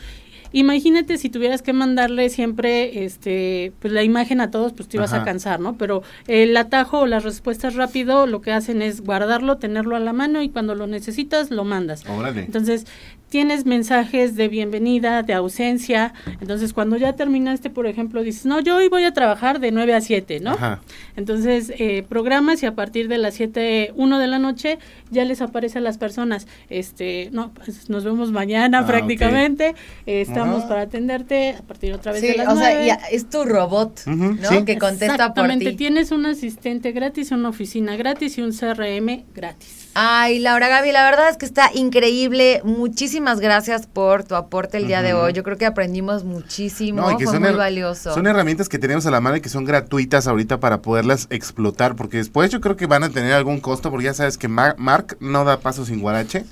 Imagínate 0.52 1.18
si 1.18 1.28
tuvieras 1.28 1.62
que 1.62 1.72
mandarle 1.72 2.30
siempre 2.30 3.04
este 3.04 3.72
pues 3.80 3.92
la 3.92 4.02
imagen 4.02 4.40
a 4.40 4.50
todos, 4.50 4.72
pues 4.72 4.88
te 4.88 4.96
ibas 4.96 5.12
Ajá. 5.12 5.22
a 5.22 5.24
cansar, 5.24 5.60
¿no? 5.60 5.76
Pero 5.76 6.02
el 6.26 6.56
atajo 6.56 7.00
o 7.00 7.06
las 7.06 7.24
respuestas 7.24 7.74
rápido 7.74 8.26
lo 8.26 8.40
que 8.40 8.52
hacen 8.52 8.82
es 8.82 9.00
guardarlo, 9.02 9.58
tenerlo 9.58 9.96
a 9.96 10.00
la 10.00 10.12
mano 10.12 10.42
y 10.42 10.48
cuando 10.48 10.74
lo 10.74 10.86
necesitas 10.86 11.50
lo 11.50 11.64
mandas. 11.64 12.04
Órale. 12.08 12.42
Entonces, 12.42 12.86
tienes 13.28 13.66
mensajes 13.66 14.36
de 14.36 14.48
bienvenida, 14.48 15.22
de 15.22 15.34
ausencia. 15.34 16.14
Entonces, 16.40 16.72
cuando 16.72 16.96
ya 16.96 17.14
terminaste, 17.14 17.70
por 17.70 17.86
ejemplo, 17.86 18.22
dices, 18.22 18.46
no, 18.46 18.60
yo 18.60 18.76
hoy 18.76 18.88
voy 18.88 19.04
a 19.04 19.12
trabajar 19.12 19.60
de 19.60 19.70
9 19.70 19.94
a 19.94 20.00
7, 20.00 20.40
¿no? 20.40 20.52
Ajá. 20.52 20.80
Entonces, 21.16 21.72
eh, 21.78 22.04
programas 22.08 22.62
y 22.62 22.66
a 22.66 22.74
partir 22.74 23.08
de 23.08 23.18
las 23.18 23.34
7, 23.34 23.92
1 23.96 24.18
de 24.18 24.26
la 24.26 24.38
noche, 24.38 24.78
ya 25.10 25.24
les 25.24 25.40
aparece 25.42 25.78
a 25.78 25.80
las 25.82 25.98
personas, 25.98 26.46
este, 26.70 27.28
no, 27.32 27.52
pues 27.52 27.88
nos 27.90 28.04
vemos 28.04 28.32
mañana 28.32 28.78
Ah, 28.80 28.86
prácticamente, 28.86 29.74
eh, 30.06 30.20
estamos 30.22 30.64
Ah. 30.64 30.68
para 30.68 30.80
atenderte 30.82 31.50
a 31.58 31.62
partir 31.62 31.92
otra 31.92 32.12
vez 32.12 32.20
Sí, 32.20 32.28
de 32.28 32.36
las 32.38 32.48
o 32.48 32.56
sea, 32.56 32.70
9. 32.70 32.86
ya 32.86 32.94
es 33.10 33.28
tu 33.28 33.44
robot, 33.44 34.06
¿no? 34.06 34.36
sí. 34.48 34.64
Que 34.64 34.78
contesta 34.78 35.06
por 35.06 35.14
Exactamente, 35.20 35.70
ti. 35.70 35.76
tienes 35.76 36.10
un 36.12 36.26
asistente 36.26 36.92
gratis, 36.92 37.30
una 37.30 37.48
oficina 37.50 37.96
gratis 37.96 38.38
y 38.38 38.42
un 38.42 38.52
CRM 38.52 39.24
gratis. 39.34 39.87
Ay, 40.00 40.38
Laura 40.38 40.68
Gaby, 40.68 40.92
la 40.92 41.02
verdad 41.10 41.28
es 41.28 41.36
que 41.36 41.44
está 41.44 41.70
increíble. 41.74 42.60
Muchísimas 42.62 43.40
gracias 43.40 43.88
por 43.88 44.22
tu 44.22 44.36
aporte 44.36 44.76
el 44.76 44.86
día 44.86 45.02
de 45.02 45.12
hoy. 45.12 45.32
Yo 45.32 45.42
creo 45.42 45.58
que 45.58 45.66
aprendimos 45.66 46.22
muchísimo. 46.22 47.00
No, 47.02 47.10
y 47.10 47.16
que 47.16 47.24
Fue 47.24 47.32
son 47.34 47.42
muy 47.42 47.52
valioso. 47.54 48.14
Son 48.14 48.24
herramientas 48.28 48.68
que 48.68 48.78
tenemos 48.78 49.06
a 49.06 49.10
la 49.10 49.20
mano 49.20 49.38
y 49.38 49.40
que 49.40 49.48
son 49.48 49.64
gratuitas 49.64 50.28
ahorita 50.28 50.60
para 50.60 50.82
poderlas 50.82 51.26
explotar, 51.30 51.96
porque 51.96 52.18
después 52.18 52.48
yo 52.50 52.60
creo 52.60 52.76
que 52.76 52.86
van 52.86 53.02
a 53.02 53.08
tener 53.08 53.32
algún 53.32 53.58
costo, 53.58 53.90
porque 53.90 54.04
ya 54.04 54.14
sabes 54.14 54.38
que 54.38 54.46
Mar- 54.46 54.76
Mark 54.78 55.16
no 55.18 55.44
da 55.44 55.58
paso 55.58 55.84
sin 55.84 55.98
guarache. 56.00 56.44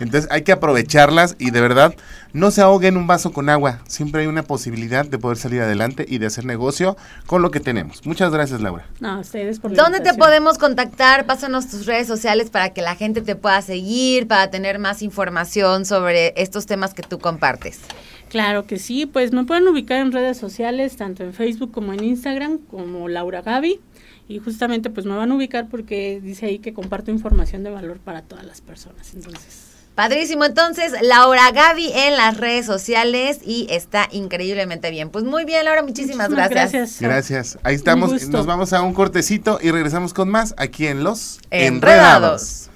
Entonces 0.00 0.28
hay 0.32 0.42
que 0.42 0.50
aprovecharlas 0.50 1.36
y 1.38 1.52
de 1.52 1.60
verdad 1.60 1.94
no 2.32 2.50
se 2.50 2.60
ahogue 2.60 2.88
en 2.88 2.96
un 2.96 3.06
vaso 3.06 3.32
con 3.32 3.48
agua. 3.48 3.80
Siempre 3.86 4.22
hay 4.22 4.26
una 4.26 4.42
posibilidad 4.42 5.06
de 5.06 5.18
poder 5.18 5.38
salir 5.38 5.60
adelante 5.60 6.04
y 6.08 6.18
de 6.18 6.26
hacer 6.26 6.44
negocio 6.44 6.96
con 7.26 7.42
lo 7.42 7.50
que 7.50 7.60
tenemos. 7.60 8.04
Muchas 8.06 8.32
gracias, 8.32 8.60
Laura. 8.60 8.86
No, 9.00 9.20
ustedes 9.20 9.60
por 9.60 9.70
la 9.70 9.82
¿Dónde 9.82 10.00
te 10.00 10.14
podemos 10.14 10.58
contactar? 10.58 11.26
Pásanos 11.26 11.68
tus 11.68 11.86
redes 11.86 12.06
sociales 12.06 12.50
para 12.50 12.70
que 12.70 12.82
la 12.82 12.96
gente 12.96 13.22
te 13.22 13.36
pueda 13.36 13.62
seguir, 13.62 14.26
para 14.26 14.50
tener 14.50 14.78
más 14.78 15.02
información 15.02 15.84
sobre 15.84 16.34
estos 16.36 16.66
temas 16.66 16.94
que 16.94 17.02
tú 17.02 17.18
compartes. 17.18 17.80
Claro 18.28 18.66
que 18.66 18.78
sí, 18.78 19.06
pues 19.06 19.32
me 19.32 19.44
pueden 19.44 19.66
ubicar 19.68 20.00
en 20.00 20.12
redes 20.12 20.36
sociales, 20.36 20.96
tanto 20.96 21.22
en 21.24 21.32
Facebook 21.32 21.72
como 21.72 21.94
en 21.94 22.04
Instagram, 22.04 22.58
como 22.58 23.08
Laura 23.08 23.40
Gaby. 23.42 23.80
Y 24.28 24.38
justamente 24.40 24.90
pues 24.90 25.06
me 25.06 25.14
van 25.14 25.32
a 25.32 25.34
ubicar 25.34 25.68
porque 25.70 26.20
dice 26.22 26.44
ahí 26.44 26.58
que 26.58 26.74
comparto 26.74 27.10
información 27.10 27.64
de 27.64 27.70
valor 27.70 27.98
para 27.98 28.20
todas 28.20 28.44
las 28.44 28.60
personas. 28.60 29.14
Entonces, 29.14 29.67
Padrísimo, 29.98 30.44
entonces 30.44 30.92
Laura 31.02 31.50
Gaby 31.50 31.90
en 31.92 32.16
las 32.16 32.36
redes 32.36 32.64
sociales 32.64 33.40
y 33.44 33.66
está 33.68 34.06
increíblemente 34.12 34.92
bien. 34.92 35.10
Pues 35.10 35.24
muy 35.24 35.44
bien, 35.44 35.64
Laura, 35.64 35.82
muchísimas, 35.82 36.30
muchísimas 36.30 36.50
gracias. 36.50 37.00
Gracias. 37.00 37.58
Ahí 37.64 37.74
estamos. 37.74 38.28
Nos 38.28 38.46
vamos 38.46 38.72
a 38.72 38.82
un 38.82 38.94
cortecito 38.94 39.58
y 39.60 39.72
regresamos 39.72 40.14
con 40.14 40.28
más 40.28 40.54
aquí 40.56 40.86
en 40.86 41.02
Los 41.02 41.40
Enredados. 41.50 42.70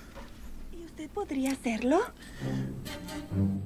¿Y 0.73 0.85
usted 0.85 1.09
podría 1.11 1.53
hacerlo? 1.53 2.01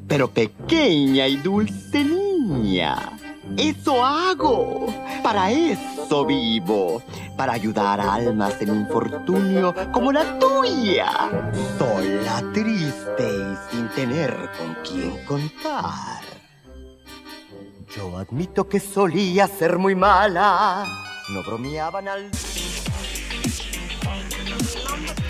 Pero 0.07 0.31
pequeña 0.31 1.27
y 1.27 1.39
dulce 1.39 2.05
niña, 2.05 3.11
eso 3.57 4.05
hago. 4.05 4.87
Para 5.23 5.51
eso 5.51 5.96
vivo. 6.27 7.03
Para 7.37 7.53
ayudar 7.53 8.01
a 8.01 8.15
almas 8.15 8.61
en 8.61 8.69
infortunio 8.69 9.75
como 9.93 10.13
la 10.13 10.39
tuya. 10.39 11.11
Sola, 11.79 12.43
triste 12.53 13.29
y 13.29 13.57
sin 13.71 13.89
tener 13.91 14.33
con 14.57 14.77
quién 14.85 15.25
contar. 15.25 16.23
Yo 17.95 18.19
admito 18.19 18.69
que 18.69 18.81
solía 18.81 19.47
ser 19.49 19.79
muy 19.79 19.95
mala. 19.95 20.85
No 21.33 21.43
bromeaban 21.43 22.09
al... 22.09 22.31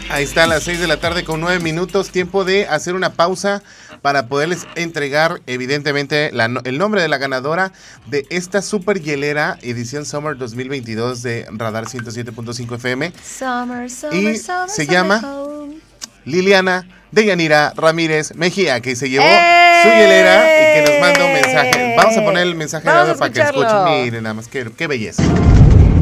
Ahí 0.09 0.25
está 0.25 0.45
a 0.45 0.47
las 0.47 0.63
6 0.63 0.81
de 0.81 0.87
la 0.87 0.99
tarde 0.99 1.25
con 1.25 1.41
9 1.41 1.59
minutos. 1.61 2.11
Tiempo 2.11 2.45
de 2.45 2.67
hacer 2.67 2.95
una 2.95 3.13
pausa 3.15 3.63
para 4.03 4.29
poderles 4.29 4.67
entregar, 4.77 5.41
evidentemente, 5.47 6.31
la 6.33 6.47
el 6.65 6.79
nombre 6.79 7.03
de 7.03 7.09
la 7.09 7.19
ganadora 7.19 7.73
de 8.07 8.25
esta 8.31 8.63
super 8.63 9.01
hielera 9.03 9.59
edición 9.63 10.07
Summer 10.07 10.37
2022 10.37 11.23
de 11.23 11.47
Radar 11.51 11.87
107.5 11.87 12.77
FM. 12.77 13.13
Summer, 13.23 13.91
summer, 13.91 14.17
Y 14.17 14.37
summer, 14.37 14.71
se 14.71 14.87
llama 14.87 15.21
home. 15.25 15.77
Liliana 16.25 16.87
Deyanira 17.11 17.73
Ramírez 17.77 18.35
Mejía, 18.37 18.81
que 18.81 18.95
se 18.95 19.11
llevó 19.11 19.25
¡Eh! 19.27 19.81
su 19.83 19.89
hielera 19.89 20.45
y 20.45 20.75
que 20.75 20.91
nos 20.93 21.01
manda 21.01 21.25
un 21.25 21.33
mensaje. 21.33 21.95
Vamos 21.97 22.17
a 22.17 22.25
poner 22.25 22.47
el 22.47 22.55
mensaje 22.55 22.89
de 22.89 22.95
audio 22.95 23.17
para 23.17 23.33
que 23.33 23.41
escuchen. 23.41 23.85
Miren, 24.05 24.23
nada 24.23 24.35
más, 24.35 24.49
qué, 24.49 24.71
qué 24.77 24.87
belleza. 24.87 25.23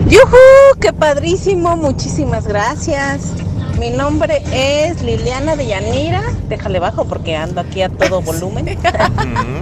¡Yujú! 0.09 0.79
¡Qué 0.81 0.93
padrísimo! 0.93 1.77
Muchísimas 1.77 2.47
gracias. 2.47 3.33
Mi 3.79 3.91
nombre 3.91 4.43
es 4.53 5.03
Liliana 5.03 5.57
de 5.57 5.67
Yanira. 5.67 6.23
Déjale 6.49 6.79
bajo 6.79 7.05
porque 7.07 7.37
ando 7.37 7.61
aquí 7.61 7.83
a 7.83 7.89
todo 7.89 8.23
volumen. 8.23 8.79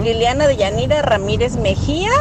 Liliana 0.03 0.47
de 0.47 0.55
Yanira 0.55 1.01
Ramírez 1.01 1.55
Mejía. 1.57 2.11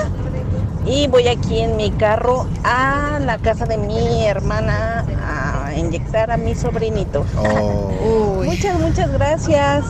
Y 0.84 1.06
voy 1.06 1.28
aquí 1.28 1.60
en 1.60 1.76
mi 1.76 1.92
carro 1.92 2.48
a 2.64 3.20
la 3.24 3.38
casa 3.38 3.66
de 3.66 3.76
mi 3.78 4.24
hermana 4.26 5.04
a 5.24 5.74
inyectar 5.76 6.32
a 6.32 6.36
mi 6.36 6.56
sobrinito. 6.56 7.24
Oh. 7.38 8.38
Uy. 8.40 8.48
Muchas, 8.48 8.78
muchas 8.80 9.12
gracias. 9.12 9.84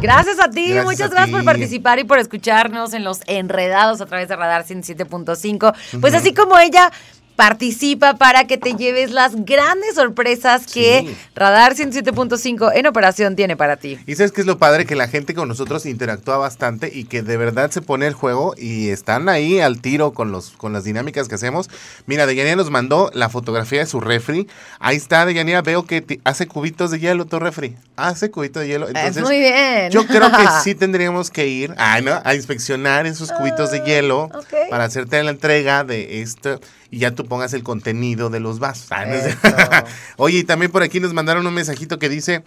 Gracias 0.00 0.38
a 0.40 0.48
ti, 0.50 0.68
Gracias 0.74 0.84
muchas 0.84 1.06
a 1.10 1.14
gracias 1.14 1.26
ti. 1.26 1.32
por 1.32 1.44
participar 1.44 1.98
y 1.98 2.04
por 2.04 2.18
escucharnos 2.18 2.92
en 2.92 3.02
los 3.04 3.20
enredados 3.26 4.00
a 4.00 4.06
través 4.06 4.28
de 4.28 4.36
Radar 4.36 4.64
107.5. 4.64 5.74
Pues 6.00 6.14
así 6.14 6.32
como 6.34 6.56
ella 6.58 6.90
participa 7.36 8.16
para 8.16 8.46
que 8.46 8.58
te 8.58 8.74
lleves 8.74 9.10
las 9.10 9.34
grandes 9.44 9.94
sorpresas 9.96 10.66
que 10.66 10.82
Sí. 11.06 11.16
Radar 11.34 11.74
107.5 11.74 12.72
en 12.74 12.86
operación 12.86 13.36
tiene 13.36 13.56
para 13.56 13.76
ti. 13.76 13.98
Y 14.06 14.14
sabes 14.14 14.32
que 14.32 14.40
es 14.42 14.46
lo 14.46 14.58
padre 14.58 14.84
que 14.86 14.94
la 14.96 15.08
gente 15.08 15.34
con 15.34 15.48
nosotros 15.48 15.86
interactúa 15.86 16.36
bastante 16.36 16.90
y 16.92 17.04
que 17.04 17.22
de 17.22 17.36
verdad 17.36 17.70
se 17.70 17.80
pone 17.82 18.06
el 18.06 18.14
juego 18.14 18.54
y 18.56 18.88
están 18.90 19.28
ahí 19.28 19.60
al 19.60 19.80
tiro 19.80 20.12
con 20.12 20.30
los 20.32 20.50
con 20.52 20.72
las 20.72 20.84
dinámicas 20.84 21.28
que 21.28 21.34
hacemos. 21.34 21.68
Mira, 22.06 22.26
Deyanira 22.26 22.56
nos 22.56 22.70
mandó 22.70 23.10
la 23.14 23.28
fotografía 23.28 23.80
de 23.80 23.86
su 23.86 24.00
refri. 24.00 24.46
Ahí 24.78 24.96
está, 24.96 25.24
Deyanira, 25.26 25.62
veo 25.62 25.84
que 25.86 26.20
hace 26.24 26.46
cubitos 26.46 26.90
de 26.90 27.00
hielo 27.00 27.24
tu 27.24 27.38
refri. 27.38 27.76
Hace 27.96 28.30
cubitos 28.30 28.62
de 28.62 28.68
hielo. 28.68 28.88
Entonces, 28.88 29.16
es 29.16 29.22
muy 29.22 29.38
bien. 29.38 29.90
yo 29.90 30.06
creo 30.06 30.30
que 30.30 30.44
sí 30.62 30.74
tendríamos 30.76 31.30
que 31.30 31.46
ir 31.48 31.74
ay, 31.78 32.02
¿no? 32.02 32.20
a 32.24 32.34
inspeccionar 32.34 33.06
esos 33.06 33.32
cubitos 33.32 33.70
de 33.72 33.80
hielo 33.80 34.28
Ah, 34.32 34.38
ok. 34.38 34.70
para 34.70 34.84
hacerte 34.84 35.22
la 35.22 35.30
entrega 35.30 35.84
de 35.84 36.20
esto 36.22 36.60
y 36.90 36.98
ya 36.98 37.12
tú 37.12 37.21
pongas 37.24 37.52
el 37.54 37.62
contenido 37.62 38.30
de 38.30 38.40
los 38.40 38.58
vasos. 38.58 38.88
Ah. 38.90 39.84
Oye, 40.16 40.38
y 40.38 40.44
también 40.44 40.70
por 40.70 40.82
aquí 40.82 41.00
nos 41.00 41.12
mandaron 41.12 41.46
un 41.46 41.54
mensajito 41.54 41.98
que 41.98 42.08
dice, 42.08 42.42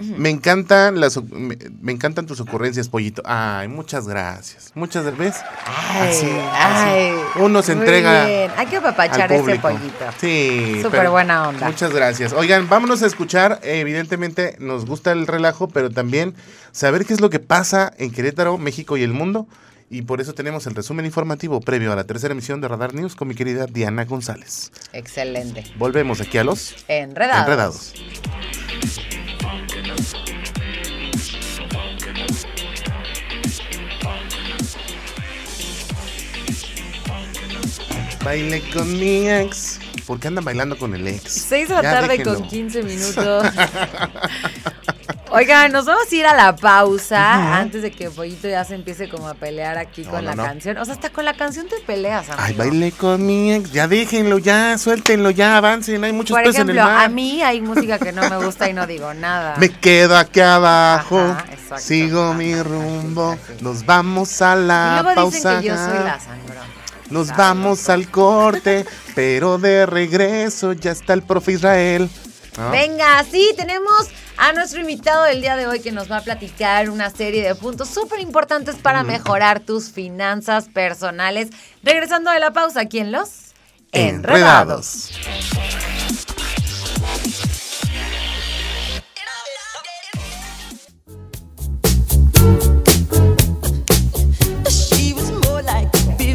me 0.00 0.30
encantan 0.30 1.00
las 1.00 1.22
me, 1.22 1.56
me 1.80 1.92
encantan 1.92 2.26
tus 2.26 2.40
ocurrencias, 2.40 2.88
pollito. 2.88 3.22
Ay, 3.24 3.68
muchas 3.68 4.06
gracias. 4.06 4.72
Muchas 4.74 5.16
veces. 5.16 5.42
Ay, 5.64 6.08
Así, 6.08 6.26
ay, 6.52 7.10
así. 7.10 7.40
Uno 7.40 7.62
se 7.62 7.72
entrega 7.72 8.26
bien. 8.26 8.50
Hay 8.56 8.66
que 8.66 8.76
apapachar 8.76 9.32
ese 9.32 9.58
pollito. 9.58 10.04
Sí. 10.20 10.80
Súper 10.82 11.10
buena 11.10 11.48
onda. 11.48 11.66
Muchas 11.66 11.92
gracias. 11.92 12.32
Oigan, 12.32 12.68
vámonos 12.68 13.02
a 13.02 13.06
escuchar. 13.06 13.60
Evidentemente 13.62 14.56
nos 14.58 14.86
gusta 14.86 15.12
el 15.12 15.26
relajo, 15.26 15.68
pero 15.68 15.90
también 15.90 16.34
saber 16.72 17.04
qué 17.04 17.14
es 17.14 17.20
lo 17.20 17.30
que 17.30 17.40
pasa 17.40 17.92
en 17.98 18.10
Querétaro, 18.10 18.58
México 18.58 18.96
y 18.96 19.02
el 19.02 19.12
mundo. 19.12 19.46
Y 19.92 20.02
por 20.02 20.20
eso 20.20 20.34
tenemos 20.34 20.66
el 20.68 20.76
resumen 20.76 21.04
informativo 21.04 21.60
previo 21.60 21.92
a 21.92 21.96
la 21.96 22.04
tercera 22.04 22.30
emisión 22.32 22.60
de 22.60 22.68
Radar 22.68 22.94
News 22.94 23.16
con 23.16 23.26
mi 23.26 23.34
querida 23.34 23.66
Diana 23.66 24.04
González. 24.04 24.70
Excelente. 24.92 25.64
Volvemos 25.76 26.20
aquí 26.20 26.38
a 26.38 26.44
los 26.44 26.76
Enredados. 26.86 27.92
enredados. 27.92 27.94
Bailé 38.24 38.62
con 38.72 38.98
mi 38.98 39.28
ex. 39.28 39.78
¿Por 40.06 40.18
qué 40.20 40.28
andan 40.28 40.44
bailando 40.44 40.76
con 40.76 40.94
el 40.94 41.06
ex? 41.06 41.30
6 41.48 41.68
de 41.68 41.74
la 41.74 41.82
Ya 41.82 41.92
tarde 41.92 42.08
déjenlo. 42.18 42.34
con 42.40 42.48
15 42.48 42.82
minutos. 42.82 43.46
Oigan, 45.32 45.70
nos 45.70 45.84
vamos 45.86 46.10
a 46.10 46.14
ir 46.16 46.26
a 46.26 46.34
la 46.34 46.56
pausa 46.56 47.58
antes 47.58 47.82
de 47.82 47.92
que 47.92 48.10
Pollito 48.10 48.48
ya 48.48 48.64
se 48.64 48.74
empiece 48.74 49.08
como 49.08 49.28
a 49.28 49.34
pelear 49.34 49.78
aquí 49.78 50.02
No, 50.02 50.10
con 50.10 50.24
no, 50.24 50.30
la 50.30 50.34
no. 50.36 50.42
canción. 50.44 50.76
O 50.78 50.84
sea, 50.84 50.94
hasta 50.94 51.10
con 51.10 51.24
la 51.24 51.34
canción 51.34 51.68
te 51.68 51.76
peleas, 51.86 52.28
amigo. 52.30 52.42
Ay, 52.44 52.54
bailé 52.54 52.90
con 52.90 53.24
mi 53.24 53.52
ex. 53.52 53.70
Ya 53.70 53.86
déjenlo, 53.86 54.38
ya, 54.38 54.76
suéltenlo, 54.76 55.30
ya, 55.30 55.56
avancen. 55.56 56.02
Hay 56.02 56.12
muchos 56.12 56.34
Por 56.34 56.42
peces 56.42 56.60
en 56.62 56.70
el 56.70 56.76
ejemplo, 56.78 56.92
mar. 56.96 57.04
a 57.04 57.08
mí 57.08 57.42
hay 57.42 57.60
música 57.60 57.98
que 58.00 58.10
no 58.10 58.28
me 58.28 58.44
gusta 58.44 58.68
y 58.68 58.72
no 58.72 58.88
digo 58.88 59.14
nada. 59.14 59.54
Me 59.58 59.68
quedo 59.68 60.16
aquí 60.16 60.40
abajo, 60.40 61.18
Ajá, 61.20 61.44
exacto. 61.52 61.78
sigo 61.78 62.24
Ajá, 62.30 62.34
mi 62.34 62.60
rumbo, 62.60 63.30
así. 63.32 63.62
nos 63.62 63.86
vamos 63.86 64.42
a 64.42 64.56
y 64.58 64.64
la 64.66 65.02
luego 65.02 65.30
dicen 65.30 65.42
pausa. 65.42 65.60
que 65.60 65.66
yo 65.68 65.76
soy 65.76 66.04
la 66.04 66.18
sangrón. 66.18 66.70
Nos 67.10 67.36
vamos 67.36 67.88
al 67.88 68.08
corte, 68.10 68.84
pero 69.14 69.58
de 69.58 69.86
regreso 69.86 70.72
ya 70.72 70.90
está 70.90 71.12
el 71.12 71.22
profe 71.22 71.52
Israel. 71.52 72.08
¿No? 72.60 72.70
Venga, 72.70 73.24
sí, 73.30 73.52
tenemos 73.56 74.08
a 74.36 74.52
nuestro 74.52 74.80
invitado 74.80 75.24
del 75.24 75.40
día 75.40 75.56
de 75.56 75.66
hoy 75.66 75.80
que 75.80 75.92
nos 75.92 76.10
va 76.10 76.18
a 76.18 76.22
platicar 76.22 76.90
una 76.90 77.10
serie 77.10 77.42
de 77.42 77.54
puntos 77.54 77.88
súper 77.88 78.20
importantes 78.20 78.76
para 78.76 79.02
mejorar 79.02 79.60
tus 79.60 79.90
finanzas 79.90 80.68
personales. 80.68 81.48
Regresando 81.82 82.30
de 82.30 82.40
la 82.40 82.52
pausa, 82.52 82.80
aquí 82.80 82.98
en 82.98 83.12
Los 83.12 83.50
Enredados. 83.92 85.10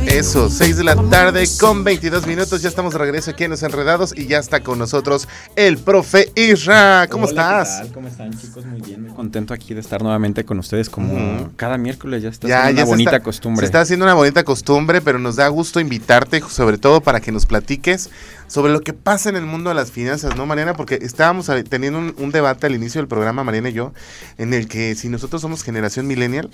Eso, 0.08 0.50
6 0.50 0.78
de 0.78 0.84
la 0.84 0.96
tarde 1.10 1.46
con 1.60 1.84
22 1.84 2.26
minutos. 2.28 2.62
Ya 2.62 2.70
estamos 2.70 2.94
de 2.94 3.00
regreso 3.00 3.32
aquí 3.32 3.44
en 3.44 3.52
Los 3.52 3.64
Enredados 3.64 4.14
y 4.16 4.28
ya 4.28 4.38
está 4.38 4.62
con 4.62 4.80
nosotros 4.80 5.28
el 5.56 5.78
profe 5.78 6.32
Isra. 6.36 7.08
¿Cómo 7.10 7.26
Hola, 7.26 7.34
¿qué 7.34 7.40
estás? 7.64 7.80
tal? 7.80 7.92
¿Cómo 7.94 8.08
están, 8.08 8.32
chicos? 8.38 8.66
Muy 8.66 8.82
bien. 8.82 9.04
Muy 9.04 9.14
contento 9.14 9.54
aquí 9.54 9.74
de 9.74 9.82
estar 9.82 10.02
nuevamente 10.02 10.46
con 10.46 10.60
ustedes 10.60 10.90
como 10.90 11.52
cada 11.58 11.78
miércoles 11.78 12.24
ya 12.24 12.30
está 12.30 12.48
Ya, 12.48 12.70
ya 12.72 12.84
una 12.84 12.86
bonita 12.86 13.12
está- 13.12 13.24
costumbre. 13.24 13.62
Se 13.62 13.66
está 13.66 13.82
haciendo 13.82 14.06
una 14.06 14.14
bonita 14.14 14.44
costumbre, 14.44 15.02
pero 15.02 15.20
nos 15.20 15.36
da 15.36 15.48
gusto 15.50 15.80
invitarte, 15.80 16.42
sobre 16.50 16.78
todo 16.78 17.02
para 17.02 17.20
que 17.20 17.32
nos 17.32 17.46
platiques 17.46 18.10
sobre 18.48 18.72
lo 18.72 18.82
que 18.82 18.94
pasa 18.94 19.30
en 19.30 19.36
el 19.36 19.46
mundo 19.46 19.70
de 19.70 19.76
las 19.76 19.92
finanzas, 19.92 20.36
¿no, 20.38 20.46
Mariana? 20.46 20.76
Porque 20.76 21.00
estábamos 21.02 21.50
teniendo 21.70 22.00
un, 22.00 22.16
un 22.18 22.32
debate 22.32 22.68
al 22.68 22.76
inicio 22.76 23.02
del 23.02 23.08
programa, 23.08 23.44
Mariana 23.44 23.70
y 23.70 23.74
yo, 23.74 23.92
en 24.38 24.54
el 24.54 24.68
que 24.68 24.96
si 24.96 25.10
nosotros 25.10 25.42
somos 25.42 25.64
generación 25.64 26.08
millennial, 26.08 26.50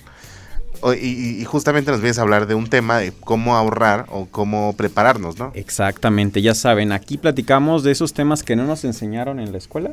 y, 0.99 1.41
y- 1.41 1.45
justamente 1.45 1.91
nos 1.91 2.01
vienes 2.01 2.17
a 2.19 2.21
hablar 2.23 2.47
de 2.47 2.55
un 2.55 2.67
tema 2.67 2.97
de 2.97 3.11
cómo 3.11 3.55
ahorrar 3.55 4.05
o 4.09 4.25
cómo 4.29 4.73
prepararnos, 4.73 5.37
¿no? 5.37 5.51
Exactamente, 5.53 6.41
ya 6.41 6.55
saben, 6.55 6.91
aquí 6.91 7.17
platicamos 7.17 7.83
de 7.83 7.91
esos 7.91 8.13
temas 8.13 8.43
que 8.43 8.55
no 8.55 8.65
nos 8.65 8.83
enseñaron 8.83 9.39
en 9.39 9.51
la 9.51 9.57
escuela, 9.57 9.91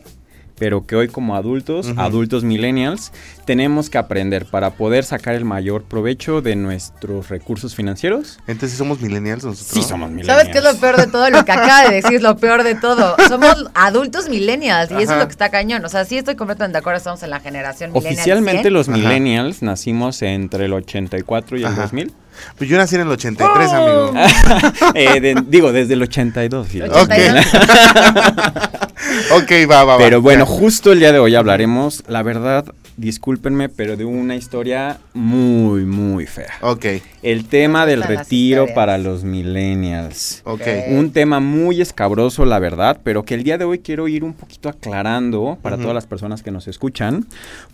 pero 0.59 0.87
que 0.87 0.97
hoy 0.97 1.09
como 1.09 1.37
adultos, 1.37 1.93
adultos 1.97 2.45
millennials, 2.45 3.13
tenemos 3.45 3.91
que 3.91 3.99
aprender 3.99 4.45
para 4.47 4.71
poder 4.75 5.05
sacar 5.05 5.35
el 5.35 5.45
mayor 5.45 5.85
provecho 5.85 6.41
de 6.41 6.57
nuestros 6.57 7.29
recursos 7.29 7.75
financieros. 7.75 8.39
Entonces, 8.47 8.77
¿somos 8.77 9.01
millennials 9.01 9.45
nosotros? 9.45 9.73
Sí, 9.73 9.89
somos 9.89 10.11
millennials. 10.11 10.39
¿Sabes 10.39 10.53
qué 10.53 10.59
es 10.59 10.65
lo 10.65 10.75
peor 10.81 10.97
de 10.97 11.07
todo? 11.07 11.31
Lo 11.31 11.45
que 11.45 11.53
acaba 11.53 11.89
de 11.89 11.95
decir 11.97 12.15
es 12.15 12.23
lo 12.23 12.37
peor 12.37 12.63
de 12.63 12.75
todo. 12.75 13.17
Somos 13.29 13.67
adultos 13.75 14.29
millennials 14.29 14.91
y 14.91 14.95
eso 15.03 15.13
es 15.13 15.19
lo 15.19 15.27
que 15.27 15.33
está 15.33 15.51
cañón. 15.51 15.85
O 15.85 15.89
sea, 15.89 16.05
sí 16.05 16.19
estoy 16.19 16.37
completamente 16.37 16.75
de 16.75 16.81
acuerdo, 16.81 16.99
estamos 16.99 17.23
en 17.23 17.31
la 17.31 17.41
generación 17.41 17.93
millennial. 17.93 18.15
Oficialmente 18.15 18.63
100. 18.63 18.73
los 18.75 18.89
Ajá. 18.89 18.99
millennials 18.99 19.63
nacimos 19.63 20.23
entre 20.23 20.67
el 20.67 20.73
84 20.73 21.57
y 21.57 21.61
el 21.61 21.67
Ajá. 21.67 21.83
2000. 21.83 22.13
Pues 22.57 22.68
yo 22.70 22.76
nací 22.76 22.95
en 22.97 23.03
el 23.03 23.09
83, 23.09 23.70
¡Oh! 23.72 23.74
amigo. 23.74 24.12
Eh, 24.95 25.20
de- 25.20 25.43
digo, 25.49 25.72
desde 25.72 25.95
el 25.95 26.03
82. 26.03 26.66
fíjate. 26.68 26.91
Ok. 26.91 27.11
82. 27.11 27.47
ok, 29.32 29.53
va, 29.70 29.84
va, 29.84 29.97
va. 29.97 29.99
Pero 29.99 30.20
bueno, 30.22 30.45
Ya. 30.45 30.51
justo 30.51 30.93
el 30.93 31.01
día 31.01 31.12
de 31.12 31.18
hoy 31.18 31.34
hablaremos, 31.34 32.03
la 32.09 32.22
verdad, 32.22 32.64
discúlpenme, 32.97 33.68
pero 33.68 33.97
de 33.97 34.05
una 34.05 34.34
historia 34.34 34.99
muy, 35.14 35.84
muy 35.84 36.26
fea. 36.26 36.55
Ok, 36.62 36.84
El 37.22 37.45
tema 37.47 37.86
del 37.86 38.03
retiro 38.03 38.62
historias. 38.64 38.74
para 38.74 38.99
los 38.99 39.22
millennials. 39.24 40.43
ok. 40.45 40.62
Un 40.91 41.12
tema 41.12 41.39
muy 41.41 41.80
escabroso, 41.80 42.45
la 42.45 42.59
verdad, 42.59 42.99
pero 43.05 43.24
que 43.24 43.34
el 43.34 43.45
día 43.45 43.57
de 43.59 43.64
hoy 43.64 43.78
quiero 43.80 44.09
ir 44.09 44.24
un 44.24 44.32
poquito 44.34 44.68
aclarando 44.68 45.59
para 45.62 45.76
todas 45.76 45.95
las 45.95 46.07
personas 46.07 46.43
que 46.43 46.51
nos 46.51 46.66
escuchan, 46.66 47.26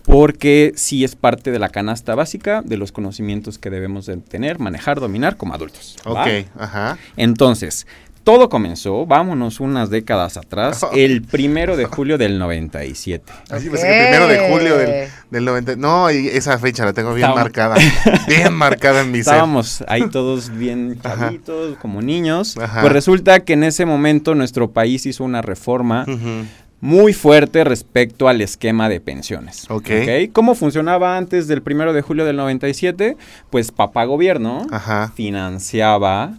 porque 0.04 0.72
sí 0.76 1.04
es 1.04 1.16
parte 1.16 1.50
de 1.50 1.58
la 1.58 1.68
canasta 1.70 2.14
básica 2.14 2.60
de 2.62 2.76
los 2.76 2.92
conocimientos 2.92 3.58
que 3.58 3.70
debemos 3.70 4.04
de 4.06 4.18
tener, 4.18 4.53
manejar, 4.58 5.00
dominar 5.00 5.36
como 5.36 5.54
adultos. 5.54 5.96
¿va? 6.06 6.22
Ok, 6.22 6.46
ajá. 6.58 6.98
Entonces, 7.16 7.86
todo 8.22 8.48
comenzó, 8.48 9.04
vámonos 9.04 9.60
unas 9.60 9.90
décadas 9.90 10.38
atrás, 10.38 10.86
el 10.94 11.20
primero 11.22 11.76
de 11.76 11.84
julio 11.84 12.16
del 12.16 12.38
97. 12.38 13.30
Así 13.50 13.68
pues, 13.68 13.84
el 13.84 14.00
primero 14.02 14.26
de 14.28 14.48
julio 14.50 14.78
del, 14.78 15.08
del 15.30 15.44
90. 15.44 15.76
No, 15.76 16.10
y 16.10 16.28
esa 16.28 16.58
fecha 16.58 16.86
la 16.86 16.94
tengo 16.94 17.12
bien 17.12 17.28
Estábamos- 17.28 17.42
marcada. 17.44 17.76
Bien 18.26 18.54
marcada 18.54 19.02
en 19.02 19.10
mi 19.10 19.18
ser. 19.18 19.34
Estábamos 19.34 19.84
ahí 19.88 20.08
todos 20.08 20.48
bien 20.56 20.98
Ajá. 21.04 21.18
chavitos, 21.26 21.76
como 21.78 22.00
niños. 22.00 22.56
Ajá. 22.56 22.80
Pues 22.80 22.92
resulta 22.94 23.40
que 23.40 23.52
en 23.52 23.64
ese 23.64 23.84
momento 23.84 24.34
nuestro 24.34 24.70
país 24.70 25.04
hizo 25.04 25.22
una 25.22 25.42
reforma 25.42 26.06
Ujú. 26.08 26.46
Muy 26.84 27.14
fuerte 27.14 27.64
respecto 27.64 28.28
al 28.28 28.42
esquema 28.42 28.90
de 28.90 29.00
pensiones. 29.00 29.64
Ok. 29.70 29.88
¿Cómo 30.34 30.54
funcionaba 30.54 31.16
antes 31.16 31.48
del 31.48 31.62
primero 31.62 31.94
de 31.94 32.02
julio 32.02 32.26
del 32.26 32.36
97? 32.36 33.16
Pues 33.48 33.72
papá 33.72 34.04
gobierno 34.04 34.66
Ajá. 34.70 35.10
financiaba, 35.16 36.34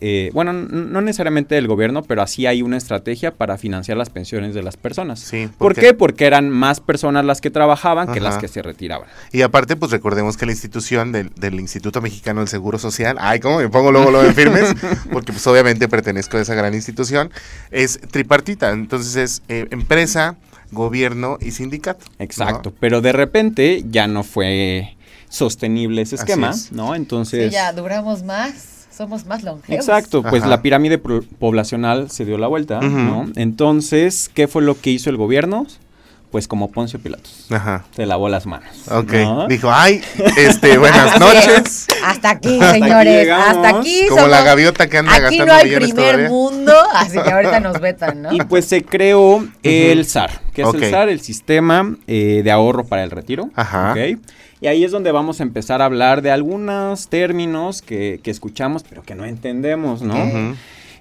eh, 0.00 0.30
bueno, 0.32 0.52
no 0.52 1.00
necesariamente 1.00 1.58
el 1.58 1.66
gobierno, 1.66 2.02
pero 2.02 2.22
así 2.22 2.46
hay 2.46 2.62
una 2.62 2.76
estrategia 2.76 3.32
para 3.34 3.58
financiar 3.58 3.96
las 3.98 4.08
pensiones 4.10 4.54
de 4.54 4.62
las 4.62 4.76
personas. 4.76 5.20
Sí, 5.20 5.46
¿Por 5.46 5.74
porque- 5.74 5.80
qué? 5.80 5.94
Porque 5.94 6.26
eran 6.26 6.48
más 6.48 6.80
personas 6.80 7.24
las 7.24 7.40
que 7.40 7.50
trabajaban 7.50 8.12
que 8.12 8.20
las 8.20 8.38
que 8.38 8.48
se 8.48 8.62
retiraban. 8.62 9.08
Y 9.32 9.42
aparte, 9.42 9.76
pues 9.76 9.90
recordemos 9.90 10.36
que 10.36 10.46
la 10.46 10.52
institución 10.52 11.12
del, 11.12 11.30
del 11.34 11.60
Instituto 11.60 12.00
Mexicano 12.00 12.40
del 12.40 12.48
Seguro 12.48 12.78
Social, 12.78 13.16
ay, 13.20 13.40
¿cómo 13.40 13.58
me 13.58 13.68
pongo 13.68 13.92
luego 13.92 14.10
lo 14.10 14.22
de 14.22 14.32
firmes? 14.32 14.74
Porque 15.12 15.32
pues 15.32 15.46
obviamente 15.46 15.88
pertenezco 15.88 16.36
a 16.38 16.40
esa 16.40 16.54
gran 16.54 16.74
institución, 16.74 17.30
es 17.70 18.00
tripartita. 18.10 18.70
Entonces 18.70 19.16
es 19.16 19.42
eh, 19.48 19.66
empresa, 19.70 20.36
gobierno 20.72 21.36
y 21.40 21.50
sindicato. 21.50 22.06
¿no? 22.18 22.24
Exacto, 22.24 22.72
pero 22.78 23.00
de 23.00 23.12
repente 23.12 23.84
ya 23.90 24.06
no 24.06 24.22
fue 24.24 24.96
sostenible 25.28 26.02
ese 26.02 26.16
esquema, 26.16 26.50
es. 26.50 26.72
¿no? 26.72 26.90
Sí, 26.92 26.96
Entonces, 26.96 27.52
ya 27.52 27.72
duramos 27.72 28.22
más, 28.22 28.79
somos 28.94 29.24
más 29.26 29.42
longevos. 29.42 29.80
exacto, 29.80 30.22
pues 30.22 30.42
Ajá. 30.42 30.50
la 30.50 30.62
pirámide 30.62 30.98
poblacional 30.98 32.10
se 32.10 32.24
dio 32.24 32.38
la 32.38 32.46
vuelta. 32.48 32.80
¿no? 32.80 33.30
Entonces, 33.36 34.30
¿qué 34.34 34.48
fue 34.48 34.62
lo 34.62 34.78
que 34.80 34.90
hizo 34.90 35.10
el 35.10 35.16
gobierno? 35.16 35.66
Pues 36.30 36.46
como 36.46 36.70
Poncio 36.70 37.00
Pilatos, 37.00 37.46
Ajá. 37.50 37.84
se 37.96 38.06
lavó 38.06 38.28
las 38.28 38.46
manos. 38.46 38.68
Ok. 38.88 39.12
¿no? 39.14 39.48
Dijo, 39.48 39.68
ay, 39.72 40.00
este, 40.36 40.78
buenas 40.78 41.18
noches. 41.18 41.48
es. 41.48 41.86
Hasta 42.04 42.30
aquí, 42.30 42.54
Hasta 42.60 42.70
aquí 42.70 42.80
señores. 42.84 43.28
hasta 43.30 43.68
aquí. 43.78 44.06
Como 44.08 44.28
la 44.28 44.42
gaviota 44.42 44.88
que 44.88 44.98
anda 44.98 45.12
Aquí 45.12 45.22
gastando 45.38 45.46
no 45.46 45.52
hay 45.54 45.66
primer 45.74 45.90
todavía. 45.96 46.28
mundo, 46.28 46.72
así 46.94 47.18
que 47.20 47.30
ahorita 47.32 47.58
nos 47.58 47.80
vetan, 47.80 48.22
¿no? 48.22 48.32
Y 48.32 48.38
pues 48.42 48.64
se 48.64 48.84
creó 48.84 49.44
el 49.64 50.04
SAR, 50.06 50.30
que 50.54 50.62
es 50.62 50.68
Ok. 50.68 50.76
el 50.76 50.90
SAR, 50.90 51.08
el 51.08 51.20
Sistema 51.20 51.96
eh, 52.06 52.42
de 52.44 52.50
Ahorro 52.52 52.84
para 52.84 53.02
el 53.02 53.10
Retiro. 53.10 53.50
Ajá. 53.56 53.90
¿ok? 53.92 54.20
Y 54.60 54.66
ahí 54.66 54.84
es 54.84 54.90
donde 54.92 55.10
vamos 55.12 55.40
a 55.40 55.42
empezar 55.42 55.80
a 55.82 55.86
hablar 55.86 56.20
de 56.22 56.30
algunos 56.30 57.08
términos 57.08 57.80
que, 57.82 58.20
que 58.22 58.30
escuchamos, 58.30 58.82
pero 58.82 59.02
que 59.02 59.14
no 59.14 59.24
entendemos, 59.24 60.02
¿no? 60.02 60.14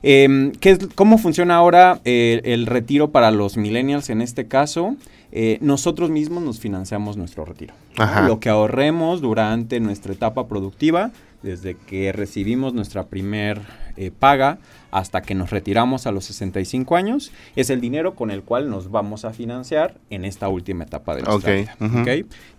Eh, 0.01 0.51
¿qué 0.61 0.71
es- 0.71 0.87
¿Cómo 0.95 1.17
funciona 1.17 1.55
ahora 1.57 1.99
eh, 2.05 2.39
el 2.45 2.65
retiro 2.67 3.11
para 3.11 3.31
los 3.31 3.57
millennials 3.57 4.09
en 4.09 4.21
este 4.21 4.47
caso? 4.47 4.95
Eh, 5.31 5.57
nosotros 5.61 6.09
mismos 6.09 6.41
nos 6.41 6.59
financiamos 6.59 7.17
nuestro 7.17 7.43
retiro. 7.45 7.73
Ajá. 7.97 8.21
Lo 8.27 8.39
que 8.39 8.49
ahorremos 8.49 9.21
durante 9.21 9.79
nuestra 9.81 10.13
etapa 10.13 10.47
productiva, 10.47 11.11
desde 11.43 11.75
que 11.75 12.11
recibimos 12.13 12.73
nuestra 12.73 13.07
primer 13.07 13.61
eh, 13.97 14.11
paga 14.17 14.57
hasta 14.91 15.21
que 15.21 15.35
nos 15.35 15.49
retiramos 15.49 16.07
a 16.07 16.11
los 16.11 16.25
65 16.25 16.95
años, 16.95 17.31
es 17.55 17.69
el 17.69 17.81
dinero 17.81 18.15
con 18.15 18.31
el 18.31 18.43
cual 18.43 18.69
nos 18.69 18.91
vamos 18.91 19.25
a 19.25 19.33
financiar 19.33 19.95
en 20.09 20.25
esta 20.25 20.49
última 20.49 20.83
etapa 20.83 21.15
de 21.15 21.23
nuestra 21.23 21.53
vida. 21.53 21.75
ujú. 21.79 21.99
¿ok? 21.99 22.07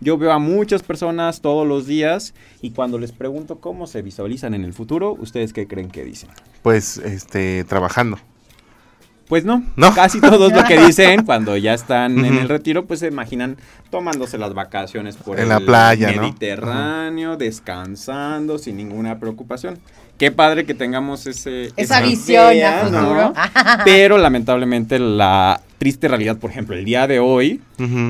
Yo 0.00 0.18
veo 0.18 0.32
a 0.32 0.38
muchas 0.38 0.82
personas 0.82 1.40
todos 1.40 1.66
los 1.66 1.86
días 1.86 2.34
y 2.62 2.70
cuando 2.70 2.98
les 2.98 3.12
pregunto 3.12 3.60
cómo 3.60 3.86
se 3.86 4.02
visualizan 4.02 4.54
en 4.54 4.64
el 4.64 4.72
futuro, 4.72 5.16
¿ustedes 5.18 5.52
qué 5.52 5.66
creen 5.66 5.90
que 5.90 6.04
dicen? 6.04 6.30
Pues, 6.62 6.98
este, 6.98 7.64
trabajando. 7.64 8.18
Pues 9.30 9.44
no, 9.44 9.62
¿No? 9.76 9.94
casi 9.94 10.20
todos 10.20 10.52
lo 10.52 10.64
que 10.64 10.76
dicen 10.86 11.24
cuando 11.24 11.56
ya 11.56 11.72
están 11.72 12.24
en 12.24 12.36
el 12.36 12.48
retiro, 12.48 12.86
pues 12.86 12.98
se 12.98 13.06
imaginan 13.06 13.58
tomándose 13.88 14.38
las 14.38 14.54
vacaciones 14.54 15.16
por 15.16 15.36
En 15.36 15.44
el 15.44 15.48
la 15.50 15.60
playa, 15.60 16.10
¿no? 16.10 16.22
Mediterráneo, 16.22 17.36
descansando 17.36 18.58
sin 18.58 18.76
ninguna 18.76 19.20
preocupación. 19.20 19.78
Qué 20.18 20.32
padre 20.32 20.66
que 20.66 20.74
tengamos 20.74 21.28
ese 21.28 21.70
Esa 21.76 22.00
visión 22.00 22.54
idea, 22.54 22.88
¿no? 22.90 23.00
futuro. 23.00 23.32
Pero 23.84 24.18
lamentablemente 24.18 24.98
la 24.98 25.60
triste 25.80 26.08
realidad, 26.08 26.36
por 26.36 26.50
ejemplo, 26.50 26.76
el 26.76 26.84
día 26.84 27.06
de 27.06 27.20
hoy 27.20 27.62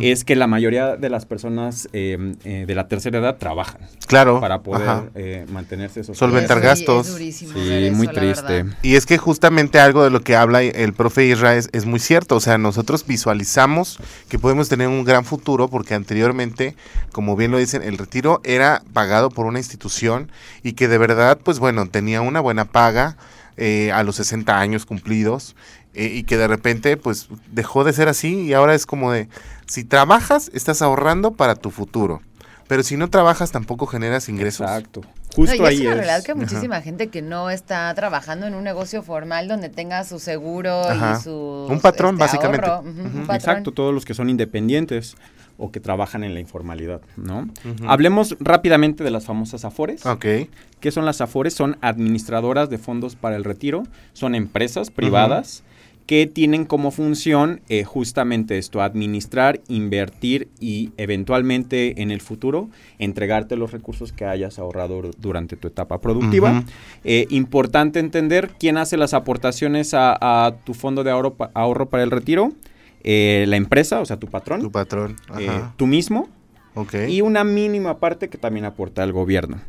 es 0.02 0.24
que 0.24 0.34
la 0.34 0.48
mayoría 0.48 0.96
de 0.96 1.08
las 1.08 1.24
personas 1.24 1.88
eh, 1.92 2.34
eh, 2.42 2.64
de 2.66 2.74
la 2.74 2.88
tercera 2.88 3.20
edad 3.20 3.36
trabajan 3.38 3.80
Claro. 4.08 4.40
para 4.40 4.60
poder 4.62 5.12
eh, 5.14 5.46
mantenerse 5.52 6.00
esos 6.00 6.18
Solventar 6.18 6.58
Es 6.58 6.64
gastos. 6.64 7.06
Es 7.06 7.12
durísimo 7.12 7.52
Sí, 7.52 7.68
ver 7.68 7.82
eso, 7.84 7.94
muy 7.96 8.08
triste. 8.08 8.64
Y 8.82 8.96
es 8.96 9.06
que 9.06 9.18
justamente 9.18 9.78
algo 9.78 10.02
de 10.02 10.10
lo 10.10 10.20
que 10.20 10.34
habla 10.34 10.64
el 10.64 10.92
profe 10.94 11.26
Isra 11.26 11.54
es, 11.54 11.68
es 11.72 11.86
muy 11.86 12.00
cierto. 12.00 12.34
O 12.34 12.40
sea, 12.40 12.58
nosotros 12.58 13.06
visualizamos 13.06 14.00
que 14.28 14.40
podemos 14.40 14.68
tener 14.68 14.88
un 14.88 15.04
gran 15.04 15.24
futuro 15.24 15.68
porque 15.68 15.94
anteriormente, 15.94 16.74
como 17.12 17.36
bien 17.36 17.52
lo 17.52 17.58
dicen, 17.58 17.84
el 17.84 17.98
retiro 17.98 18.40
era 18.42 18.82
pagado 18.92 19.30
por 19.30 19.46
una 19.46 19.60
institución 19.60 20.32
y 20.64 20.72
que 20.72 20.88
de 20.88 20.98
verdad, 20.98 21.38
pues 21.40 21.60
bueno, 21.60 21.86
tenía 21.88 22.20
una 22.20 22.40
buena 22.40 22.64
paga 22.64 23.16
eh, 23.56 23.92
a 23.92 24.02
los 24.04 24.16
60 24.16 24.58
años 24.58 24.86
cumplidos 24.86 25.54
eh, 25.94 26.06
y 26.14 26.22
que 26.24 26.36
de 26.36 26.46
repente, 26.48 26.96
pues 26.96 27.28
dejó 27.50 27.84
de 27.84 27.92
ser 27.92 28.08
así 28.08 28.42
y 28.42 28.52
ahora 28.54 28.74
es 28.74 28.86
como 28.86 29.12
de, 29.12 29.28
si 29.66 29.84
trabajas, 29.84 30.50
estás 30.54 30.82
ahorrando 30.82 31.32
para 31.32 31.54
tu 31.54 31.70
futuro. 31.70 32.20
Pero 32.68 32.84
si 32.84 32.96
no 32.96 33.10
trabajas, 33.10 33.50
tampoco 33.50 33.86
generas 33.86 34.28
ingresos. 34.28 34.60
Exacto. 34.60 35.00
No, 35.00 35.10
Justo 35.34 35.54
es 35.54 35.60
ahí 35.60 35.86
es. 35.86 35.92
realidad 35.94 36.22
que 36.24 36.34
muchísima 36.34 36.80
gente 36.80 37.08
que 37.08 37.20
no 37.22 37.50
está 37.50 37.92
trabajando 37.94 38.46
en 38.46 38.54
un 38.54 38.62
negocio 38.62 39.02
formal 39.02 39.48
donde 39.48 39.68
tenga 39.68 40.04
su 40.04 40.20
seguro 40.20 40.88
Ajá. 40.88 41.16
y 41.18 41.22
su 41.22 41.32
Un 41.68 41.80
patrón, 41.80 42.16
básicamente. 42.16 42.66
ahorro, 42.68 42.88
ujú, 42.88 43.00
un 43.00 43.12
patrón. 43.26 43.36
Exacto, 43.36 43.72
todos 43.72 43.92
los 43.92 44.04
que 44.04 44.14
son 44.14 44.28
independientes 44.30 45.16
o 45.58 45.70
que 45.72 45.80
trabajan 45.80 46.22
en 46.24 46.32
la 46.32 46.40
informalidad, 46.40 47.00
¿no? 47.16 47.48
Hablemos 47.86 48.36
rápidamente 48.40 49.04
de 49.04 49.10
las 49.10 49.26
famosas 49.26 49.64
AFORES. 49.64 50.06
Ok. 50.06 50.24
¿Qué 50.80 50.90
son 50.90 51.04
las 51.04 51.20
AFORES? 51.20 51.52
Son 51.54 51.76
administradoras 51.82 52.70
de 52.70 52.78
fondos 52.78 53.14
para 53.16 53.36
el 53.36 53.44
retiro, 53.44 53.82
son 54.12 54.34
empresas 54.34 54.90
privadas 54.90 55.62
que 56.10 56.26
tienen 56.26 56.64
como 56.64 56.90
función 56.90 57.60
eh, 57.68 57.84
justamente 57.84 58.58
esto, 58.58 58.82
administrar, 58.82 59.60
invertir 59.68 60.48
y 60.58 60.90
eventualmente 60.96 62.02
en 62.02 62.10
el 62.10 62.20
futuro 62.20 62.68
entregarte 62.98 63.54
los 63.54 63.70
recursos 63.70 64.12
que 64.12 64.24
hayas 64.24 64.58
ahorrado 64.58 65.02
dur- 65.04 65.14
durante 65.18 65.56
tu 65.56 65.68
etapa 65.68 66.00
productiva. 66.00 66.64
Eh, 67.04 67.26
importante 67.30 68.00
entender 68.00 68.50
quién 68.58 68.76
hace 68.76 68.96
las 68.96 69.14
aportaciones 69.14 69.94
a, 69.94 70.16
a 70.46 70.56
tu 70.64 70.74
fondo 70.74 71.04
de 71.04 71.12
ahorro, 71.12 71.34
pa- 71.34 71.52
ahorro 71.54 71.88
para 71.88 72.02
el 72.02 72.10
retiro. 72.10 72.54
Eh, 73.04 73.44
la 73.46 73.54
empresa, 73.56 74.00
o 74.00 74.04
sea, 74.04 74.16
tu 74.18 74.26
patrón, 74.26 74.62
Tu 74.62 74.72
patrón. 74.72 75.14
eh, 75.38 75.46
Ajá. 75.48 75.74
tú 75.76 75.86
mismo 75.86 76.28
ok. 76.74 76.94
y 77.08 77.20
una 77.20 77.44
mínima 77.44 78.00
parte 78.00 78.28
que 78.28 78.36
también 78.36 78.64
aporta 78.66 79.04
el 79.04 79.12
gobierno. 79.12 79.60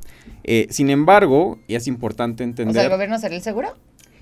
Eh, 0.43 0.65
sin 0.71 0.89
embargo, 0.89 1.59
y 1.67 1.75
es 1.75 1.85
importante 1.85 2.43
O 2.43 2.47
entender, 2.47 2.73
sea, 2.73 2.85
¿el 2.85 2.89
gobierno 2.89 3.19
será 3.19 3.35
el 3.35 3.43
seguro? 3.43 3.75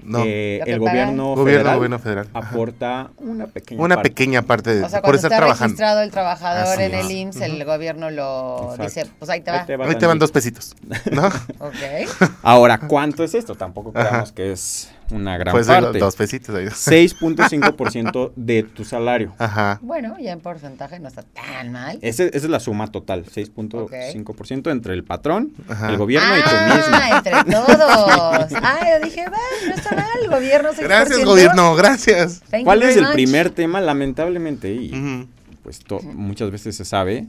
No. 0.04 0.24
eh, 0.26 0.62
el 0.66 0.80
gobierno, 0.80 1.36
Gobierno, 1.36 1.46
federal 1.46 1.76
gobierno 1.76 2.00
federal. 2.00 2.28
Ajá. 2.34 2.50
aporta 2.50 3.10
una 3.18 3.48
pequeña 3.48 3.82
Una 3.84 3.96
parte. 3.96 4.10
pequeña 4.10 4.42
parte 4.42 4.76
de, 4.76 4.84
O 4.84 4.90
sea, 4.90 5.00
por 5.02 5.10
cuando 5.12 5.16
estar 5.18 5.32
está 5.32 5.38
trabajando. 5.38 5.66
registrado 5.74 6.02
el 6.02 6.12
trabajador 6.12 6.68
Así 6.74 6.84
en 6.84 6.94
el. 6.96 7.12
IMSS, 7.12 7.42
el 7.42 7.66
gobierno 7.66 8.10
lo 8.10 8.72
Exacto. 8.76 8.84
dice, 8.84 9.06
pues 9.20 9.30
ahí 9.30 9.42
te 9.42 9.52
va. 9.52 9.60
Ahí 9.62 9.66
te 9.66 9.78
va 9.78 9.86
Ahí 9.88 9.96
te 9.96 10.06
van 10.08 10.20
dos 10.20 10.32
pesitos, 10.32 10.76
¿no? 11.12 11.28
Ok. 11.60 12.30
Ahora, 12.44 12.78
¿cuánto 12.80 13.24
es 13.24 13.34
esto? 13.34 13.56
Tampoco 13.56 13.92
Ajá. 13.94 14.08
creamos 14.10 14.32
que 14.32 14.52
es 14.52 14.90
una 15.12 15.38
gran 15.38 15.52
Puede 15.54 15.66
ser 15.66 15.84
parte. 15.84 16.00
dos 16.00 16.16
pesitos. 16.16 16.56
ahí. 16.56 16.66
6.5% 16.68 18.32
de 18.36 18.64
tu 18.64 18.84
salario. 18.86 19.34
Ajá. 19.38 19.80
Bueno, 19.82 20.16
ya 20.20 20.32
en 20.32 20.40
porcentaje 20.40 21.00
no 21.00 21.08
está 21.08 21.24
tan 21.24 21.72
mal. 21.72 21.98
Ese- 22.02 22.28
esa 22.28 22.38
es 22.38 22.50
la 22.50 22.60
suma 22.60 22.88
total, 22.88 23.26
6.5% 23.26 24.72
entre 24.72 24.94
el 24.94 25.04
patrón, 25.04 25.52
Ajá. 25.68 25.90
el 25.90 25.98
gobierno 25.98 26.38
y 26.38 26.42
tú 26.42 26.50
mismo. 26.76 26.94
Ah, 26.94 27.18
entre 27.18 27.52
todos. 27.52 28.52
Ah, 28.62 28.80
yo 29.00 29.06
dije, 29.06 29.26
va, 29.30 29.38
no 29.68 29.74
está 29.76 29.96
mal, 29.96 30.06
el 30.24 30.30
gobierno 30.30 30.70
6%. 30.72 30.78
Gracias, 30.84 31.26
gobierno, 31.26 31.76
gracias. 31.76 32.42
Thank 32.50 32.62
you 32.62 32.66
¿Cuál 32.66 32.84
es 32.84 32.88
very 32.90 33.00
el 33.00 33.06
much. 33.06 33.14
primer 33.14 33.50
tema? 33.52 33.82
Lamentablemente, 33.82 34.72
y 34.74 35.28
pues 35.64 35.80
to- 35.80 36.02
muchas 36.02 36.52
veces 36.52 36.76
se 36.76 36.86
sabe, 36.86 37.28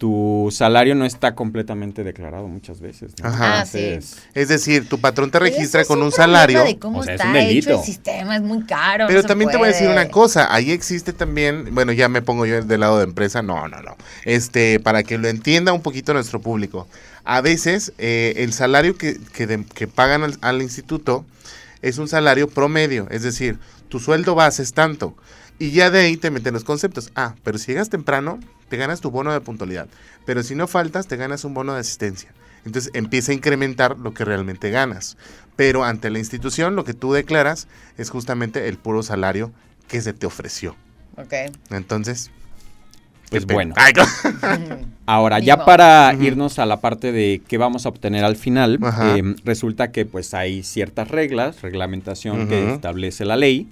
tu 0.00 0.48
salario 0.50 0.94
no 0.94 1.04
está 1.04 1.34
completamente 1.34 2.04
declarado 2.04 2.48
muchas 2.48 2.80
veces. 2.80 3.12
¿no? 3.22 3.28
Ajá. 3.28 3.60
Ah, 3.60 3.66
sí. 3.66 3.98
Es 4.32 4.48
decir, 4.48 4.88
tu 4.88 4.98
patrón 4.98 5.30
te 5.30 5.38
registra 5.38 5.84
con 5.84 6.02
un 6.02 6.10
salario. 6.10 6.64
de 6.64 6.78
cómo 6.78 7.00
O 7.00 7.02
sea, 7.02 7.16
es 7.16 7.20
un 7.20 7.36
hecho 7.36 7.46
delito. 7.46 7.78
el 7.80 7.84
sistema, 7.84 8.36
es 8.36 8.40
muy 8.40 8.64
caro. 8.64 9.08
Pero 9.08 9.18
no 9.18 9.22
se 9.22 9.28
también 9.28 9.50
te 9.50 9.58
voy 9.58 9.68
a 9.68 9.72
decir 9.72 9.88
una 9.88 10.08
cosa, 10.08 10.54
ahí 10.54 10.70
existe 10.70 11.12
también, 11.12 11.74
bueno, 11.74 11.92
ya 11.92 12.08
me 12.08 12.22
pongo 12.22 12.46
yo 12.46 12.62
del 12.62 12.80
lado 12.80 12.96
de 12.96 13.04
empresa, 13.04 13.42
no, 13.42 13.68
no, 13.68 13.82
no. 13.82 13.94
Este, 14.24 14.80
para 14.80 15.02
que 15.02 15.18
lo 15.18 15.28
entienda 15.28 15.74
un 15.74 15.82
poquito 15.82 16.14
nuestro 16.14 16.40
público. 16.40 16.88
A 17.24 17.42
veces 17.42 17.92
eh, 17.98 18.32
el 18.38 18.54
salario 18.54 18.96
que, 18.96 19.20
que, 19.34 19.46
de- 19.46 19.66
que 19.66 19.86
pagan 19.86 20.22
al, 20.22 20.38
al 20.40 20.62
instituto 20.62 21.26
es 21.82 21.98
un 21.98 22.08
salario 22.08 22.48
promedio, 22.48 23.06
es 23.10 23.22
decir, 23.22 23.58
tu 23.90 24.00
sueldo 24.00 24.34
base 24.34 24.62
es 24.62 24.72
tanto. 24.72 25.14
Y 25.60 25.72
ya 25.72 25.90
de 25.90 26.00
ahí 26.00 26.16
te 26.16 26.30
meten 26.30 26.54
los 26.54 26.64
conceptos. 26.64 27.12
Ah, 27.14 27.34
pero 27.44 27.58
si 27.58 27.72
llegas 27.72 27.90
temprano, 27.90 28.40
te 28.70 28.78
ganas 28.78 29.02
tu 29.02 29.10
bono 29.10 29.30
de 29.30 29.42
puntualidad. 29.42 29.88
Pero 30.24 30.42
si 30.42 30.54
no 30.54 30.66
faltas, 30.66 31.06
te 31.06 31.16
ganas 31.16 31.44
un 31.44 31.52
bono 31.52 31.74
de 31.74 31.80
asistencia. 31.80 32.32
Entonces 32.64 32.90
empieza 32.94 33.32
a 33.32 33.34
incrementar 33.34 33.98
lo 33.98 34.14
que 34.14 34.24
realmente 34.24 34.70
ganas. 34.70 35.18
Pero 35.56 35.84
ante 35.84 36.08
la 36.08 36.18
institución, 36.18 36.76
lo 36.76 36.84
que 36.84 36.94
tú 36.94 37.12
declaras 37.12 37.68
es 37.98 38.08
justamente 38.08 38.68
el 38.68 38.78
puro 38.78 39.02
salario 39.02 39.52
que 39.86 40.00
se 40.00 40.14
te 40.14 40.24
ofreció. 40.24 40.76
Ok. 41.18 41.34
Entonces. 41.68 42.30
Pues 43.28 43.44
bueno. 43.44 43.74
Ay, 43.76 43.92
no. 43.94 44.78
Ahora, 45.04 45.40
ya 45.40 45.66
para 45.66 46.14
irnos 46.18 46.58
a 46.58 46.64
la 46.64 46.80
parte 46.80 47.12
de 47.12 47.42
qué 47.46 47.58
vamos 47.58 47.84
a 47.84 47.90
obtener 47.90 48.24
al 48.24 48.36
final, 48.36 48.78
eh, 49.02 49.34
resulta 49.44 49.92
que 49.92 50.06
pues 50.06 50.32
hay 50.32 50.62
ciertas 50.62 51.08
reglas, 51.08 51.60
reglamentación 51.60 52.48
que 52.48 52.72
establece 52.72 53.26
la 53.26 53.36
ley 53.36 53.68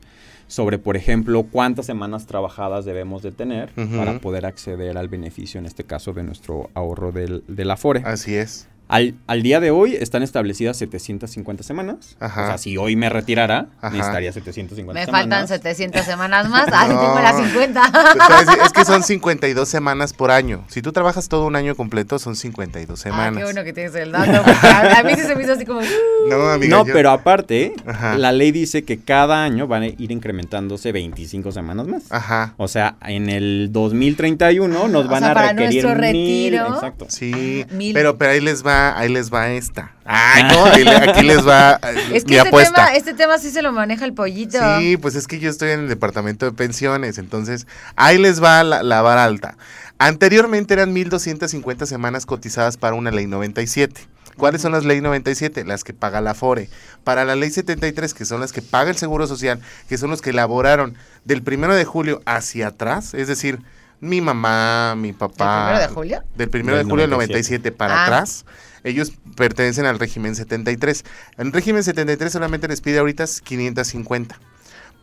sobre, 0.49 0.78
por 0.78 0.96
ejemplo, 0.96 1.44
cuántas 1.44 1.86
semanas 1.86 2.26
trabajadas 2.26 2.84
debemos 2.84 3.22
de 3.22 3.30
tener 3.30 3.70
para 3.74 4.18
poder 4.18 4.46
acceder 4.46 4.99
al 4.99 5.09
beneficio, 5.09 5.61
en 5.61 5.66
este 5.66 5.84
caso, 5.84 6.12
de 6.12 6.24
nuestro 6.24 6.70
ahorro 6.74 7.12
del, 7.12 7.44
del 7.46 7.70
Afore. 7.70 8.03
Así 8.05 8.34
es. 8.34 8.68
Al, 8.89 9.14
al 9.26 9.43
día 9.43 9.61
de 9.61 9.70
hoy 9.70 9.95
están 9.97 10.22
establecidas 10.22 10.76
750 10.78 11.62
semanas. 11.62 12.16
Ajá. 12.20 12.43
O 12.45 12.47
sea, 12.49 12.59
si 12.59 12.76
hoy 12.78 12.97
me 12.97 13.09
retirara, 13.11 13.66
Ajá. 13.80 13.91
necesitaría 13.95 14.32
750 14.32 14.99
Me 14.99 15.05
semanas. 15.07 15.20
faltan 15.22 15.49
700 15.49 16.05
semanas 16.07 16.49
más. 16.51 16.68
Ah, 16.72 16.86
sí 16.89 16.95
No. 16.95 17.01
tengo 17.01 17.20
las 17.20 17.36
50. 17.36 17.82
Te 17.93 17.99
voy 18.18 18.26
a 18.30 18.41
decir, 18.45 18.59
es 18.64 18.72
que 18.72 18.84
son 18.86 19.03
52 19.03 19.68
semanas 19.68 20.12
por 20.14 20.30
año. 20.30 20.64
Si 20.68 20.80
tú 20.82 20.93
trabajas 20.93 21.28
todo 21.28 21.47
un 21.47 21.57
año 21.57 21.74
completo, 21.74 22.18
son 22.18 22.34
52 22.34 22.99
Ah, 22.99 23.03
semanas. 23.03 23.36
qué 23.39 23.45
bueno 23.45 23.62
que 23.64 23.72
tienes 23.72 23.95
el 23.95 24.11
dato. 24.12 24.43
a 24.43 24.99
a 24.99 25.03
mí 25.03 25.12
sí 25.16 25.20
se 25.22 25.34
me 25.36 25.43
hizo 25.43 25.53
así 25.53 25.64
como. 25.66 25.80
No, 26.28 26.49
amiga, 26.51 26.76
No, 26.78 26.86
yo- 26.86 26.93
pero 26.95 27.11
aparte, 27.11 27.74
Ajá. 27.86 28.16
la 28.16 28.32
ley 28.32 28.53
dice 28.53 28.84
que 28.84 28.99
cada 28.99 29.45
año 29.45 29.66
van 29.66 29.82
a 29.82 29.86
ir 29.89 30.11
incrementándose 30.11 30.93
25 30.93 31.53
semanas 31.53 31.86
más. 31.86 32.03
Ajá. 32.11 32.55
O 32.57 32.68
sea, 32.68 32.97
en 33.07 33.28
el 33.28 33.68
2031 33.70 34.89
nos 34.89 35.07
O 35.07 35.09
van 35.09 35.20
sea, 35.20 35.30
a 35.30 35.34
para 35.34 35.49
requerir 35.53 35.84
nuestro 35.84 35.91
mil- 35.91 36.01
retiro. 36.01 36.74
Exacto. 36.74 37.07
Sí, 37.09 37.66
Mil. 37.72 37.93
pero, 37.93 38.16
pero 38.16 38.32
ahí 38.32 38.41
les 38.41 38.64
va, 38.64 38.78
ahí 38.97 39.09
les 39.09 39.33
va 39.33 39.49
esta. 39.51 39.93
Ay, 40.05 40.45
no, 40.45 40.64
ahí 40.64 40.85
le- 40.85 40.97
aquí 40.97 41.22
les 41.22 41.47
va 41.47 41.72
Es 42.12 42.24
que 42.24 42.31
mi 42.31 42.37
este 42.37 42.49
apuesta. 42.49 42.74
tema, 42.74 42.95
este 42.95 43.14
tema 43.14 43.39
sí 43.39 43.51
se 43.51 43.62
lo 43.62 43.72
maneja 43.72 44.05
el 44.05 44.14
pollito. 44.14 44.59
Sí, 44.79 44.97
pues 44.97 45.14
es 45.14 45.26
que 45.26 45.39
yo 45.39 45.51
estoy 45.51 45.70
en 45.72 45.81
el 45.81 45.89
departamento 45.89 46.47
de 46.47 46.53
pensiones, 46.53 47.18
entonces 47.18 47.66
ahí 47.97 48.18
les 48.18 48.43
va 48.43 48.62
la, 48.64 48.83
la 48.83 49.03
vara 49.03 49.24
alta. 49.24 49.57
Anteriormente 49.99 50.74
eran 50.74 50.95
1.250 50.95 51.87
semanas 51.87 52.24
cotizadas 52.26 52.76
para 52.76 52.95
una 52.95 53.11
ley 53.11 53.26
97. 53.26 54.01
¿Cuáles 54.37 54.62
son 54.62 54.70
las 54.70 54.85
ley 54.85 55.01
97? 55.01 55.64
Las 55.64 55.83
que 55.83 55.93
paga 55.93 56.20
la 56.20 56.33
FORE. 56.35 56.70
Para 57.03 57.24
la 57.24 57.35
ley 57.35 57.51
73, 57.51 58.14
que 58.14 58.24
son 58.24 58.41
las 58.41 58.53
que 58.53 58.62
paga 58.62 58.91
el 58.91 58.97
Seguro 58.97 59.26
Social, 59.26 59.61
que 59.89 59.99
son 59.99 60.11
los 60.11 60.22
que 60.22 60.31
elaboraron 60.31 60.97
del 61.24 61.43
primero 61.43 61.74
de 61.74 61.85
julio 61.85 62.22
hacia 62.24 62.68
atrás, 62.68 63.14
es 63.14 63.26
decir, 63.26 63.59
mi 64.01 64.20
mamá, 64.20 64.95
mi 64.97 65.12
papá. 65.12 65.66
primero 65.66 65.89
de 65.89 65.93
julio? 65.93 66.22
Del 66.37 66.49
primero 66.51 66.76
Del 66.76 66.87
de 66.87 66.91
julio 66.91 67.03
del 67.03 67.11
97 67.11 67.70
97 67.70 67.72
para 67.76 67.95
Ah. 67.97 68.05
atrás. 68.05 68.45
Ellos 68.89 69.12
pertenecen 69.36 69.86
al 69.86 69.99
régimen 69.99 70.34
73. 70.34 71.05
El 71.36 71.53
régimen 71.53 71.84
73 71.84 72.32
solamente 72.32 72.68
les 72.68 72.80
pide 72.80 72.99
ahorita 72.99 73.24
550. 73.26 74.41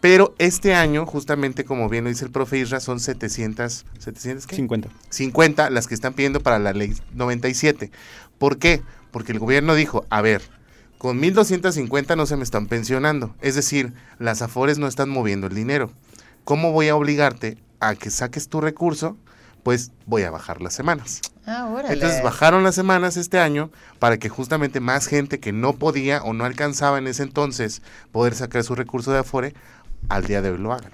Pero 0.01 0.35
este 0.37 0.75
año, 0.75 1.05
justamente 1.05 1.65
como 1.65 1.89
bien 1.89 2.03
lo 2.03 2.09
dice 2.09 2.25
el 2.25 2.31
profe 2.31 2.57
Isra, 2.59 2.79
son 2.79 2.99
700, 2.99 3.85
700 3.99 4.45
¿qué? 4.47 4.55
50. 4.55 4.89
50 5.09 5.69
las 5.69 5.87
que 5.87 5.95
están 5.95 6.13
pidiendo 6.13 6.41
para 6.41 6.59
la 6.59 6.73
ley 6.73 6.93
97. 7.13 7.91
¿Por 8.37 8.57
qué? 8.57 8.81
Porque 9.11 9.31
el 9.31 9.39
gobierno 9.39 9.75
dijo, 9.75 10.05
a 10.09 10.21
ver, 10.21 10.41
con 10.97 11.19
1250 11.19 12.15
no 12.15 12.25
se 12.25 12.37
me 12.37 12.43
están 12.43 12.67
pensionando. 12.67 13.35
Es 13.41 13.55
decir, 13.55 13.93
las 14.19 14.41
afores 14.41 14.77
no 14.77 14.87
están 14.87 15.09
moviendo 15.09 15.47
el 15.47 15.55
dinero. 15.55 15.91
¿Cómo 16.43 16.71
voy 16.71 16.89
a 16.89 16.95
obligarte 16.95 17.57
a 17.79 17.95
que 17.95 18.09
saques 18.09 18.49
tu 18.49 18.61
recurso? 18.61 19.17
Pues 19.63 19.91
voy 20.05 20.23
a 20.23 20.31
bajar 20.31 20.61
las 20.61 20.73
semanas. 20.73 21.21
Ah. 21.47 21.69
Entonces 21.89 22.23
bajaron 22.23 22.63
las 22.63 22.75
semanas 22.75 23.17
este 23.17 23.39
año 23.39 23.69
para 23.99 24.17
que 24.17 24.29
justamente 24.29 24.79
más 24.79 25.07
gente 25.07 25.39
que 25.39 25.51
no 25.51 25.73
podía 25.73 26.23
o 26.23 26.33
no 26.33 26.43
alcanzaba 26.43 26.97
en 26.97 27.07
ese 27.07 27.23
entonces 27.23 27.81
poder 28.11 28.33
sacar 28.33 28.63
su 28.63 28.73
recurso 28.75 29.11
de 29.11 29.19
Afore 29.19 29.53
al 30.09 30.25
día 30.25 30.41
de 30.41 30.51
hoy 30.51 30.57
lo 30.57 30.73
hagan. 30.73 30.91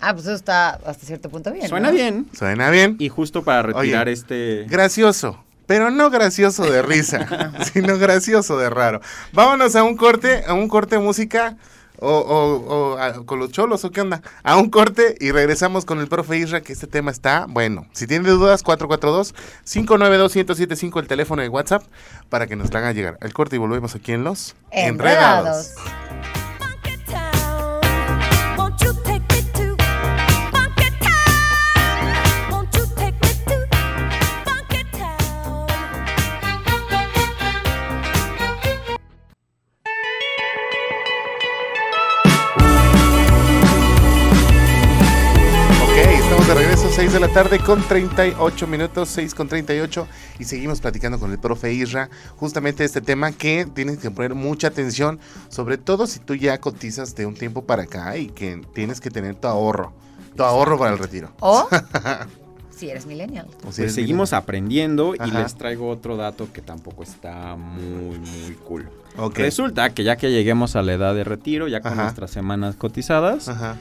Ah, 0.00 0.12
pues 0.12 0.26
eso 0.26 0.34
está 0.34 0.70
hasta 0.70 1.06
cierto 1.06 1.30
punto 1.30 1.52
bien. 1.52 1.68
Suena 1.68 1.88
¿no? 1.88 1.94
bien. 1.94 2.26
¿Suena 2.32 2.70
bien? 2.70 2.96
Y 2.98 3.08
justo 3.08 3.42
para 3.42 3.62
retirar 3.62 4.06
Oye, 4.06 4.12
este... 4.12 4.66
Gracioso. 4.68 5.42
Pero 5.66 5.90
no 5.90 6.10
gracioso 6.10 6.70
de 6.70 6.82
risa, 6.82 7.52
sino 7.72 7.98
gracioso 7.98 8.56
de 8.58 8.70
raro. 8.70 9.00
Vámonos 9.32 9.74
a 9.74 9.82
un 9.82 9.96
corte, 9.96 10.44
a 10.46 10.54
un 10.54 10.68
corte 10.68 10.96
de 10.96 11.02
música. 11.02 11.56
O, 11.98 12.08
o- 12.10 12.92
o, 12.94 12.98
a- 12.98 13.24
con 13.24 13.38
los 13.38 13.50
cholos, 13.52 13.84
o 13.84 13.90
qué 13.90 14.00
onda. 14.02 14.22
A 14.42 14.56
un 14.56 14.70
corte 14.70 15.16
y 15.20 15.30
regresamos 15.32 15.84
con 15.84 15.98
el 16.00 16.08
profe 16.08 16.36
Isra, 16.36 16.60
que 16.60 16.72
este 16.72 16.86
tema 16.86 17.10
está 17.10 17.46
bueno. 17.48 17.86
Si 17.92 18.06
tiene 18.06 18.28
dudas, 18.28 18.62
442-592-1075, 18.64 21.00
el 21.00 21.08
teléfono 21.08 21.42
de 21.42 21.48
WhatsApp, 21.48 21.82
para 22.28 22.46
que 22.46 22.56
nos 22.56 22.72
la 22.72 22.80
hagan 22.80 22.94
llegar. 22.94 23.18
El 23.20 23.32
corte 23.32 23.56
y 23.56 23.58
volvemos 23.58 23.94
aquí 23.94 24.12
en 24.12 24.24
Los 24.24 24.54
Enredados. 24.70 25.72
Won't 25.76 26.45
de 47.16 47.20
la 47.20 47.28
tarde 47.32 47.58
con 47.60 47.80
38 47.80 48.66
minutos, 48.66 49.08
6 49.08 49.34
con 49.34 49.48
38 49.48 50.06
y 50.38 50.44
seguimos 50.44 50.82
platicando 50.82 51.18
con 51.18 51.32
el 51.32 51.38
profe 51.38 51.72
Isra 51.72 52.10
justamente 52.36 52.84
este 52.84 53.00
tema 53.00 53.32
que 53.32 53.66
tienes 53.74 53.96
que 53.96 54.10
poner 54.10 54.34
mucha 54.34 54.68
atención, 54.68 55.18
sobre 55.48 55.78
todo 55.78 56.06
si 56.06 56.18
tú 56.18 56.34
ya 56.34 56.60
cotizas 56.60 57.14
de 57.14 57.24
un 57.24 57.32
tiempo 57.32 57.64
para 57.64 57.84
acá 57.84 58.18
y 58.18 58.26
que 58.26 58.60
tienes 58.74 59.00
que 59.00 59.08
tener 59.08 59.34
tu 59.34 59.48
ahorro, 59.48 59.94
tu 60.36 60.42
ahorro 60.42 60.78
para 60.78 60.92
el 60.92 60.98
retiro. 60.98 61.30
O 61.40 61.66
si 62.76 62.90
eres 62.90 63.06
millennial. 63.06 63.46
O 63.66 63.72
si 63.72 63.80
Pues 63.82 63.94
seguimos 63.94 64.34
aprendiendo 64.34 65.14
y 65.14 65.18
Ajá. 65.18 65.40
les 65.42 65.54
traigo 65.54 65.88
otro 65.88 66.18
dato 66.18 66.52
que 66.52 66.60
tampoco 66.60 67.02
está 67.02 67.56
muy, 67.56 68.18
muy 68.18 68.54
cool. 68.68 68.90
Ok. 69.16 69.38
Resulta 69.38 69.88
que 69.94 70.04
ya 70.04 70.16
que 70.16 70.30
lleguemos 70.30 70.76
a 70.76 70.82
la 70.82 70.92
edad 70.92 71.14
de 71.14 71.24
retiro, 71.24 71.66
ya 71.66 71.80
con 71.80 71.94
Ajá. 71.94 72.02
nuestras 72.02 72.30
semanas 72.30 72.76
cotizadas, 72.76 73.48
Ajá. 73.48 73.76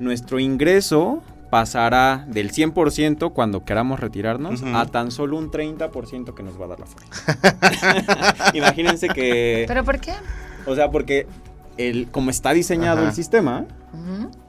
nuestro 0.00 0.40
ingreso 0.40 1.22
pasará 1.54 2.24
del 2.26 2.50
100% 2.50 3.32
cuando 3.32 3.64
queramos 3.64 4.00
retirarnos 4.00 4.64
a 4.64 4.86
tan 4.86 5.12
solo 5.12 5.38
un 5.38 5.52
30% 5.52 6.34
que 6.34 6.42
nos 6.42 6.60
va 6.60 6.64
a 6.64 6.68
dar 6.70 6.80
la 6.80 6.86
fuerza. 6.86 8.50
Imagínense 8.54 9.06
que, 9.06 9.64
¿Pero 9.68 9.84
por 9.84 10.00
qué? 10.00 10.14
o 10.66 10.74
sea, 10.74 10.90
porque 10.90 11.28
el, 11.76 12.08
como 12.10 12.30
está 12.30 12.52
diseñado 12.52 13.02
Ajá. 13.02 13.10
el 13.10 13.14
sistema, 13.14 13.66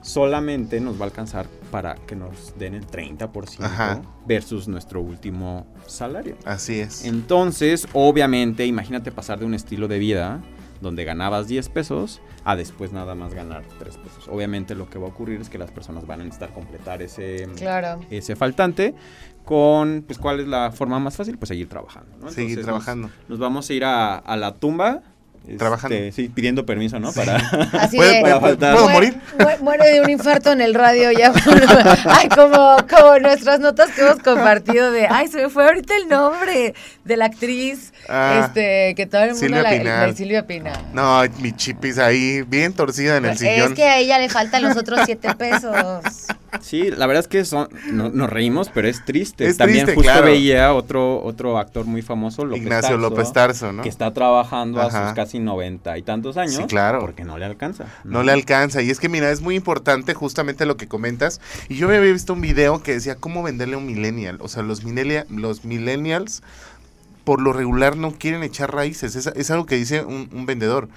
solamente 0.02 0.80
nos 0.80 0.96
va 0.96 1.02
a 1.02 1.04
alcanzar 1.10 1.46
para 1.70 1.94
que 1.94 2.16
nos 2.16 2.58
den 2.58 2.74
el 2.74 2.88
30% 2.88 3.64
Ajá. 3.64 4.02
versus 4.26 4.68
nuestro 4.68 5.00
último 5.00 5.68
salario. 5.86 6.36
Así 6.44 6.80
es. 6.80 7.06
Entonces, 7.06 7.88
obviamente, 7.94 8.66
imagínate 8.66 9.12
pasar 9.12 9.38
de 9.38 9.46
un 9.46 9.54
estilo 9.54 9.88
de 9.88 10.00
vida 10.00 10.42
donde 10.82 11.04
ganabas 11.06 11.48
10 11.48 11.70
pesos 11.70 12.22
a 12.44 12.56
después 12.56 12.92
nada 12.92 13.16
más 13.16 13.34
ganar 13.34 13.64
3 13.80 13.98
pesos. 13.98 14.28
Obviamente 14.28 14.76
lo 14.76 14.90
que 14.90 15.00
va 15.00 15.08
a 15.08 15.10
ocurrir 15.10 15.42
es 15.42 15.50
que 15.50 15.58
las 15.58 15.72
personas 15.72 16.06
van 16.06 16.22
a 16.22 16.24
necesitar 16.26 16.54
completar 16.54 17.02
ese, 17.02 17.48
Claro. 17.56 18.02
ese 18.10 18.36
faltante 18.36 18.94
con, 19.46 20.04
pues, 20.08 20.18
¿cuál 20.20 20.40
es 20.40 20.48
la 20.48 20.72
forma 20.72 21.00
más 21.00 21.16
fácil? 21.16 21.38
Pues 21.38 21.50
seguir 21.50 21.70
trabajando. 21.70 22.18
¿no? 22.18 22.30
Seguir 22.30 22.60
Entonces, 22.60 22.66
trabajando. 22.66 23.08
Nos, 23.08 23.30
nos 23.30 23.40
vamos 23.40 23.70
a 23.70 23.74
ir 23.74 23.86
a, 23.86 24.18
a 24.18 24.36
la 24.38 24.56
tumba. 24.56 25.02
Este, 25.46 25.58
Trabajando. 25.58 25.96
sí, 26.12 26.30
pidiendo 26.30 26.66
permiso, 26.66 27.00
¿no? 27.00 27.12
Para... 27.14 27.36
Así 27.80 27.98
¿Puede- 27.98 28.16
de, 28.18 28.22
para 28.22 28.40
faltar. 28.40 28.74
¿Puedo 28.74 28.90
morir? 28.90 29.16
mu- 29.40 29.64
Muere 29.66 29.90
de 29.92 30.02
un 30.02 30.10
infarto 30.10 30.52
en 30.52 30.62
el 30.62 30.74
radio 30.74 31.12
ya. 31.12 31.32
ay, 32.06 32.30
como, 32.30 32.78
como 32.90 33.20
nuestras 33.20 33.60
notas 33.60 33.92
que 33.92 34.02
hemos 34.02 34.20
compartido 34.20 34.92
de, 34.92 35.08
ay, 35.08 35.28
se 35.28 35.38
me 35.44 35.50
fue 35.50 35.66
ahorita 35.66 35.96
el 35.98 36.08
nombre 36.08 36.74
de 37.04 37.18
la 37.18 37.26
actriz, 37.26 37.94
Ah, 38.08 38.44
este, 38.46 38.94
que 38.96 39.06
todo 39.08 39.22
el 39.24 39.30
mundo 39.30 39.40
Silvia 39.46 39.64
la, 39.84 40.14
Silvia 40.14 40.46
Pinal. 40.48 40.78
No, 40.94 41.24
mi 41.40 41.52
chipis 41.54 41.98
ahí 41.98 42.44
bien 42.44 42.74
torcida 42.74 43.18
en 43.18 43.26
el 43.26 43.32
es 43.32 43.40
sillón. 43.40 43.74
que 43.74 43.84
a 43.84 43.98
ella 43.98 44.20
le 44.20 44.30
faltan 44.30 44.62
los 44.62 44.78
otros 44.78 45.00
siete 45.06 45.34
pesos. 45.36 46.04
Sí, 46.62 46.90
la 46.92 47.06
verdad 47.08 47.22
es 47.24 47.28
que 47.28 47.46
son, 47.46 47.70
no- 47.92 48.10
nos 48.10 48.30
reímos, 48.30 48.70
pero 48.74 48.88
es 48.88 49.04
triste. 49.06 49.48
Es 49.48 49.58
También 49.58 49.86
triste, 49.86 49.96
justo 49.96 50.12
claro. 50.12 50.28
veía 50.28 50.74
otro, 50.74 51.24
otro 51.24 51.58
actor 51.58 51.86
muy 51.86 52.02
famoso, 52.02 52.46
López 52.46 52.64
Ignacio 52.64 52.90
Tarso, 52.90 52.98
López 52.98 53.34
Tarso, 53.34 53.72
¿no? 53.72 53.84
que 53.84 53.90
está 53.90 54.14
trabajando 54.14 54.82
a 54.82 54.90
sus 54.90 55.14
casi 55.14 55.40
noventa 55.40 55.98
y 55.98 56.02
tantos 56.04 56.38
años. 56.38 56.56
Sí, 56.56 56.64
claro. 56.66 57.00
Porque 57.00 57.24
no 57.24 57.38
le 57.38 57.46
alcanza. 57.46 57.86
No 58.04 58.24
le 58.24 58.32
alcanza. 58.32 58.82
Y 58.82 58.90
es 58.90 59.00
que, 59.00 59.10
mira, 59.10 59.32
es 59.32 59.42
muy 59.42 59.56
importante 59.56 60.14
justamente 60.14 60.66
lo 60.66 60.78
que 60.78 60.88
comentas. 60.88 61.42
Y 61.70 61.76
yo 61.76 61.88
me 61.88 61.98
había 61.98 62.12
visto 62.12 62.34
un 62.34 62.42
video 62.42 62.82
que 62.84 62.94
decía 62.94 63.16
cómo 63.16 63.44
venderle 63.44 63.76
a 63.76 63.78
un 63.78 63.86
millennial. 63.86 64.38
O 64.42 64.48
sea, 64.48 64.64
los, 64.64 64.84
los 65.30 65.66
millennials, 65.66 66.44
por 67.24 67.42
lo 67.42 67.54
regular, 67.54 67.98
no 67.98 68.12
quieren 68.12 68.44
echar 68.44 68.74
raíces. 68.74 69.16
Es, 69.16 69.28
es 69.28 69.52
algo 69.52 69.66
que 69.66 69.76
dice 69.76 70.04
un, 70.04 70.30
un 70.34 70.46
vendedor. 70.46 70.90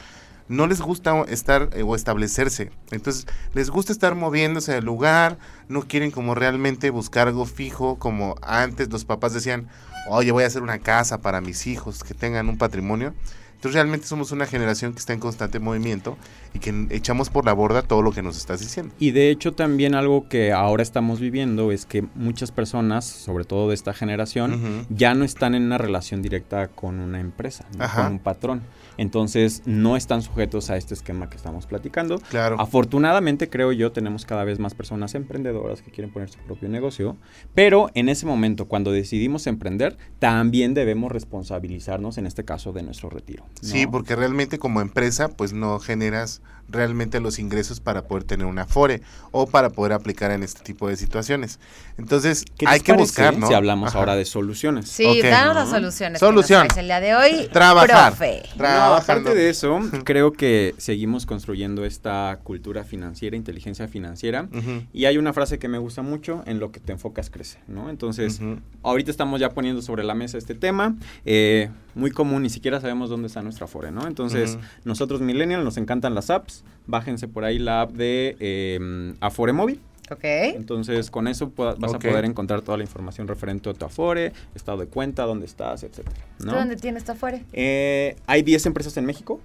No 0.49 0.67
les 0.67 0.81
gusta 0.81 1.23
estar 1.29 1.71
eh, 1.73 1.83
o 1.83 1.95
establecerse. 1.95 2.71
Entonces, 2.91 3.27
les 3.55 3.71
gusta 3.71 3.93
estar 3.93 4.15
moviéndose 4.15 4.73
del 4.73 4.85
lugar. 4.85 5.39
No 5.69 5.83
quieren 5.83 6.11
como 6.11 6.35
realmente 6.35 6.91
buscar 6.91 7.29
algo 7.29 7.47
fijo. 7.47 7.99
Como 7.99 8.35
antes 8.43 8.91
los 8.91 9.05
papás 9.05 9.35
decían, 9.35 9.69
oye, 10.09 10.33
voy 10.33 10.45
a 10.45 10.47
hacer 10.47 10.63
una 10.63 10.79
casa 10.79 11.21
para 11.21 11.41
mis 11.41 11.67
hijos 11.67 12.03
que 12.03 12.15
tengan 12.15 12.49
un 12.49 12.59
patrimonio. 12.59 13.15
Entonces 13.59 13.75
realmente 13.75 14.07
somos 14.07 14.31
una 14.31 14.47
generación 14.47 14.93
que 14.93 15.01
está 15.01 15.15
en 15.15 15.19
constante 15.19 15.59
movimiento 15.59 16.17
y 16.55 16.61
que 16.61 16.87
echamos 16.91 17.29
por 17.29 17.45
la 17.45 17.53
borda 17.53 17.83
todo 17.83 18.03
lo 18.03 18.13
que 18.13 18.23
nos 18.23 18.37
estás 18.37 18.61
diciendo. 18.61 18.95
Y 19.01 19.11
de 19.11 19.31
hecho 19.31 19.53
también 19.53 19.97
algo 19.97 20.29
que 20.29 20.53
ahora 20.53 20.85
estamos 20.85 21.19
viviendo 21.19 21.73
es 21.73 21.85
que 21.85 22.05
muchas 22.15 22.53
personas, 22.53 23.05
sobre 23.05 23.45
todo 23.45 23.71
de 23.71 23.75
esta 23.75 23.95
generación, 23.95 24.87
ya 24.91 25.15
no 25.15 25.25
están 25.25 25.57
en 25.57 25.65
una 25.65 25.77
relación 25.77 26.23
directa 26.23 26.69
con 26.69 27.01
una 27.01 27.19
empresa, 27.19 27.67
con 27.97 28.07
un 28.07 28.19
patrón. 28.21 28.63
Entonces 28.99 29.63
no 29.65 29.97
están 29.97 30.21
sujetos 30.21 30.69
a 30.69 30.77
este 30.77 30.93
esquema 30.93 31.31
que 31.31 31.37
estamos 31.37 31.67
platicando. 31.67 32.19
Claro. 32.19 32.57
Afortunadamente 32.61 33.49
creo 33.49 33.73
yo 33.73 33.93
tenemos 33.93 34.27
cada 34.27 34.45
vez 34.45 34.59
más 34.59 34.75
personas 34.75 35.15
emprendedoras 35.15 35.81
que 35.81 35.91
quieren 35.91 36.13
poner 36.13 36.29
su 36.29 36.39
propio 36.41 36.69
negocio, 36.69 37.17
pero 37.55 37.91
en 37.95 38.11
ese 38.11 38.27
momento 38.27 38.67
cuando 38.67 38.93
decidimos 38.93 39.47
emprender 39.47 39.97
también 40.19 40.75
debemos 40.75 41.11
responsabilizarnos 41.13 42.19
en 42.19 42.27
este 42.27 42.45
caso 42.45 42.73
de 42.73 42.83
nuestro 42.83 43.09
retiro. 43.09 43.45
¿no? 43.63 43.69
Sí, 43.69 43.87
porque 43.87 44.17
realmente 44.17 44.59
como 44.59 44.81
empresa 44.81 45.29
pues 45.29 45.53
no 45.53 45.79
generas 45.79 46.43
realmente 46.69 47.21
los 47.21 47.39
ingresos 47.39 47.81
para 47.81 48.03
poder 48.07 48.25
tener 48.25 48.47
un 48.47 48.59
afore 48.59 49.03
o 49.31 49.47
para 49.47 49.71
poder 49.71 49.93
aplicar 49.93 50.31
en 50.31 50.43
este 50.43 50.63
tipo 50.63 50.89
de 50.89 50.97
situaciones. 50.97 51.59
Entonces 51.97 52.45
¿Qué 52.57 52.67
hay 52.69 52.81
que 52.81 52.93
parece 52.93 53.03
buscar, 53.03 53.39
¿no? 53.39 53.47
Si 53.49 53.55
hablamos 53.55 53.91
Ajá. 53.91 53.99
ahora 53.99 54.17
de 54.17 54.25
soluciones. 54.25 54.89
Sí, 54.89 55.05
Ok. 55.07 55.25
danos 55.25 55.55
las 55.55 55.71
soluciones. 55.71 56.21
Solución. 56.21 56.69
Que 56.69 56.81
el 56.81 56.87
día 56.87 57.01
de 57.01 57.15
hoy. 57.15 57.49
Trabajar. 57.53 58.13
Profe. 58.13 58.43
No, 58.57 58.67
aparte 58.67 59.35
de 59.35 59.51
eso, 59.51 59.81
creo 60.05 60.33
que 60.33 60.75
seguimos 60.79 61.27
construyendo 61.27 61.85
esta 61.85 62.39
cultura 62.43 62.85
financiera, 62.85 63.37
inteligencia 63.37 63.89
financiera. 63.89 64.49
Y 64.93 65.07
hay 65.07 65.19
una 65.19 65.33
frase 65.33 65.59
que 65.59 65.69
me 65.69 65.79
gusta 65.79 66.03
mucho, 66.03 66.43
en 66.47 66.61
lo 66.61 66.71
que 66.73 66.81
te 66.81 66.93
enfocas 66.93 67.31
crece, 67.31 67.59
¿no? 67.67 67.91
Entonces, 67.91 68.41
ahorita 68.83 69.11
estamos 69.11 69.41
ya 69.41 69.51
poniendo 69.51 69.83
sobre 69.83 70.05
la 70.05 70.15
mesa 70.15 70.39
este 70.39 70.55
tema, 70.55 70.97
eh, 71.25 71.71
muy 71.95 72.11
común, 72.11 72.43
ni 72.43 72.51
siquiera 72.51 72.81
sabemos 72.81 73.11
dónde 73.11 73.27
está 73.27 73.43
nuestra 73.43 73.65
Afore, 73.65 73.91
¿no? 73.91 74.07
Entonces, 74.07 74.59
nosotros 74.85 75.21
millennials 75.21 75.65
nos 75.65 75.77
encantan 75.77 76.15
las 76.15 76.31
apps, 76.31 76.58
bájense 76.87 77.29
por 77.29 77.45
ahí 77.45 77.59
la 77.59 77.83
app 77.83 77.93
de 77.93 78.37
eh, 78.41 79.15
Afore 79.21 79.53
Móvil. 79.53 79.81
Ok. 80.11 80.25
Entonces, 80.25 81.11
con 81.11 81.29
eso 81.29 81.53
vas 81.55 81.95
a 81.95 81.99
poder 81.99 82.25
encontrar 82.25 82.63
toda 82.63 82.79
la 82.79 82.85
información 82.85 83.29
referente 83.29 83.69
a 83.69 83.75
tu 83.75 83.85
Afore, 83.85 84.33
estado 84.55 84.79
de 84.79 84.87
cuenta, 84.87 85.25
dónde 85.25 85.47
estás, 85.47 85.83
etcétera, 85.83 86.17
¿Tú 86.39 86.47
¿no? 86.47 86.55
dónde 86.55 86.77
tienes 86.77 87.03
esto 87.03 87.13
afuera? 87.13 87.41
Eh, 87.53 88.17
hay 88.27 88.43
10 88.43 88.67
empresas 88.67 88.97
en 88.97 89.05
México 89.05 89.41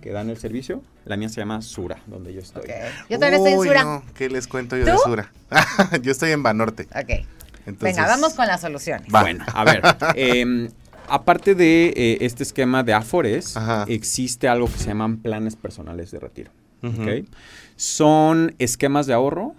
que 0.00 0.12
dan 0.12 0.30
el 0.30 0.38
servicio. 0.38 0.82
La 1.04 1.16
mía 1.16 1.28
se 1.28 1.40
llama 1.40 1.60
Sura, 1.60 1.98
donde 2.06 2.32
yo 2.32 2.40
estoy. 2.40 2.62
Ok. 2.62 2.70
Yo 3.10 3.18
también 3.18 3.34
estoy 3.34 3.52
en 3.52 3.58
Uy, 3.58 3.68
Sura. 3.68 3.84
no, 3.84 4.02
¿Qué 4.14 4.30
les 4.30 4.48
cuento 4.48 4.76
yo 4.76 4.84
de. 4.84 4.96
Sura? 4.98 5.32
yo 6.02 6.12
estoy 6.12 6.30
en 6.30 6.42
Banorte. 6.42 6.84
Ok. 6.84 7.26
Entonces, 7.66 7.96
Venga, 7.96 8.06
vamos 8.06 8.34
con 8.34 8.46
las 8.46 8.60
soluciones. 8.60 9.12
Va. 9.12 9.22
Bueno, 9.22 9.44
a 9.52 9.64
ver. 9.64 9.82
em, 10.14 10.70
aparte 11.08 11.54
de 11.54 11.92
eh, 11.96 12.18
este 12.20 12.42
esquema 12.42 12.82
de 12.82 12.92
Afores, 12.92 13.56
Ajá. 13.56 13.84
existe 13.88 14.48
algo 14.48 14.66
que 14.66 14.78
se 14.78 14.88
llaman 14.88 15.18
planes 15.18 15.56
personales 15.56 16.10
de 16.10 16.20
retiro. 16.20 16.50
Ujú. 16.82 17.02
¿ok? 17.02 17.08
Son 17.76 18.54
esquemas 18.58 19.06
de 19.06 19.12
ahorro 19.14 19.54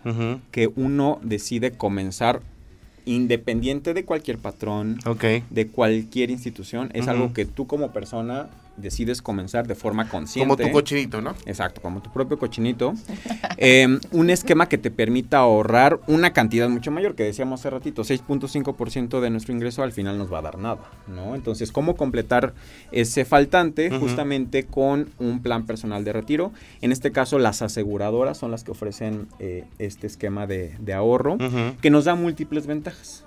que 0.51 0.69
uno 0.75 1.19
decide 1.23 1.71
comenzar 1.71 2.41
independiente 3.05 3.93
de 3.93 4.05
cualquier 4.05 4.37
patrón, 4.37 4.99
de 5.49 5.67
cualquier 5.67 6.29
institución. 6.31 6.89
Es 6.93 7.07
algo 7.07 7.33
que 7.33 7.45
tú 7.45 7.67
como 7.67 7.91
persona 7.91 8.49
decides 8.77 9.21
comenzar 9.21 9.67
de 9.67 9.75
forma 9.75 10.07
consciente. 10.07 10.47
Como 10.47 10.57
tu 10.57 10.71
cochinito, 10.71 11.21
¿no? 11.21 11.35
Exacto, 11.45 11.81
como 11.81 12.01
tu 12.01 12.11
propio 12.11 12.37
cochinito. 12.37 12.93
eh, 13.57 13.99
un 14.11 14.29
esquema 14.29 14.69
que 14.69 14.77
te 14.77 14.91
permita 14.91 15.39
ahorrar 15.39 15.99
una 16.07 16.31
cantidad 16.31 16.69
mucho 16.69 16.91
mayor, 16.91 17.15
que 17.15 17.23
decíamos 17.23 17.59
hace 17.59 17.69
ratito, 17.71 18.03
6.5% 18.03 19.19
de 19.19 19.29
nuestro 19.29 19.53
ingreso 19.53 19.83
al 19.83 19.91
final 19.91 20.17
nos 20.17 20.31
va 20.31 20.39
a 20.39 20.43
dar 20.43 20.57
nada, 20.57 20.89
¿no? 21.07 21.35
Entonces, 21.35 21.71
¿cómo 21.71 21.95
completar 21.95 22.53
ese 22.91 23.25
faltante? 23.25 23.89
Justamente 23.89 24.65
con 24.65 25.09
un 25.17 25.41
plan 25.41 25.65
personal 25.65 26.03
de 26.03 26.13
retiro. 26.13 26.51
En 26.81 26.91
este 26.91 27.11
caso, 27.11 27.39
las 27.39 27.61
aseguradoras 27.61 28.37
son 28.37 28.51
las 28.51 28.63
que 28.63 28.71
ofrecen 28.71 29.27
eh, 29.39 29.65
este 29.79 30.07
esquema 30.07 30.47
de, 30.47 30.75
de 30.79 30.93
ahorro, 30.93 31.37
que 31.81 31.89
nos 31.89 32.05
da 32.05 32.15
múltiples 32.15 32.67
ventajas. 32.67 33.23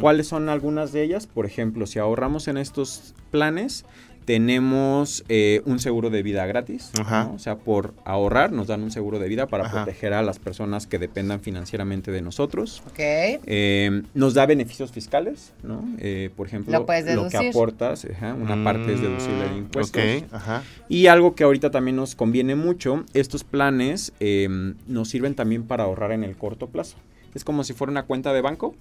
¿Cuáles 0.00 0.26
son 0.26 0.48
algunas 0.48 0.92
de 0.92 1.02
ellas? 1.02 1.26
Por 1.26 1.46
ejemplo, 1.46 1.86
si 1.86 1.98
ahorramos 1.98 2.48
en 2.48 2.56
estos 2.56 3.14
planes, 3.30 3.84
tenemos 4.30 5.24
eh, 5.28 5.60
un 5.64 5.80
seguro 5.80 6.08
de 6.08 6.22
vida 6.22 6.46
gratis. 6.46 6.92
Ajá. 7.00 7.24
¿no? 7.24 7.34
O 7.34 7.38
sea, 7.40 7.56
por 7.56 7.94
ahorrar 8.04 8.52
nos 8.52 8.68
dan 8.68 8.84
un 8.84 8.92
seguro 8.92 9.18
de 9.18 9.26
vida 9.26 9.48
para 9.48 9.64
Ajá. 9.66 9.82
proteger 9.82 10.12
a 10.12 10.22
las 10.22 10.38
personas 10.38 10.86
que 10.86 11.00
dependan 11.00 11.40
financieramente 11.40 12.12
de 12.12 12.22
nosotros. 12.22 12.80
Ok. 12.86 13.00
Eh, 13.00 14.02
nos 14.14 14.34
da 14.34 14.46
beneficios 14.46 14.92
fiscales, 14.92 15.52
¿no? 15.64 15.82
Eh, 15.98 16.30
por 16.36 16.46
ejemplo, 16.46 16.70
Lo 16.72 16.86
puedes 16.86 17.06
que 17.32 17.48
aportas, 17.48 18.06
ajá, 18.08 18.34
una 18.34 18.62
parte 18.62 18.92
es 18.94 19.00
deducible 19.00 19.42
de 19.42 19.50
Mm, 19.50 19.58
impuestos. 19.58 20.00
Ok, 20.00 20.32
ajá. 20.32 20.62
Y 20.88 21.08
algo 21.08 21.34
que 21.34 21.42
ahorita 21.42 21.72
también 21.72 21.96
nos 21.96 22.14
conviene 22.14 22.54
mucho, 22.54 23.04
estos 23.14 23.42
planes 23.42 24.12
eh, 24.20 24.48
nos 24.86 25.08
sirven 25.08 25.34
también 25.34 25.64
para 25.64 25.82
ahorrar 25.82 26.12
en 26.12 26.22
el 26.22 26.36
corto 26.36 26.68
plazo. 26.68 26.96
Es 27.34 27.42
como 27.42 27.64
si 27.64 27.72
fuera 27.72 27.90
una 27.90 28.04
cuenta 28.04 28.32
de 28.32 28.42
banco, 28.42 28.76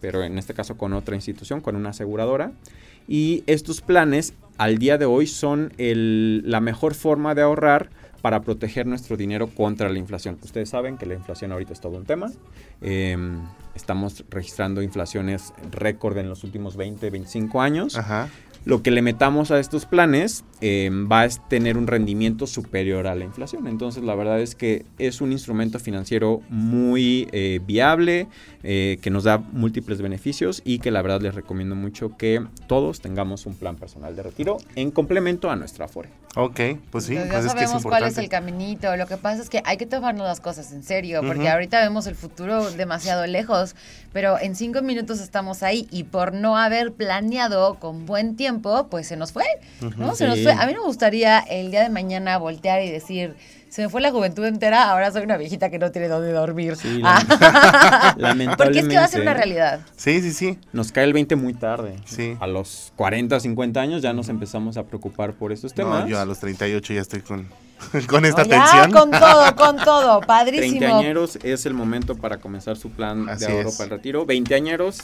pero 0.00 0.24
en 0.24 0.36
este 0.36 0.52
caso 0.52 0.76
con 0.76 0.94
otra 0.94 1.14
institución, 1.14 1.60
con 1.60 1.76
una 1.76 1.90
aseguradora. 1.90 2.50
Y 3.08 3.42
estos 3.46 3.80
planes 3.80 4.34
al 4.58 4.78
día 4.78 4.98
de 4.98 5.06
hoy 5.06 5.26
son 5.26 5.72
el- 5.78 6.42
la 6.50 6.60
mejor 6.60 6.94
forma 6.94 7.34
de 7.34 7.42
ahorrar 7.42 7.90
para 8.22 8.42
proteger 8.42 8.86
nuestro 8.86 9.16
dinero 9.16 9.46
contra 9.48 9.88
la 9.88 9.98
inflación. 9.98 10.38
Ustedes 10.42 10.68
saben 10.68 10.98
que 10.98 11.06
la 11.06 11.14
inflación 11.14 11.52
ahorita 11.52 11.72
es 11.72 11.80
todo 11.80 11.96
un 11.96 12.04
tema. 12.04 12.30
Eh, 12.82 13.16
estamos 13.74 14.24
registrando 14.28 14.82
inflaciones 14.82 15.54
récord 15.72 16.18
en 16.18 16.28
los 16.28 16.44
últimos 16.44 16.76
20, 16.76 17.08
25 17.08 17.62
años. 17.62 17.96
Ajá. 17.96 18.28
Lo 18.64 18.82
que 18.82 18.90
le 18.90 19.00
metamos 19.00 19.50
a 19.50 19.58
estos 19.58 19.86
planes 19.86 20.44
eh, 20.60 20.90
va 21.10 21.22
a 21.22 21.28
tener 21.28 21.78
un 21.78 21.86
rendimiento 21.86 22.46
superior 22.46 23.06
a 23.06 23.14
la 23.14 23.24
inflación. 23.24 23.66
Entonces, 23.66 24.02
la 24.02 24.14
verdad 24.14 24.40
es 24.40 24.54
que 24.54 24.84
es 24.98 25.22
un 25.22 25.32
instrumento 25.32 25.78
financiero 25.78 26.42
muy 26.50 27.28
eh, 27.32 27.60
viable, 27.66 28.28
eh, 28.62 28.98
que 29.00 29.10
nos 29.10 29.24
da 29.24 29.38
múltiples 29.38 30.02
beneficios 30.02 30.60
y 30.64 30.78
que 30.78 30.90
la 30.90 31.00
verdad 31.00 31.22
les 31.22 31.34
recomiendo 31.34 31.74
mucho 31.74 32.16
que 32.18 32.44
todos 32.66 33.00
tengamos 33.00 33.46
un 33.46 33.54
plan 33.54 33.76
personal 33.76 34.14
de 34.14 34.22
retiro 34.22 34.58
en 34.76 34.90
complemento 34.90 35.50
a 35.50 35.56
nuestra 35.56 35.86
Afore. 35.86 36.10
Ok, 36.36 36.60
pues 36.90 37.06
sí, 37.06 37.16
Entonces, 37.16 37.16
pues 37.16 37.30
ya 37.32 37.38
es 37.38 37.54
que 37.54 37.64
es 37.64 37.70
sabemos 37.70 37.82
cuál 37.82 38.04
es 38.04 38.16
el 38.16 38.28
caminito. 38.28 38.94
Lo 38.96 39.06
que 39.08 39.16
pasa 39.16 39.42
es 39.42 39.50
que 39.50 39.62
hay 39.64 39.76
que 39.76 39.86
tomarnos 39.86 40.26
las 40.26 40.40
cosas 40.40 40.70
en 40.70 40.84
serio, 40.84 41.22
porque 41.26 41.48
ahorita 41.48 41.80
vemos 41.80 42.06
el 42.06 42.14
futuro 42.14 42.70
demasiado 42.70 43.26
lejos, 43.26 43.74
pero 44.12 44.38
en 44.38 44.54
cinco 44.54 44.80
minutos 44.80 45.20
estamos 45.20 45.64
ahí 45.64 45.88
y 45.90 46.04
por 46.04 46.32
no 46.32 46.56
haber 46.56 46.92
planeado 46.92 47.74
con 47.80 48.06
buen 48.06 48.36
tiempo, 48.36 48.86
pues 48.88 49.08
se 49.08 49.16
nos 49.16 49.32
fue, 49.32 49.44
¿no? 49.96 50.14
Se 50.14 50.28
nos 50.28 50.40
fue. 50.40 50.52
A 50.52 50.66
mí 50.66 50.72
no 50.72 50.82
me 50.82 50.86
gustaría 50.86 51.40
el 51.40 51.72
día 51.72 51.82
de 51.82 51.88
mañana 51.88 52.38
voltear 52.38 52.82
y 52.82 52.90
decir, 52.90 53.34
se 53.70 53.82
me 53.82 53.88
fue 53.88 54.00
la 54.02 54.10
juventud 54.10 54.44
entera, 54.44 54.90
ahora 54.90 55.10
soy 55.12 55.22
una 55.22 55.36
viejita 55.38 55.70
que 55.70 55.78
no 55.78 55.90
tiene 55.90 56.08
dónde 56.08 56.32
dormir. 56.32 56.76
Sí, 56.76 57.00
Ah. 57.02 58.14
lamentablemente. 58.18 58.56
porque 58.64 58.78
es 58.80 58.88
que 58.88 58.96
va 58.98 59.04
a 59.04 59.08
ser 59.08 59.22
una 59.22 59.32
realidad. 59.34 59.80
Sí, 59.96 60.20
sí, 60.20 60.32
sí. 60.32 60.58
Nos 60.72 60.92
cae 60.92 61.04
el 61.04 61.12
20 61.12 61.36
muy 61.36 61.54
tarde. 61.54 61.96
Sí. 62.04 62.36
A 62.40 62.46
los 62.46 62.92
40, 62.96 63.40
50 63.40 63.80
años 63.80 64.02
ya 64.02 64.12
nos 64.12 64.28
empezamos 64.28 64.76
a 64.76 64.82
preocupar 64.84 65.32
por 65.34 65.52
estos 65.52 65.72
temas. 65.72 66.02
No, 66.04 66.08
yo 66.08 66.20
a 66.20 66.24
los 66.26 66.38
38 66.40 66.92
ya 66.94 67.00
estoy 67.00 67.20
con, 67.20 67.48
con 68.08 68.24
esta 68.24 68.42
No, 68.44 68.50
ya, 68.50 68.64
tensión. 68.64 68.92
con 68.92 69.10
todo, 69.20 69.56
con 69.56 69.76
todo, 69.78 70.20
padrísimo. 70.20 70.78
Treintañeros 70.78 71.36
es 71.42 71.64
el 71.66 71.74
momento 71.74 72.16
para 72.16 72.38
comenzar 72.38 72.76
su 72.76 72.90
plan 72.90 73.28
Así 73.28 73.46
de 73.46 73.52
ahorro 73.52 73.68
es. 73.68 73.76
para 73.76 73.84
el 73.86 73.90
retiro. 73.98 74.26
Veinteañeros, 74.26 74.98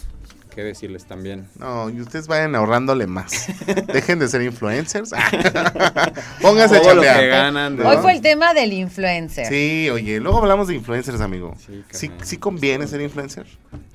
qué 0.55 0.63
decirles 0.65 1.05
también. 1.07 1.47
No, 1.59 1.91
y 1.91 2.01
ustedes 2.01 2.27
vayan 2.29 2.55
ahorrándole 2.55 3.07
más. 3.07 3.47
Dejen 3.93 4.19
de 4.19 4.29
ser 4.29 4.43
influencers. 4.43 5.11
Pónganse 6.43 6.77
a 6.77 6.81
Todo 6.83 6.95
lo 6.97 7.03
que 7.03 7.09
chambear. 7.09 7.29
ganan. 7.29 7.81
Hoy 7.81 7.97
fue 7.99 8.13
el 8.13 8.21
tema 8.21 8.55
del 8.55 8.73
influencer. 8.73 9.47
Sí, 9.47 9.89
oye, 9.91 10.21
luego 10.21 10.39
hablamos 10.39 10.69
de 10.69 10.75
influencers, 10.75 11.21
amigo. 11.21 11.55
Sí, 11.65 11.83
Sí, 11.91 12.11
sí 12.23 12.37
conviene 12.37 12.87
ser 12.87 13.01
influencer. 13.01 13.47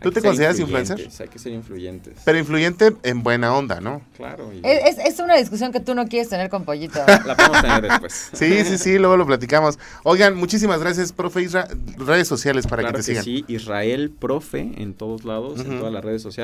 ¿Tú 0.02 0.12
te 0.12 0.22
consideras 0.22 0.60
influencer? 0.60 1.08
Hay 1.20 1.28
que 1.28 1.40
ser 1.40 1.52
influyentes. 1.54 2.14
Pero 2.26 2.38
influyente 2.38 2.96
en 3.04 3.24
buena 3.24 3.56
onda, 3.56 3.80
¿no? 3.82 4.02
claro. 4.18 4.52
y 4.54 4.62
Es, 4.64 4.98
es- 4.98 5.20
una 5.22 5.36
discusión 5.36 5.72
que 5.72 5.80
tú 5.80 5.94
no 5.94 6.08
quieres 6.08 6.30
tener 6.30 6.50
con 6.50 6.64
Pollito. 6.66 7.00
La 7.26 7.36
podemos 7.36 7.62
tener 7.62 7.82
después. 7.84 8.30
Sí, 8.34 8.64
sí, 8.66 8.78
sí, 8.80 8.98
luego 8.98 9.18
lo 9.18 9.26
platicamos. 9.28 9.78
Oigan, 10.04 10.36
muchísimas 10.36 10.80
gracias, 10.80 11.14
profe 11.14 11.44
Isra. 11.44 11.68
Redes 11.98 12.28
sociales 12.28 12.66
para 12.66 12.82
claro 12.82 12.98
que 12.98 13.02
que, 13.02 13.06
te 13.06 13.12
sigan. 13.12 13.24
sí, 13.24 13.46
Israel 13.48 14.12
Profe 14.20 14.72
en 14.78 14.96
todos 14.96 15.26
lados, 15.26 15.60
en 15.60 15.78
todas 15.78 15.94
las 15.94 16.04
redes 16.04 16.22
sociales, 16.24 16.41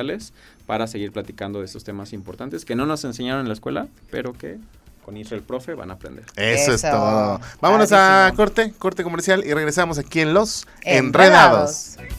para 0.65 0.87
seguir 0.87 1.11
platicando 1.11 1.59
de 1.59 1.65
estos 1.65 1.83
temas 1.83 2.13
importantes 2.13 2.65
que 2.65 2.75
no 2.75 2.85
nos 2.85 3.03
enseñaron 3.05 3.41
en 3.41 3.47
la 3.47 3.53
escuela, 3.53 3.87
pero 4.11 4.33
que 4.33 4.57
con 5.05 5.15
Israel 5.15 5.41
Profe 5.41 5.73
van 5.73 5.89
a 5.89 5.93
aprender. 5.93 6.25
Eso, 6.35 6.73
es 6.73 6.81
todo. 6.81 7.39
Vámonos 7.61 7.91
a 7.93 8.33
corte, 8.35 8.73
corte 8.77 9.03
comercial 9.03 9.43
y 9.45 9.53
regresamos 9.53 9.97
aquí 9.97 10.19
en 10.19 10.33
Los 10.33 10.67
Enredados. 10.83 11.71
Seis 11.71 12.13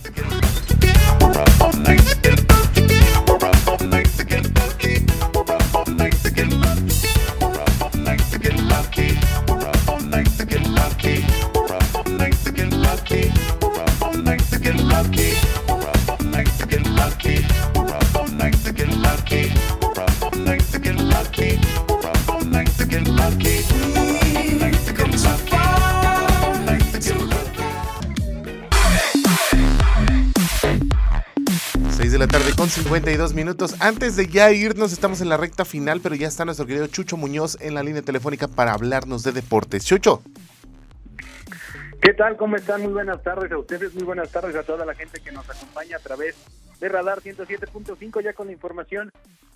52 32.79 33.35
minutos. 33.35 33.81
Antes 33.81 34.15
de 34.15 34.29
ya 34.29 34.53
irnos, 34.53 34.93
estamos 34.93 35.21
en 35.21 35.29
la 35.29 35.37
recta 35.37 35.65
final, 35.65 36.01
pero 36.01 36.15
ya 36.15 36.29
está 36.29 36.45
nuestro 36.45 36.65
querido 36.65 36.87
Chucho 36.87 37.17
Muñoz 37.17 37.59
en 37.61 37.75
la 37.75 37.83
línea 37.83 38.03
telefónica 38.03 38.47
para 38.47 38.73
hablarnos 38.73 39.25
de 39.25 39.33
deportes. 39.33 39.85
Chucho. 39.85 40.23
¿Qué 42.01 42.15
tal? 42.15 42.37
¿Cómo 42.37 42.57
están? 42.57 42.83
Muy 42.83 42.93
buenas 42.93 43.23
tardes 43.23 43.51
a 43.51 43.59
ustedes, 43.59 43.95
muy 43.95 44.05
buenas 44.05 44.31
tardes 44.31 44.55
a 44.55 44.63
toda 44.63 44.87
la 44.87 44.95
gente 44.95 45.21
que 45.21 45.33
nos 45.33 45.49
acompaña 45.51 45.97
a 45.97 46.01
través 46.01 46.37
de 46.79 46.89
Radar 46.89 47.21
107.5 47.21 48.23
ya 48.23 48.33
con 48.33 48.47
la 48.47 48.53
información 48.53 49.13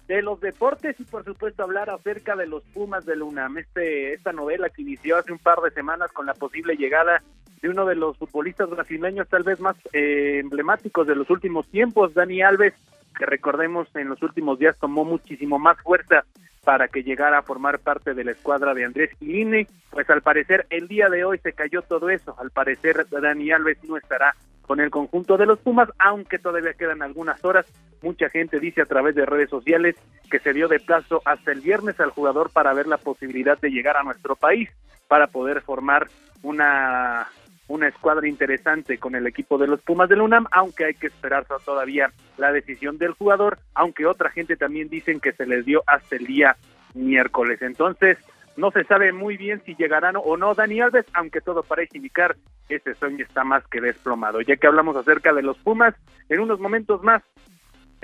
de 0.08 0.20
los 0.20 0.40
deportes 0.40 0.98
y 0.98 1.04
por 1.04 1.24
supuesto 1.24 1.62
hablar 1.62 1.90
acerca 1.90 2.34
de 2.34 2.46
los 2.46 2.64
Pumas 2.74 3.06
de 3.06 3.22
UNAM. 3.22 3.58
Este, 3.58 4.14
esta 4.14 4.32
novela 4.32 4.68
que 4.68 4.82
inició 4.82 5.16
hace 5.16 5.30
un 5.30 5.38
par 5.38 5.60
de 5.60 5.70
semanas 5.70 6.10
con 6.10 6.26
la 6.26 6.34
posible 6.34 6.74
llegada 6.74 7.22
de 7.62 7.68
uno 7.68 7.86
de 7.86 7.94
los 7.94 8.18
futbolistas 8.18 8.68
brasileños 8.68 9.28
tal 9.28 9.44
vez 9.44 9.60
más 9.60 9.76
eh, 9.92 10.40
emblemáticos 10.40 11.06
de 11.06 11.14
los 11.14 11.30
últimos 11.30 11.68
tiempos, 11.68 12.12
Dani 12.12 12.42
Alves, 12.42 12.74
que 13.16 13.26
recordemos 13.26 13.88
en 13.94 14.08
los 14.08 14.22
últimos 14.22 14.58
días 14.58 14.78
tomó 14.78 15.04
muchísimo 15.04 15.58
más 15.58 15.80
fuerza 15.80 16.24
para 16.64 16.88
que 16.88 17.02
llegara 17.02 17.38
a 17.38 17.42
formar 17.42 17.80
parte 17.80 18.14
de 18.14 18.24
la 18.24 18.32
escuadra 18.32 18.72
de 18.74 18.84
Andrés 18.84 19.10
Iline, 19.20 19.66
pues 19.90 20.08
al 20.10 20.22
parecer 20.22 20.66
el 20.70 20.86
día 20.86 21.08
de 21.08 21.24
hoy 21.24 21.38
se 21.38 21.52
cayó 21.52 21.82
todo 21.82 22.08
eso, 22.08 22.36
al 22.38 22.50
parecer 22.50 23.06
Dani 23.10 23.50
Alves 23.50 23.82
no 23.84 23.96
estará 23.96 24.34
con 24.62 24.78
el 24.78 24.90
conjunto 24.90 25.36
de 25.36 25.46
los 25.46 25.58
Pumas, 25.58 25.88
aunque 25.98 26.38
todavía 26.38 26.72
quedan 26.74 27.02
algunas 27.02 27.44
horas, 27.44 27.66
mucha 28.00 28.28
gente 28.28 28.60
dice 28.60 28.82
a 28.82 28.86
través 28.86 29.14
de 29.16 29.26
redes 29.26 29.50
sociales 29.50 29.96
que 30.30 30.38
se 30.38 30.52
dio 30.52 30.68
de 30.68 30.78
plazo 30.78 31.20
hasta 31.24 31.50
el 31.50 31.60
viernes 31.60 31.98
al 31.98 32.10
jugador 32.10 32.50
para 32.50 32.72
ver 32.72 32.86
la 32.86 32.96
posibilidad 32.96 33.58
de 33.58 33.70
llegar 33.70 33.96
a 33.96 34.04
nuestro 34.04 34.36
país, 34.36 34.70
para 35.08 35.26
poder 35.26 35.62
formar 35.62 36.06
una 36.42 37.26
una 37.68 37.88
escuadra 37.88 38.28
interesante 38.28 38.98
con 38.98 39.14
el 39.14 39.26
equipo 39.26 39.58
de 39.58 39.66
los 39.66 39.80
Pumas 39.80 40.08
del 40.08 40.20
UNAM, 40.20 40.46
aunque 40.50 40.84
hay 40.84 40.94
que 40.94 41.06
esperar 41.06 41.46
todavía 41.64 42.12
la 42.36 42.52
decisión 42.52 42.98
del 42.98 43.12
jugador, 43.12 43.58
aunque 43.74 44.06
otra 44.06 44.30
gente 44.30 44.56
también 44.56 44.88
dicen 44.88 45.20
que 45.20 45.32
se 45.32 45.46
les 45.46 45.64
dio 45.64 45.82
hasta 45.86 46.16
el 46.16 46.26
día 46.26 46.56
miércoles. 46.94 47.62
Entonces, 47.62 48.18
no 48.56 48.70
se 48.70 48.84
sabe 48.84 49.12
muy 49.12 49.36
bien 49.36 49.62
si 49.64 49.74
llegarán 49.74 50.16
o 50.16 50.36
no 50.36 50.54
Dani 50.54 50.80
Alves, 50.80 51.06
aunque 51.14 51.40
todo 51.40 51.62
parece 51.62 51.96
indicar 51.96 52.36
que 52.68 52.76
ese 52.76 52.94
sueño 52.94 53.24
está 53.24 53.44
más 53.44 53.66
que 53.68 53.80
desplomado. 53.80 54.40
Ya 54.42 54.56
que 54.56 54.66
hablamos 54.66 54.96
acerca 54.96 55.32
de 55.32 55.42
los 55.42 55.56
Pumas, 55.58 55.94
en 56.28 56.40
unos 56.40 56.60
momentos 56.60 57.02
más 57.02 57.22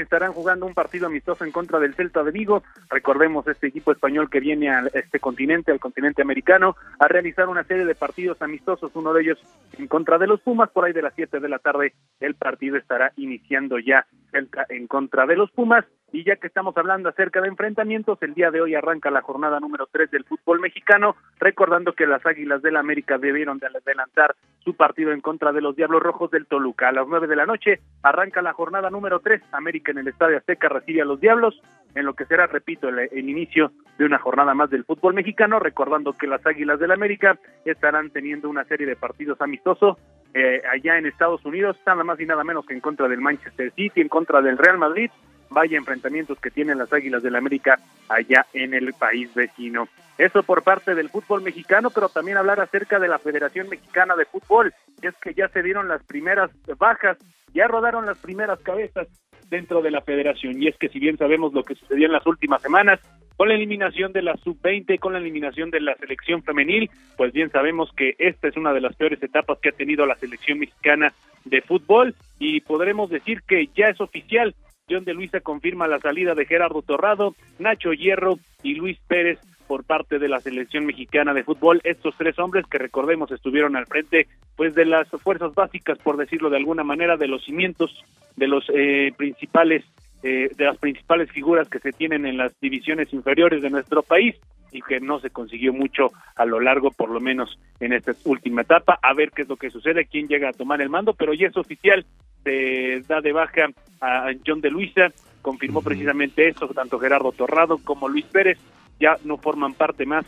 estarán 0.02 0.32
jugando 0.32 0.66
un 0.66 0.74
partido 0.74 1.06
amistoso 1.06 1.44
en 1.44 1.52
contra 1.52 1.78
del 1.78 1.94
Celta 1.94 2.22
de 2.22 2.30
Vigo. 2.30 2.62
Recordemos 2.90 3.46
este 3.46 3.68
equipo 3.68 3.92
español 3.92 4.30
que 4.30 4.40
viene 4.40 4.70
a 4.70 4.84
este 4.94 5.20
continente, 5.20 5.72
al 5.72 5.80
continente 5.80 6.22
americano, 6.22 6.76
a 6.98 7.08
realizar 7.08 7.48
una 7.48 7.64
serie 7.64 7.84
de 7.84 7.94
partidos 7.94 8.40
amistosos, 8.42 8.92
uno 8.94 9.12
de 9.12 9.22
ellos 9.22 9.38
en 9.78 9.86
contra 9.86 10.18
de 10.18 10.26
los 10.26 10.40
Pumas, 10.40 10.70
por 10.70 10.84
ahí 10.84 10.92
de 10.92 11.02
las 11.02 11.14
7 11.14 11.40
de 11.40 11.48
la 11.48 11.58
tarde 11.58 11.94
el 12.20 12.34
partido 12.34 12.76
estará 12.76 13.12
iniciando 13.16 13.78
ya 13.78 14.06
Celta 14.30 14.66
en 14.68 14.86
contra 14.86 15.26
de 15.26 15.36
los 15.36 15.50
Pumas 15.50 15.84
Y 16.10 16.24
ya 16.24 16.36
que 16.36 16.46
estamos 16.46 16.74
hablando 16.78 17.10
acerca 17.10 17.42
de 17.42 17.48
enfrentamientos, 17.48 18.18
el 18.22 18.32
día 18.32 18.50
de 18.50 18.62
hoy 18.62 18.74
arranca 18.74 19.10
la 19.10 19.20
jornada 19.20 19.60
número 19.60 19.88
3 19.92 20.10
del 20.10 20.24
fútbol 20.24 20.58
mexicano, 20.58 21.16
recordando 21.38 21.92
que 21.92 22.06
las 22.06 22.24
Águilas 22.24 22.62
del 22.62 22.76
América 22.78 23.18
debieron 23.18 23.58
de 23.58 23.66
adelantar 23.66 24.34
su 24.60 24.74
partido 24.74 25.12
en 25.12 25.20
contra 25.20 25.52
de 25.52 25.60
los 25.60 25.76
Diablos 25.76 26.02
Rojos 26.02 26.30
del 26.30 26.46
Toluca. 26.46 26.88
A 26.88 26.92
las 26.92 27.06
9 27.06 27.26
de 27.26 27.36
la 27.36 27.44
noche 27.44 27.80
arranca 28.02 28.40
la 28.40 28.54
jornada 28.54 28.88
número 28.88 29.20
3, 29.20 29.42
América 29.52 29.92
en 29.92 29.98
el 29.98 30.08
Estadio 30.08 30.38
Azteca 30.38 30.70
recibe 30.70 31.02
a 31.02 31.04
los 31.04 31.20
Diablos, 31.20 31.60
en 31.94 32.06
lo 32.06 32.14
que 32.14 32.24
será, 32.24 32.46
repito, 32.46 32.88
el, 32.88 33.28
inicio 33.28 33.72
de 33.98 34.06
una 34.06 34.18
jornada 34.18 34.54
más 34.54 34.70
del 34.70 34.84
fútbol 34.84 35.12
mexicano, 35.12 35.58
recordando 35.58 36.14
que 36.14 36.26
las 36.26 36.44
Águilas 36.46 36.78
del 36.80 36.92
América 36.92 37.38
estarán 37.66 38.10
teniendo 38.10 38.48
una 38.48 38.64
serie 38.64 38.86
de 38.86 38.96
partidos 38.96 39.40
amistosos 39.42 39.98
eh, 40.32 40.62
allá 40.72 40.96
en 40.96 41.04
Estados 41.04 41.44
Unidos, 41.44 41.76
nada 41.86 42.02
más 42.02 42.18
y 42.18 42.24
nada 42.24 42.44
menos 42.44 42.64
que 42.64 42.72
en 42.72 42.80
contra 42.80 43.08
del 43.08 43.20
Manchester 43.20 43.72
City, 43.72 44.00
en 44.00 44.08
contra 44.08 44.40
del 44.40 44.56
Real 44.56 44.78
Madrid, 44.78 45.10
vaya 45.50 45.78
enfrentamientos 45.78 46.38
que 46.40 46.50
tienen 46.50 46.78
las 46.78 46.92
Águilas 46.92 47.22
del 47.22 47.32
la 47.32 47.38
América 47.38 47.78
allá 48.08 48.46
en 48.52 48.74
el 48.74 48.92
país 48.94 49.32
vecino. 49.34 49.88
Eso 50.16 50.42
por 50.42 50.62
parte 50.62 50.94
del 50.94 51.10
fútbol 51.10 51.42
mexicano, 51.42 51.90
pero 51.90 52.08
también 52.08 52.38
hablar 52.38 52.60
acerca 52.60 52.98
de 52.98 53.08
la 53.08 53.18
Federación 53.18 53.68
Mexicana 53.68 54.16
de 54.16 54.24
Fútbol, 54.24 54.74
es 55.00 55.14
que 55.18 55.32
ya 55.32 55.48
se 55.48 55.62
dieron 55.62 55.86
las 55.86 56.02
primeras 56.04 56.50
bajas, 56.76 57.18
ya 57.54 57.68
rodaron 57.68 58.04
las 58.06 58.18
primeras 58.18 58.58
cabezas 58.60 59.06
dentro 59.48 59.80
de 59.80 59.90
la 59.90 60.02
federación, 60.02 60.60
y 60.60 60.68
es 60.68 60.76
que 60.76 60.88
si 60.88 60.98
bien 60.98 61.16
sabemos 61.16 61.54
lo 61.54 61.62
que 61.62 61.74
sucedió 61.74 62.06
en 62.06 62.12
las 62.12 62.26
últimas 62.26 62.60
semanas, 62.60 63.00
con 63.38 63.48
la 63.48 63.54
eliminación 63.54 64.12
de 64.12 64.22
la 64.22 64.36
sub-20, 64.38 64.98
con 64.98 65.12
la 65.12 65.20
eliminación 65.20 65.70
de 65.70 65.80
la 65.80 65.94
selección 65.94 66.42
femenil, 66.42 66.90
pues 67.16 67.32
bien 67.32 67.50
sabemos 67.50 67.88
que 67.96 68.16
esta 68.18 68.48
es 68.48 68.56
una 68.56 68.72
de 68.72 68.80
las 68.80 68.96
peores 68.96 69.22
etapas 69.22 69.58
que 69.60 69.68
ha 69.68 69.72
tenido 69.72 70.04
la 70.06 70.16
selección 70.16 70.58
mexicana 70.58 71.12
de 71.44 71.62
fútbol 71.62 72.16
y 72.40 72.60
podremos 72.62 73.10
decir 73.10 73.42
que 73.46 73.68
ya 73.76 73.86
es 73.86 74.00
oficial. 74.00 74.56
John 74.88 75.04
de 75.04 75.14
Luisa 75.14 75.40
confirma 75.40 75.86
la 75.86 75.98
salida 75.98 76.34
de 76.34 76.46
Gerardo 76.46 76.82
Torrado, 76.82 77.34
Nacho 77.58 77.92
Hierro 77.92 78.38
y 78.62 78.74
Luis 78.74 78.98
Pérez 79.06 79.38
por 79.66 79.84
parte 79.84 80.18
de 80.18 80.28
la 80.28 80.40
selección 80.40 80.86
mexicana 80.86 81.34
de 81.34 81.44
fútbol. 81.44 81.80
Estos 81.84 82.14
tres 82.16 82.38
hombres 82.38 82.64
que 82.66 82.78
recordemos 82.78 83.30
estuvieron 83.30 83.76
al 83.76 83.86
frente 83.86 84.26
pues 84.56 84.74
de 84.74 84.86
las 84.86 85.08
fuerzas 85.08 85.54
básicas, 85.54 85.98
por 85.98 86.16
decirlo 86.16 86.50
de 86.50 86.56
alguna 86.56 86.84
manera, 86.84 87.16
de 87.16 87.28
los 87.28 87.44
cimientos 87.44 88.02
de 88.36 88.48
los 88.48 88.64
eh, 88.74 89.12
principales 89.16 89.84
eh, 90.22 90.50
de 90.56 90.64
las 90.64 90.78
principales 90.78 91.30
figuras 91.30 91.68
que 91.68 91.78
se 91.78 91.92
tienen 91.92 92.26
en 92.26 92.38
las 92.38 92.52
divisiones 92.60 93.12
inferiores 93.12 93.62
de 93.62 93.70
nuestro 93.70 94.02
país 94.02 94.34
y 94.72 94.82
que 94.82 95.00
no 95.00 95.20
se 95.20 95.30
consiguió 95.30 95.72
mucho 95.72 96.10
a 96.36 96.44
lo 96.44 96.60
largo, 96.60 96.90
por 96.90 97.10
lo 97.10 97.20
menos 97.20 97.58
en 97.80 97.92
esta 97.92 98.12
última 98.24 98.62
etapa, 98.62 98.98
a 99.02 99.14
ver 99.14 99.30
qué 99.30 99.42
es 99.42 99.48
lo 99.48 99.56
que 99.56 99.70
sucede, 99.70 100.06
quién 100.06 100.28
llega 100.28 100.50
a 100.50 100.52
tomar 100.52 100.80
el 100.80 100.90
mando, 100.90 101.14
pero 101.14 101.34
ya 101.34 101.48
es 101.48 101.56
oficial, 101.56 102.04
se 102.44 103.02
da 103.08 103.20
de 103.20 103.32
baja 103.32 103.68
a 104.00 104.30
John 104.46 104.60
de 104.60 104.70
Luisa, 104.70 105.08
confirmó 105.42 105.82
precisamente 105.82 106.48
eso, 106.48 106.68
tanto 106.68 106.98
Gerardo 106.98 107.32
Torrado 107.32 107.78
como 107.78 108.08
Luis 108.08 108.26
Pérez 108.26 108.58
ya 109.00 109.16
no 109.24 109.36
forman 109.36 109.74
parte 109.74 110.06
más 110.06 110.26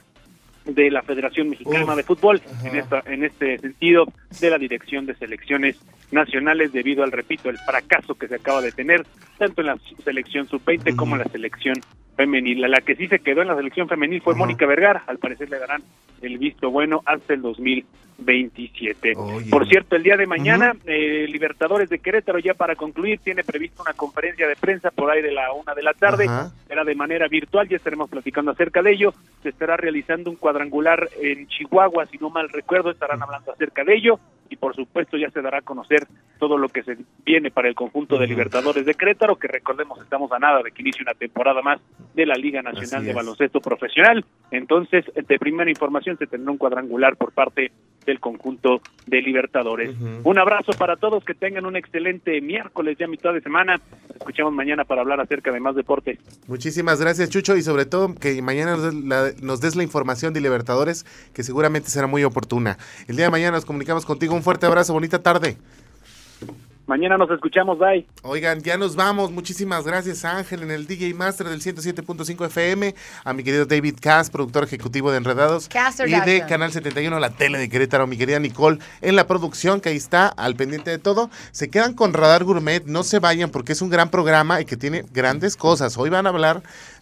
de 0.65 0.91
la 0.91 1.03
Federación 1.03 1.49
Mexicana 1.49 1.85
Uf, 1.85 1.97
de 1.97 2.03
Fútbol 2.03 2.43
ajá. 2.45 2.69
en 2.69 2.77
esta 2.77 3.03
en 3.07 3.25
este 3.25 3.59
sentido 3.59 4.07
de 4.41 4.51
la 4.51 4.59
Dirección 4.59 5.07
de 5.07 5.15
Selecciones 5.15 5.77
Nacionales 6.11 6.73
debido 6.73 7.03
al 7.03 7.13
repito 7.13 7.49
el 7.49 7.59
fracaso 7.59 8.15
que 8.15 8.29
se 8.29 8.37
acaba 8.37 8.61
de 8.61 8.73
tener 8.73 9.07
tanto 9.39 9.63
en 9.63 9.69
la 9.69 9.79
selección 10.05 10.47
sub-20 10.47 10.97
como 10.97 11.17
en 11.17 11.23
la 11.23 11.29
selección 11.29 11.77
femenil. 12.21 12.61
La, 12.61 12.81
que 12.81 12.97
sí 12.97 13.09
se 13.09 13.21
quedó 13.21 13.43
en 13.43 13.49
la 13.49 13.57
selección 13.57 13.89
femenil 13.89 14.21
fue. 14.21 14.35
Mónica 14.35 14.67
Vergara, 14.67 15.03
al 15.07 15.19
parecer 15.19 15.49
le 15.51 15.59
darán 15.59 15.83
el 16.23 16.39
visto 16.39 16.71
bueno 16.71 17.03
hasta 17.07 17.35
el 17.35 17.43
2027. 18.21 19.13
Oye. 19.17 19.51
Por 19.51 19.67
cierto, 19.69 19.97
el 19.97 20.03
día 20.03 20.17
de 20.17 20.27
mañana 20.27 20.75
eh, 20.87 21.27
Libertadores 21.29 21.89
de 21.89 21.99
Querétaro 21.99 22.39
ya 22.39 22.55
para 22.55 22.77
concluir 22.77 23.19
tiene 23.21 23.45
previsto 23.45 23.83
una 23.83 23.95
conferencia 23.95 24.47
de 24.47 24.57
prensa 24.57 24.91
por 24.91 25.11
ahí 25.11 25.23
de 25.23 25.33
la 25.33 25.53
una 25.53 25.75
de 25.75 25.83
la 25.83 25.95
tarde 25.95 26.25
Ajá. 26.25 26.51
será 26.67 26.85
de 26.85 26.95
manera 26.95 27.29
virtual, 27.29 27.69
ya 27.69 27.77
estaremos 27.77 28.09
platicando 28.09 28.51
acerca 28.51 28.83
de 28.83 28.93
ello. 28.93 29.13
Se 29.43 29.49
estará 29.49 29.77
realizando 29.77 30.31
un 30.31 30.37
cuadrangular 30.37 31.09
en 31.21 31.47
Chihuahua, 31.49 32.07
si 32.07 32.19
no 32.19 32.31
mal 32.31 32.49
recuerdo, 32.49 32.91
estarán 32.91 33.23
hablando 33.23 33.53
acerca 33.53 33.85
de 33.85 33.95
ello. 33.95 34.21
Y 34.49 34.57
por 34.57 34.75
supuesto 34.75 35.17
ya 35.17 35.31
se 35.31 35.43
dará 35.43 35.59
a 35.59 35.63
conocer 35.63 36.09
todo 36.41 36.59
lo 36.59 36.69
que 36.69 36.83
se 36.83 36.97
viene 37.25 37.53
para 37.53 37.69
el 37.69 37.77
conjunto 37.77 38.19
de. 38.19 38.27
Libertadores 38.27 38.85
de 38.85 38.95
Querétaro, 38.95 39.37
que 39.37 39.49
recordemos 39.49 40.01
estamos 40.01 40.31
a 40.33 40.39
nada 40.39 40.63
de 40.63 40.73
que 40.73 40.83
inicie 40.83 41.03
una 41.03 41.15
temporada 41.15 41.63
más 41.63 41.81
de 42.15 42.27
la 42.27 42.35
Liga 42.35 42.63
Nacional 42.63 42.97
Así 42.97 43.05
de 43.05 43.11
es. 43.11 43.17
Baloncesto 43.17 43.61
Profesional. 43.61 44.25
Entonces, 44.51 45.05
de 45.15 45.39
primera 45.39 45.71
información 45.71 46.17
se 46.19 46.27
tendrá 46.27 46.51
un 46.51 46.59
cuadrangular 46.59 47.17
por 47.17 47.33
parte 47.33 47.71
del 48.07 48.21
conjunto 48.21 48.81
de 49.07 49.23
Libertadores. 49.23 49.95
Un 50.25 50.39
abrazo 50.39 50.73
para 50.79 50.97
todos, 50.97 51.25
que 51.25 51.35
tengan 51.35 51.67
un 51.67 51.77
excelente 51.77 52.41
miércoles, 52.41 52.97
ya 52.99 53.07
mitad 53.07 53.33
de 53.33 53.41
semana. 53.41 53.81
Escuchamos 54.15 54.53
mañana 54.53 54.85
para 54.85 55.03
hablar 55.03 55.21
acerca 55.21 55.53
de 55.53 55.61
más 55.61 55.75
deportes. 55.75 56.19
Muchísimas 56.47 57.01
gracias, 57.01 57.31
Chucho, 57.31 57.57
y 57.57 57.63
sobre 57.63 57.87
todo 57.87 58.15
que 58.15 58.41
mañana 58.43 58.77
nos 58.77 58.83
des 58.83 58.95
la, 58.95 59.31
nos 59.43 59.61
des 59.61 59.77
la 59.77 59.83
información 59.83 60.33
de 60.33 60.41
Libertadores, 60.41 61.05
que 61.35 61.43
seguramente 61.43 61.91
será 61.91 62.07
muy 62.07 62.25
oportuna. 62.25 62.79
El 63.09 63.17
día 63.17 63.27
de 63.27 63.31
mañana 63.31 63.53
nos 63.53 63.65
comunicamos 63.65 64.07
contigo. 64.07 64.35
Un 64.35 64.43
fuerte 64.43 64.67
abrazo, 64.67 64.93
bonita 64.93 65.23
tarde. 65.23 65.57
Mañana 66.91 67.17
nos 67.17 67.31
escuchamos, 67.31 67.79
bye. 67.79 68.05
Oigan, 68.25 68.63
ya 68.63 68.77
nos 68.77 68.97
vamos. 68.97 69.31
Muchísimas 69.31 69.85
gracias 69.87 70.25
a 70.25 70.39
Ángel 70.39 70.65
en 70.65 70.73
el 70.73 70.89
DJ 70.89 71.15
Master 71.15 71.47
del 71.47 71.61
107.5 71.61 72.47
FM, 72.47 72.97
a 73.23 73.33
mi 73.33 73.45
querido 73.45 73.65
David 73.65 73.95
Cass, 74.01 74.29
productor 74.29 74.65
ejecutivo 74.65 75.13
de 75.13 75.19
Enredados, 75.19 75.69
Cass 75.69 76.01
y 76.05 76.11
de. 76.11 76.45
Canal 76.49 76.73
71, 76.73 77.21
la 77.21 77.31
tele 77.31 77.59
de 77.59 77.69
Querétaro, 77.69 78.09
mi 78.09 78.19
querida 78.19 78.41
Nicole 78.41 78.81
en 79.03 79.15
la 79.15 79.29
producción, 79.29 79.81
que 79.81 79.91
ahí 79.91 79.97
está, 79.97 80.27
al 80.27 80.57
pendiente 80.57 80.91
de 80.91 80.99
todo. 80.99 81.31
Se 81.53 81.71
quedan 81.71 81.95
con 81.95 82.13
Radar 82.13 82.43
Gourmet, 82.43 82.85
no 82.85 83.05
se 83.05 83.21
vayan 83.21 83.51
porque 83.51 83.71
es 83.71 83.83
un 83.83 83.91
gran 83.91 84.11
programa 84.11 84.61
y 84.61 84.65
que 84.65 84.77
tiene 84.77 85.05
grandes 85.13 85.57
cosas. 85.57 85.97
Hoy 85.97 86.11
van 86.11 86.27
a 86.27 86.31
hablar 86.31 86.61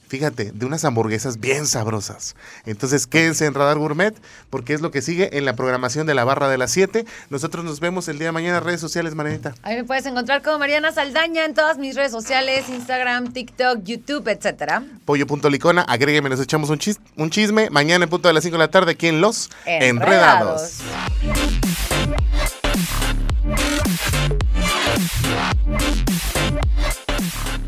fíjate, 0.08 0.52
de 0.52 0.66
unas 0.66 0.84
hamburguesas 0.84 1.38
bien 1.40 1.66
sabrosas. 1.66 2.34
Entonces 2.66 3.06
quédense 3.06 3.46
en 3.46 3.54
Radar 3.54 3.78
Gourmet 3.78 4.14
porque 4.50 4.74
es 4.74 4.80
lo 4.80 4.90
que 4.90 5.02
sigue 5.02 5.36
en 5.38 5.44
la 5.44 5.54
programación 5.54 6.06
de 6.06 6.14
la 6.14 6.24
barra 6.24 6.48
de 6.48 6.58
las 6.58 6.70
7. 6.72 7.04
Nosotros 7.30 7.64
nos 7.64 7.80
vemos 7.80 8.08
el 8.08 8.18
día 8.18 8.28
de 8.28 8.32
mañana 8.32 8.58
en 8.58 8.64
redes 8.64 8.80
sociales, 8.80 9.14
Marianita. 9.14 9.54
Ahí 9.62 9.76
me 9.76 9.84
puedes 9.84 10.06
encontrar 10.06 10.42
como 10.42 10.58
Mariana 10.58 10.92
Saldaña 10.92 11.44
en 11.44 11.54
todas 11.54 11.78
mis 11.78 11.94
redes 11.94 12.12
sociales, 12.12 12.68
Instagram, 12.68 13.32
TikTok, 13.32 13.82
YouTube, 13.84 14.28
etcétera. 14.28 14.82
Pollo.licona, 15.04 15.82
agrégueme, 15.82 16.28
nos 16.28 16.40
echamos 16.40 16.70
un, 16.70 16.78
chis- 16.78 16.98
un 17.16 17.30
chisme. 17.30 17.68
Mañana 17.70 18.04
en 18.04 18.10
punto 18.10 18.28
de 18.28 18.34
las 18.34 18.42
5 18.44 18.54
de 18.54 18.58
la 18.58 18.70
tarde 18.70 18.92
aquí 18.92 19.08
en 19.08 19.20
Los 19.20 19.50
Enredados. 19.66 20.80
Enredados. 20.80 21.88